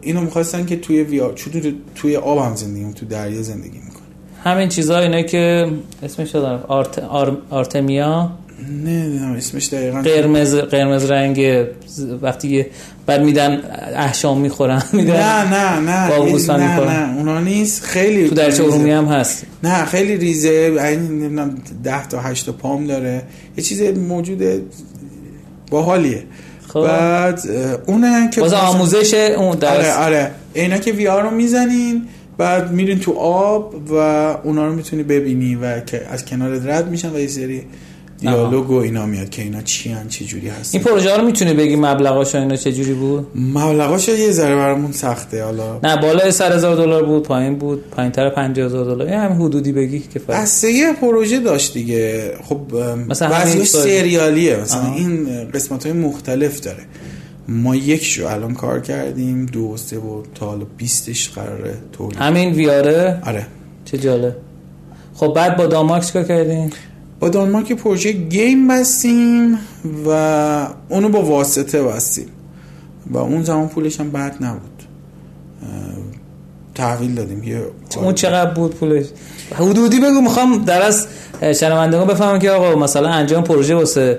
[0.00, 4.02] اینو می‌خواستن که توی وی آر چون توی آب هم زندگی تو دریا زندگی می‌کنه.
[4.44, 5.70] همین چیزا اینا که
[6.02, 6.64] اسمش دارم.
[6.68, 6.98] آرت...
[6.98, 7.38] آر...
[7.50, 8.30] آرتمیا
[8.84, 11.66] نه نه اسمش دقیقا قرمز قرمز رنگ
[12.22, 12.66] وقتی
[13.06, 13.62] بعد میدن
[13.94, 18.90] احشام می‌خورن میدن نه نه نه نه نه, نه اونا نیست خیلی تو درچه ارومی
[18.90, 19.46] هم هست.
[19.62, 21.54] نه خیلی ریزه این نمی‌دونم
[21.84, 23.22] 10 تا 8 تا پام داره.
[23.56, 24.42] یه چیز موجود
[25.70, 26.22] باحالیه.
[26.68, 26.80] خب.
[26.80, 27.40] بعد
[27.86, 29.72] اونه که باز آموزش اون درس.
[29.72, 30.30] آره آره.
[30.54, 32.02] اینا که وی آر رو می‌زنین
[32.38, 33.94] بعد میرین تو آب و
[34.44, 37.62] اونا رو می‌تونی ببینی و که از کنار رد میشن و یه سری
[38.18, 41.54] دیالوگ و اینا میاد که اینا چی ان چه جوری هست این پروژه رو می‌تونی
[41.54, 45.78] بگی مبلغاش اینا چه جوری بود؟ مبلغاش یه ذره برامون سخته حالا.
[45.82, 49.06] نه بالای 100 هزار دلار بود پایین بود پایین تر 50 هزار دلار.
[49.06, 52.32] این همین حدودی بگی که بسته یه پروژه داشت دیگه.
[52.44, 52.60] خب
[53.08, 54.56] مثلا بعضیش سریالیه.
[54.56, 54.96] مثلا آه.
[54.96, 56.82] این قسمت های مختلف داره.
[57.48, 62.18] ما یک شو الان کار کردیم دو سه و تا حالا 20 قراره تولید.
[62.18, 63.46] همین ویاره؟ آره.
[63.84, 64.36] چه جاله
[65.14, 66.70] خب بعد با داماکس کار کردیم
[67.20, 69.58] با دانمارک پروژه گیم بستیم
[70.06, 72.26] و اونو با واسطه بستیم.
[73.10, 74.82] و اون زمان پولش هم بد نبود.
[76.74, 77.42] تحویل دادیم.
[77.42, 77.62] یه
[77.96, 79.06] اون چقدر بود پولش؟
[79.54, 81.06] حدودی بگو می‌خوام در از
[81.42, 84.18] شنوندگان بفهمم که آقا مثلا انجام پروژه واسه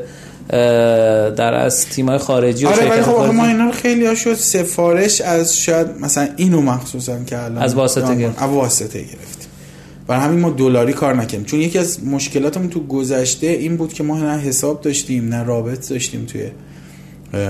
[1.37, 5.21] در از تیمای خارجی و آره ولی خب ما اینا رو خیلی ها شد سفارش
[5.21, 8.41] از شاید مثلا اینو مخصوصا که الان از واسطه گرفت.
[8.41, 9.36] واسطه گرفت.
[10.07, 11.43] برای همین ما دلاری کار نکردیم.
[11.43, 15.89] چون یکی از مشکلاتمون تو گذشته این بود که ما نه حساب داشتیم نه رابط
[15.89, 16.51] داشتیم توی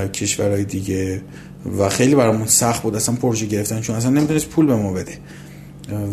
[0.08, 1.22] کشورهای دیگه
[1.80, 2.96] و خیلی برامون سخت بود.
[2.96, 5.12] اصلا پروژه گرفتن چون اصلا نمی‌تونست پول به ما بده.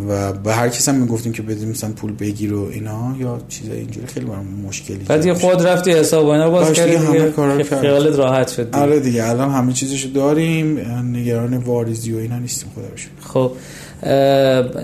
[0.08, 3.78] و به هر کس هم می‌گفتیم که بدیم مثلا پول بگیر و اینا یا چیزای
[3.78, 4.06] اینجوری.
[4.06, 8.18] خیلی برام مشکلی بعد یه خود رفتی حساب و اینا باز کردی همه کارا خیالت
[8.18, 8.78] راحت شد دیگه.
[8.78, 10.78] آره دیگه الان همه چیزشو داریم.
[11.16, 12.84] نگران واریزی و اینا نیستیم خدا
[13.20, 13.52] خب.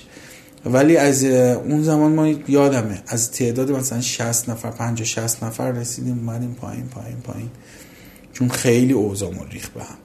[0.67, 6.19] ولی از اون زمان ما یادمه از تعداد مثلا 60 نفر 50 60 نفر رسیدیم
[6.19, 7.51] اومدیم پایین پایین پایین.
[8.33, 9.97] چون خیلی اوضاع ریخ به هم.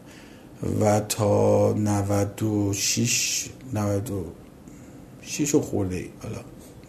[0.82, 6.38] و تا 96 96 و خورده ای حالا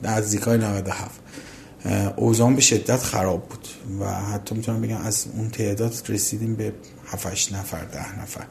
[0.03, 1.22] نزدیکای 97
[2.17, 3.69] اوزان به شدت خراب بود
[4.01, 6.73] و حتی می‌تونم بگم از اون تعداد رسیدیم به
[7.07, 8.45] 7 نفر ده نفر.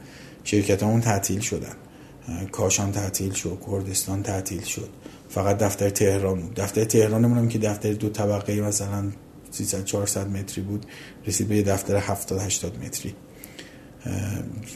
[0.44, 1.76] شرکت همون تعطیل شدن.
[2.52, 4.90] کاشان تعطیل شد کردستان تعطیل شد.
[5.30, 6.54] فقط دفتر تهران بود.
[6.54, 9.04] دفتر تهران که دفتر دو طبقه مثلا
[9.52, 10.86] 300 400 متری بود
[11.28, 13.16] رسید به یه دفتر 70 80 متری.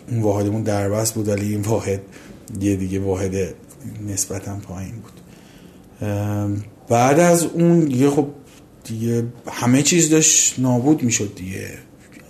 [0.10, 2.02] اون واحدمون دربست بود ولی این واحد
[2.61, 3.56] یه دیگه واحد
[4.07, 5.22] نسبتا پایین بود.
[6.90, 8.27] بعد از اون دیگه خب
[8.86, 11.70] دیگه همه چیز داشت نابود می‌شد دیگه.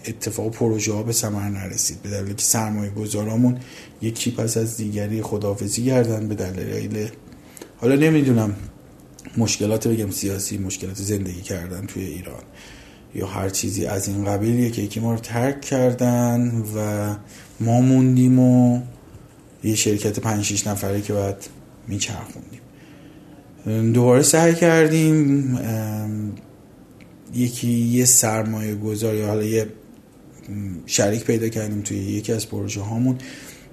[0.08, 2.02] اتفاق پروژه ها به ثمر نرسید.
[2.02, 3.58] به دلیل که سرمایه گذارامون
[4.02, 7.10] یکی پس از دیگری خداحافظی کردن به دلیل
[7.78, 8.56] حالا نمی‌دونم
[9.38, 12.44] مشکلات بگم سیاسی مشکلات زندگی کردن توی ایران
[13.16, 17.16] یا هر چیزی از این قبیل که یکی ما رو ترک کردن و
[17.60, 18.82] ما موندیم و
[19.64, 21.36] یه شرکت 5 6 نفره که باید
[21.88, 22.62] میچرخوندیم.
[23.94, 25.60] دوباره سعی کردیم
[27.36, 29.68] یکی یه سرمایه گذار یا حالا یه
[30.86, 33.18] شریک پیدا کردیم توی یکی از پروژه هامون.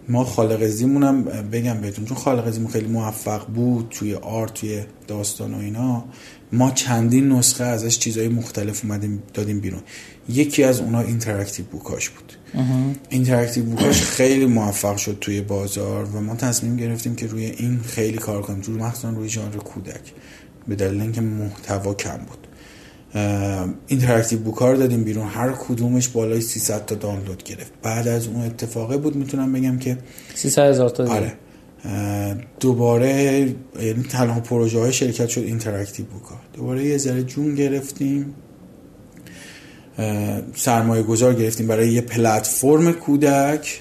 [0.09, 5.59] ما خالقزیمون هم بگم بهتون چون خالقزیمون خیلی موفق بود توی آرت توی داستان و
[5.59, 6.05] اینا
[6.52, 9.80] ما چندین نسخه ازش چیزهای مختلف اومدیم دادیم بیرون.
[10.28, 12.32] یکی از اونها interactive book اش بود.
[13.09, 17.80] interactive book اش خیلی موفق شد توی بازار و ما تصمیم گرفتیم که روی این
[17.80, 18.60] خیلی کار کنیم.
[18.62, 20.12] روی مخصوصا روی ژانر کودک
[20.68, 22.41] به دلیل اینکه محتوا کم بود.
[23.86, 25.26] interactive book ار دادیم بیرون.
[25.26, 27.72] هر کدومش بالای 300 تا دانلود گرفت.
[27.82, 29.98] بعد از اون اتفاقه بود می‌تونم بگم که
[30.34, 31.32] 300 هزار تا آره.
[32.60, 33.09] دوباره
[33.82, 38.34] یعنی تنها پروژه های شرکت شد interactive book ار دوباره یه ذره جون گرفتیم.
[40.55, 43.80] سرمایه گذار گرفتیم برای یه پلتفرم کودک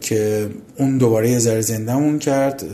[0.00, 2.64] که اون دوباره یه ذره زندهمون کرد.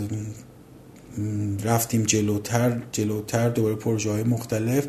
[1.64, 4.86] رفتیم جلوتر جلوتر دوباره پروژه های مختلف.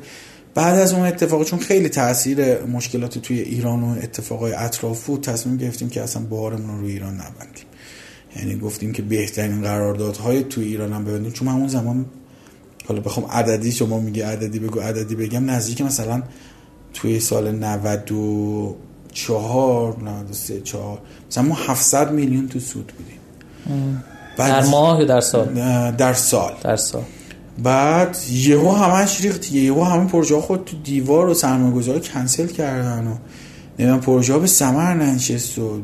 [0.55, 5.57] بعد از اون اتفاق چون خیلی تاثیر مشکلات توی ایران و اتفاقای اطراف بود تصمیم
[5.57, 7.65] گرفتیم که اصلا بارمون رو روی ایران نبندیم.
[8.35, 11.31] یعنی گفتیم که بهترین قراردادهای توی ایران هم ببندیم.
[11.31, 12.05] چون همون زمان
[12.87, 16.23] حالا بخوام عددی شما میگه عددی بگو عددی بگم نزدیک مثلا
[16.93, 20.99] توی سال 94 93 4
[21.29, 23.19] مثلا ما 700 میلیون تو سود بودیم.
[24.37, 25.45] در ماه یا در سال؟
[25.91, 26.53] در سال.
[26.63, 27.03] در سال.
[27.63, 33.15] بعد یهو همش ریخت یهو همه پروژه خود تو دیوار و سرمایه‌گذار کنسل کردن و
[33.79, 35.81] نمی‌دونم پروژه به ثمر ننشست و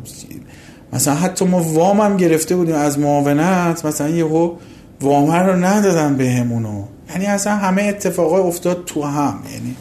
[0.94, 4.54] مثلا حتی ما وام هم گرفته بودیم از معاونت مثلا یهو
[5.02, 9.40] وام رو ندادن بهمونو یعنی اصلا همه اتفاقای افتاد تو هم.
[9.54, 9.76] یعنی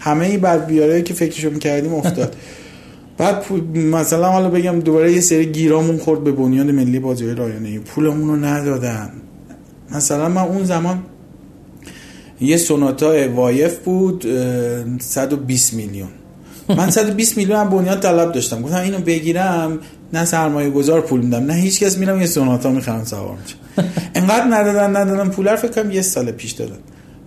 [0.00, 2.36] همه ای بعد بیاره که فکرشو می‌کردیم افتاد.
[3.18, 8.28] بعد مثلا حالا بگم دوباره یه سری گیرامون خورد به بنیاد ملی بازی رایانه پولمون
[8.28, 9.10] رو ندادن.
[9.94, 11.02] مثلا من اون زمان
[12.42, 14.26] یه سوناتا وایف بود
[15.00, 16.08] 120 میلیون.
[16.68, 18.62] من 120 میلیون هم بنیاد طلب داشتم.
[18.62, 19.78] گفتم اینو بگیرم
[20.12, 23.88] نه سرمایه گذار پول میدم نه هیچ کس میرم یه سوناتا می‌خرم سوار میشم.
[24.14, 26.78] انقدر ندادن ندادن پول رو فکر کنم یه سال پیش دادن.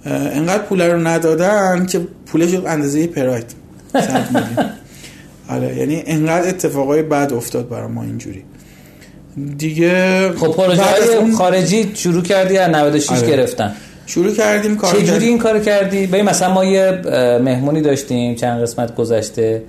[0.05, 3.45] انقدر پول رو ندادن که پولش اندازه پراید
[5.49, 8.43] آره یعنی انقدر اتفاقای بد افتاد برای ما اینجوری.
[9.57, 13.27] دیگه خب پروژه خارجی شروع کردی یا 96 آره.
[13.27, 13.75] گرفتن؟
[14.05, 17.01] شروع کردیم کار چجوری این کار کردی؟ ببین مثلا ما یه
[17.43, 19.63] مهمونی داشتیم چند قسمت گذشته.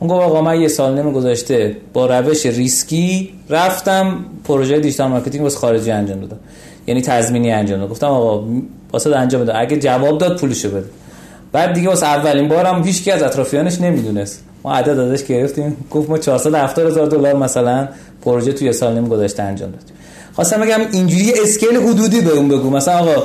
[0.00, 5.44] اون گفت آقا من یه سال نمی گذاشته با روش ریسکی رفتم پروژه digital marketing
[5.44, 6.38] واسه خارجی انجام دادم.
[6.86, 7.90] یعنی تضمینی انجام دادم.
[7.90, 8.44] گفتم آقا
[8.92, 9.58] واسه انجام بده.
[9.58, 10.86] اگه جواب داد پولشو بده.
[11.52, 14.44] بعد دیگه واسه اولین بارم هیچ کی از اطرافیانش نمی‌دونست.
[14.64, 15.76] ما عدد ازش گرفتیم.
[15.90, 17.88] گفت ما 470 هزار دلار مثلا
[18.24, 19.96] پروژه توی سال نمی گذاشته انجام دادیم.
[20.34, 22.70] خواستم بگم اینجوری اسکیل حدودی به اون بگو.
[22.70, 23.22] مثلا آقا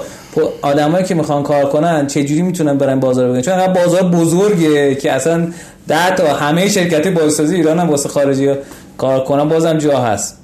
[0.61, 5.11] آدمایی که می‌خوان کار کنن چه جوری می‌تونن برن بازار بگن چون بازار بزرگه که
[5.11, 5.47] اصلا
[5.88, 8.53] ده تا همه شرکت بازسازی ایران هم واسه خارجی
[8.97, 10.38] کار کنن بازم جا هست.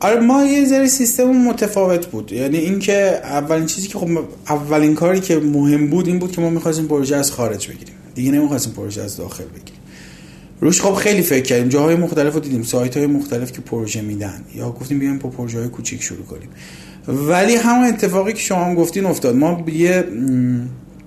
[0.00, 2.32] آره ما یه ذره سیستم متفاوت بود.
[2.32, 4.08] یعنی اینکه اولین چیزی که خب
[4.48, 7.94] اولین کاری که مهم بود این بود که ما می‌خواستیم پروژه از خارج بگیریم.
[8.14, 9.80] دیگه نمی‌خواستیم پروژه از داخل بگیریم.
[10.64, 11.68] روش خب خیلی فکر کردیم.
[11.68, 12.62] جاهای مختلف رو دیدیم.
[12.62, 14.44] سایت های مختلف که پروژه میدن.
[14.54, 16.48] یا گفتیم بیایم با پروژه های کوچیک شروع کنیم.
[17.08, 19.36] ولی همون اتفاقی که شما هم گفتین افتاد.
[19.36, 20.04] ما یه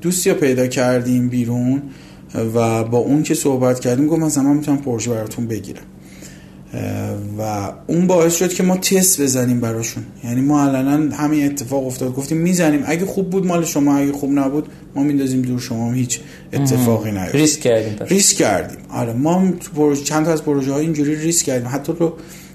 [0.02, 1.82] دوستی پیدا کردیم بیرون
[2.56, 5.84] و با اون که صحبت کردیم گفت مثلا من می‌تونم پروژه براتون بگیرم.
[7.40, 10.04] و اون باعث شد که ما تست بزنیم براشون.
[10.24, 12.16] یعنی ما الان همین اتفاق افتاد.
[12.16, 12.84] گفتیم می‌زنیم.
[12.86, 15.60] اگه خوب بود مال شما اگه خوب نبود ما میندازیم دور.
[15.60, 16.20] شما هم هیچ
[16.54, 17.36] اتفاقی نیفتاد.
[17.36, 18.78] ریسک کردیم ریسک کردیم.
[18.90, 19.54] آره ما
[20.04, 21.68] چند تا از پروژه های اینجوری ریسک کردیم.
[21.72, 22.14] حتی رو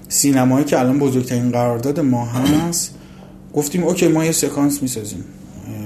[0.09, 2.95] سینمایی که الان بزرگترین قرارداد ما هست
[3.53, 5.23] گفتیم OK ما یه سکانس می‌سازیم.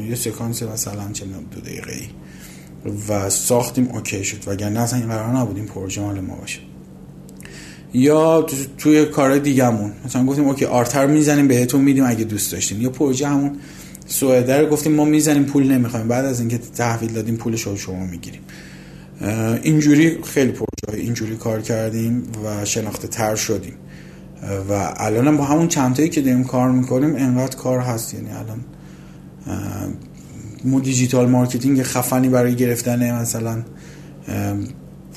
[0.09, 2.07] یه سکانس مثلا چه دو دقیقه ای
[3.09, 4.47] و ساختیم OK شد.
[4.47, 6.59] وگرنه اصلا این قرار نبود این پروژه مال ما باشه.
[7.93, 8.45] یا
[8.77, 9.91] توی کار دیگهمون.
[10.05, 12.81] مثلا گفتیم OK art تر می‌زنیم بهتون میدیم اگه دوست داشتین.
[12.81, 13.51] یا پروژه همون
[14.05, 16.07] سوئدر گفتیم ما می‌زنیم پول نمی‌خوایم.
[16.07, 18.41] بعد از اینکه تحویل دادیم پولش رو شما می‌گیریم.
[19.63, 23.73] اینجوری خیلی پروژه اینجوری کار کردیم و شناخته تر شدیم
[24.69, 28.13] و الان با همون چندتایی که داریم کار می‌کنیم انقدر کار هست.
[28.13, 28.59] یعنی الان
[30.65, 33.63] ما digital marketing خفنی برای گرفتن مثلا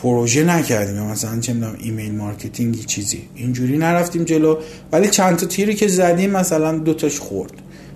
[0.02, 1.02] پروژه نکردیم.
[1.02, 3.22] مثلا چه می‌دونم email marketing چیزی.
[3.34, 4.56] اینجوری نرفتیم جلو.
[4.92, 7.52] ولی چند تا تیری که زدیم مثلا دوتاش خورد.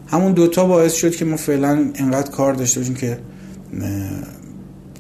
[0.07, 3.19] همون دوتا باعث شد که ما فعلا انقدر کار داشته باشیم که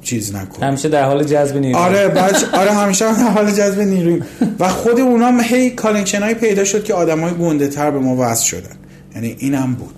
[0.02, 0.68] چیز نکنیم.
[0.68, 2.44] همیشه در حال جذب نیروی آره بچ...
[2.52, 4.22] آره همیشه در حال جذب نیروی
[4.58, 8.16] و خود اونا هی connection های پیدا شد که آدم های گنده تر به ما
[8.18, 8.76] وصل شدن.
[9.14, 9.94] یعنی اینم بود.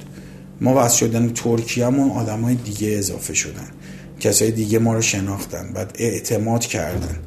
[0.61, 3.69] ما وصل شدن ترکیه همون آدم های دیگه اضافه شدن.
[4.21, 7.19] کسای دیگه ما رو شناختن بعد اعتماد کردن.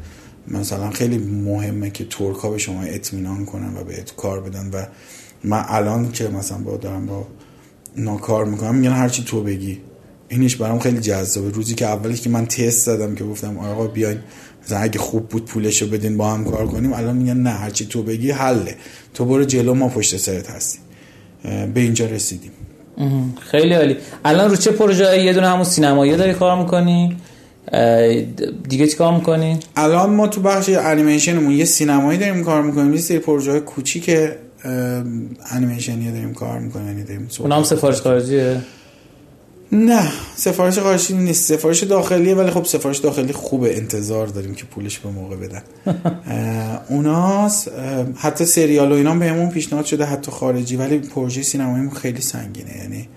[0.47, 4.85] مثلا خیلی مهمه که ترک ها به شما اطمینان کنن و بهت کار بدن و
[5.43, 7.27] من الان که مثلا با دارم با
[7.97, 9.81] ناکار می‌کنم میگن هرچی تو بگی.
[10.29, 11.49] اینش برام خیلی جذابه.
[11.49, 14.19] روزی که اولی که من تست زدم که گفتم آقا بیاین
[14.65, 18.03] مثلا اگه خوب بود پولشو بدین با هم کار کنیم الان میگن نه هرچی تو
[18.03, 18.75] بگی حله.
[19.13, 20.81] تو برو جلو ما پشت سرت هستیم.
[21.43, 22.51] به اینجا رسیدیم.
[23.51, 23.97] خیلی عالی.
[24.25, 27.17] الان رو چه پروژه یه دونه همون سینمایی داری کار می‌کنی؟
[28.69, 32.99] دیگه چی کار می‌کنی؟ الان ما تو بخش انیمیشنمون یه سینمایی داریم کار می‌کنیم یه
[32.99, 34.11] سری پروژه کوچیک
[35.51, 38.61] انیمیشنی داریم کار می‌کنیم یعنی داریم اون هم سفارش خارجیه
[39.71, 41.55] نه سفارش خارجی نیست.
[41.55, 45.61] سفارش داخلیه ولی خب سفارش داخلی خوبه انتظار داریم که پولش به موقع بدن.
[46.89, 47.67] اوناس
[48.15, 52.77] حتی سریال و اینا بهمون پیشنهاد شده حتی خارجی ولی پروژه سینماییمون خیلی سنگینه.
[52.77, 53.09] یعنی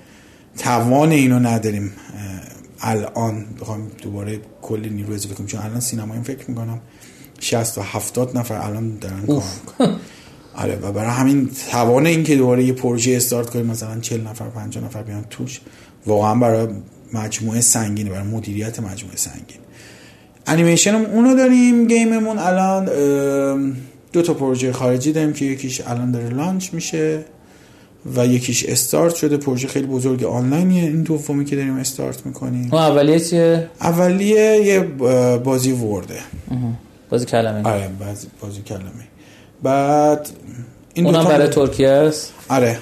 [0.59, 1.93] توان اینو نداریم.
[2.81, 6.81] الان بخوام دوباره کلی نیرو اضافه کنیم چون الان سینماییم فکر می‌کنم
[7.41, 9.97] 60 و 70 نفر الان دارن کار می‌کنن.
[10.55, 14.49] آره و برای همین توان این که دوباره یه پروژه استارت کنیم مثلا 40 نفر
[14.49, 15.61] 50 نفر بیان توش
[16.07, 16.69] واقعا برای
[17.13, 19.59] مجموعه سنگینه برای مدیریت مجموعه سنگین
[20.47, 22.85] انیمیشن هم اونو داریم گیممون الان
[24.13, 27.25] دو تا پروژه خارجی داریم که یکیش الان داره لانچ میشه
[28.17, 29.37] و یکیش استارت شده.
[29.37, 32.69] پروژه خیلی بزرگ آنلاینیه این دومی که داریم استارت می‌کنیم.
[32.73, 34.81] اون اولیه چیه؟ اولیه یه
[35.39, 36.19] بازی ورده.
[37.11, 37.69] بازی کلمه.
[37.69, 38.83] آره بازی, بازی کلمه.
[39.63, 40.29] بعد
[40.95, 42.79] این اونم برای ترکیه است؟ آره.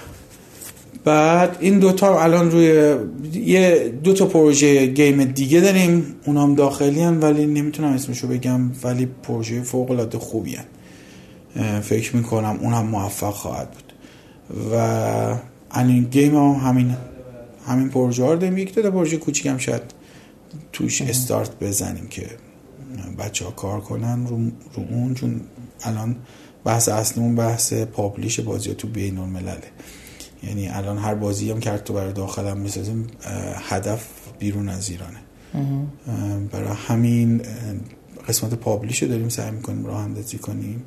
[1.04, 2.96] بعد این دوتا الان روی
[3.34, 6.14] یه دو تا پروژه گیم دیگه داریم.
[6.26, 11.80] اونام داخلی هم ولی نمی‌تونم اسمشو بگم ولی پروژه فوق العاده خوبی هن.
[11.80, 13.92] فکر می‌کنم اون هم موفق خواهد بود.
[14.72, 14.76] و
[15.70, 16.96] الان گیم هم همین
[17.66, 18.58] همین پروژه ها داریم.
[18.58, 19.82] یک تا پروژه کوچیک هم شاید
[20.72, 22.26] توش استارت بزنیم که
[23.18, 24.36] بچه ها کار کنن رو,
[24.74, 25.40] رو اون چون
[25.82, 26.16] الان
[26.64, 29.62] بحث اصلیمون بحث پابلیش بازی ها تو بین الملله.
[30.42, 33.06] یعنی الان هر بازی هم کرد تو برای داخلم می‌سازیم
[33.68, 34.06] هدف
[34.38, 35.18] بیرون از ایرانه.
[36.52, 37.42] برای همین
[38.28, 40.84] قسمت پابلیش رو داریم سعی می‌کنیم راه اندازی کنیم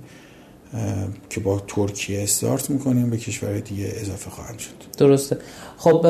[1.29, 4.69] که با ترکیه استارت می‌کنیم به کشور دیگه اضافه خواهد شد.
[4.97, 5.37] درسته.
[5.77, 6.05] خب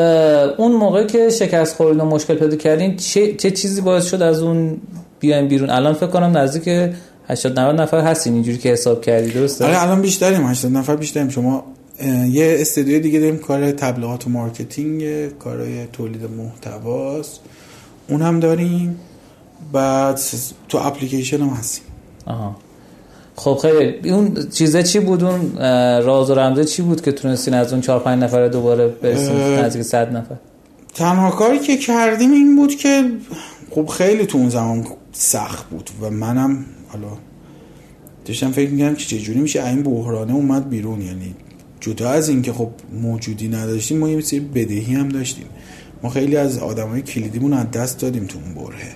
[0.57, 4.41] اون موقع که شکست خوردین و مشکل پیدا کردین چه, چه چیزی باعث شد از
[4.41, 4.82] اون
[5.20, 6.94] بیایم بیرون؟ الان فکر کنم نزدیک
[7.28, 11.30] 80 90 نفر هستین اینجوری که حساب کردی درسته؟ آره الان بیشتریم 80 نفر بیشتریم.
[11.30, 11.64] شما
[12.30, 17.40] یه استودیو دیگه داریم کار تبلیغات و marketing کارهای تولید محتواست.
[18.10, 18.99] اون هم داریم.
[19.74, 20.20] بعد
[20.70, 21.84] تو اپلیکیشن هم هستیم.
[22.26, 22.56] آها.
[23.36, 25.57] خب خیلی اون چیزه چی بود؟ اون
[26.03, 29.82] راز و رمزه چی بود که تونستین از اون 4 5 نفر دوباره برسیم نزدیک
[29.82, 30.36] 100 نفر.
[30.94, 33.03] تنها کاری که کردیم این بود که
[33.72, 37.07] خب خیلی تو اون زمان سخت بود و منم حالا
[38.26, 41.36] داشتم فکر می‌کردم که چجوری میشه؟ این بحرانه اومد بیرون یعنی
[41.84, 42.69] جدا از اینکه خب
[43.01, 45.45] موجودی نداشتیم ما یه سری بدهی هم داشتیم.
[46.03, 48.95] ما خیلی از آدمای کلیدیمون از دست دادیم تو اون برهه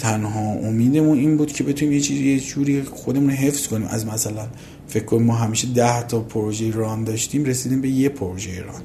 [0.00, 3.86] تنها امیدمون این بود که بتونیم یه چیزی یه جوری خودمون حفظ کنیم.
[3.90, 4.46] از مثلا
[4.88, 8.82] فکر کنیم ما همیشه ده تا پروژه ران داشتیم رسیدیم به یه پروژه ران.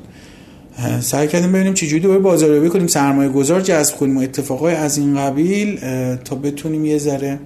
[1.01, 5.17] سعی کردیم ببینیم چجوری دوباره بازاریابی کنیم سرمایه گذار جذب کنیم و اتفاقای از این
[5.17, 5.79] قبیل
[6.15, 7.39] تا بتونیم یه ذره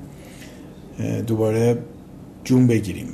[1.27, 1.77] دوباره
[2.43, 3.07] جون بگیریم.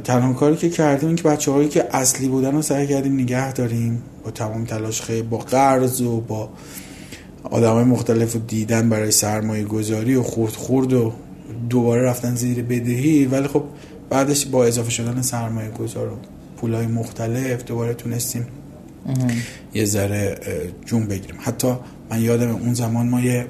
[0.00, 3.52] تنها کاری که کردیم این که بچه هایی که اصلی بودن رو سعی کردیم نگه
[3.52, 6.48] داریم با تمام تلاش خیلی با قرض و با
[7.44, 11.12] آدم های مختلف و دیدن برای سرمایه گذاری و خورد خورد و
[11.70, 13.64] دوباره رفتن زیر بدهی ولی خب
[14.10, 16.16] بعدش با اضافه شدن سرمایه گذار و
[16.56, 18.46] پول های مختلف دوباره تونستیم
[19.74, 20.38] یه ذره
[20.86, 21.36] جون بگیریم.
[21.40, 21.74] حتی
[22.10, 23.46] من یادم اون زمان ما یه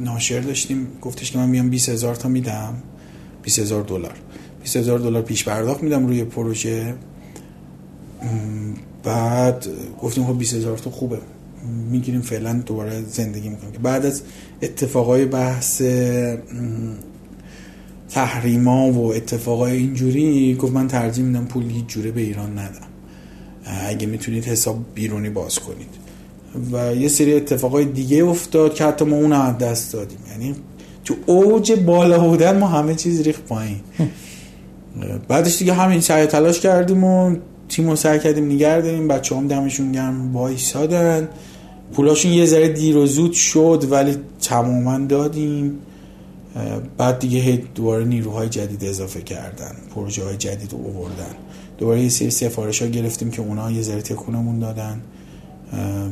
[0.00, 2.74] ناشر داشتیم گفتش که من میام 20 هزار تا میدم
[3.42, 4.14] 20 هزار دلار.
[4.62, 6.94] 20 هزار دلار پیش پرداخت میدم روی پروژه.
[9.04, 9.66] بعد
[10.02, 11.18] گفتیم خب 20 هزار تا خوبه.
[11.90, 13.72] می‌گیریم فعلا دوباره زندگی می‌کنیم.
[13.72, 14.22] که بعد از
[14.62, 15.82] اتفاقای بحث
[18.10, 22.86] تحریما و اتفاقای اینجوری گفت من ترجیح میدم پول هیچ جوره به ایران ندم.
[23.88, 25.88] اگه می‌تونید حساب بیرونی باز کنید.
[26.72, 30.18] و یه سری اتفاقای دیگه افتاد که حتی ما اون دست دادیم.
[30.30, 30.54] یعنی
[31.04, 33.80] تو اوج بالا بودن ما همه چیز ریخ پایین.
[35.28, 37.36] بعدش دیگه همین سعی تلاش کردیم و
[37.68, 40.36] تیم رو سعی کردیم نگه داریم بچه هم دمشون گرم.
[40.36, 41.28] وایسادن.
[41.92, 45.78] پولاشون یه ذره دیر و زود شد ولی تماما دادیم.
[46.98, 49.72] بعد دیگه دوباره نیروهای جدید اضافه کردن.
[49.94, 51.34] پروژه های جدید رو آوردن.
[51.78, 55.00] دوباره یه سری سفارش ها گرفتیم که اونا یه ذره تکونمون دادن.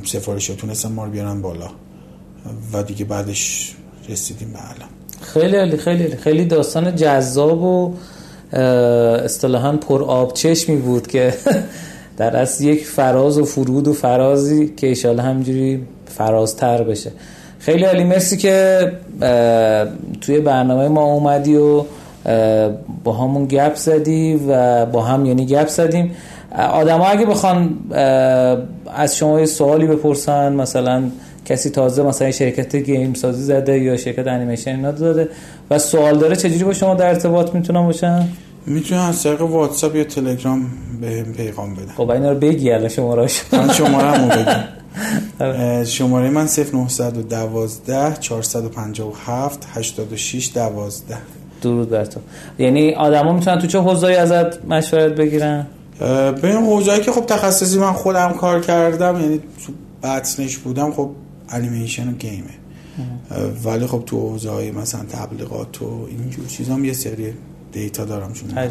[0.05, 1.70] سفارش ها تونستن ما رو بیارن بالا.
[2.72, 3.74] و دیگه بعدش
[4.09, 4.88] رسیدیم به الان.
[5.20, 7.94] خیلی خیلی خیلی داستان جذاب و
[8.52, 11.34] اصطلاحا پر آب چشمی بود که
[12.18, 17.12] در اصل یک فراز و فرود و فرازی که ایشالا همجوری فرازتر بشه.
[17.58, 18.92] خیلی عالی مرسی که
[20.20, 21.84] توی برنامه ما اومدی و
[23.04, 26.10] با همون گپ زدی و با هم یعنی گپ زدیم.
[26.72, 27.78] آدم ها اگه بخوان
[28.94, 31.02] از شما یه سوالی بپرسن مثلا
[31.48, 35.28] کسی تازه مثلا شرکت گیم سازی زده یا شرکت انیمیشن اینا داده
[35.70, 38.28] و سوال داره چجوری با شما در ارتباط می‌تونن باشن
[38.66, 40.66] می‌تونن از طریق واتساپ یا تلگرام
[41.00, 45.84] به پیغام بدن خب اینا رو بگی الان شماره من شماره بگم.
[45.84, 51.16] شماره من 0912 457 86 12
[51.62, 52.20] درود بر تو.
[52.58, 55.66] یعنی آدما می‌تونن تو چه حوزه‌ای ازت مشورت بگیرن؟
[56.00, 59.72] به این حوزه‌ای که خب تخصصی من خودم کار کردم یعنی تو
[60.02, 61.10] بطنش بودم خب
[61.50, 62.44] انیمیشن و گیمه
[63.64, 67.32] ولی خب تو حوزه‌های مثلا تبلیغات و اینجور چیزام یه سری
[67.72, 68.68] دیتا دارم چون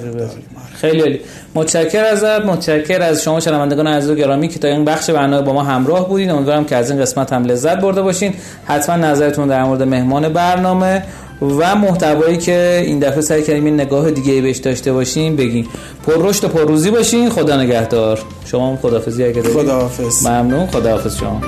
[0.74, 1.20] خیلی عالی.
[1.56, 5.54] متشکر ازت متشکر از شما شنوندگان عزیز و گرامی که تا این بخش برنامه با
[5.54, 6.30] ما همراه بودین.
[6.30, 8.34] امیدوارم که از این قسمت هم لذت برده باشین.
[8.66, 11.04] حتما نظرتون در مورد مهمان برنامه
[11.42, 15.68] و محتوایی که این دفعه سعی کردیم این نگاه دیگه بهش داشته باشیم بگین.
[16.08, 17.30] پر رشد و پر روزی باشین.
[17.30, 18.20] خدا نگهدار.
[18.46, 20.26] شما هم خداحافظی اگه خداحافظ.
[20.26, 20.68] ممنون.
[20.68, 21.42] خداحافظ شما.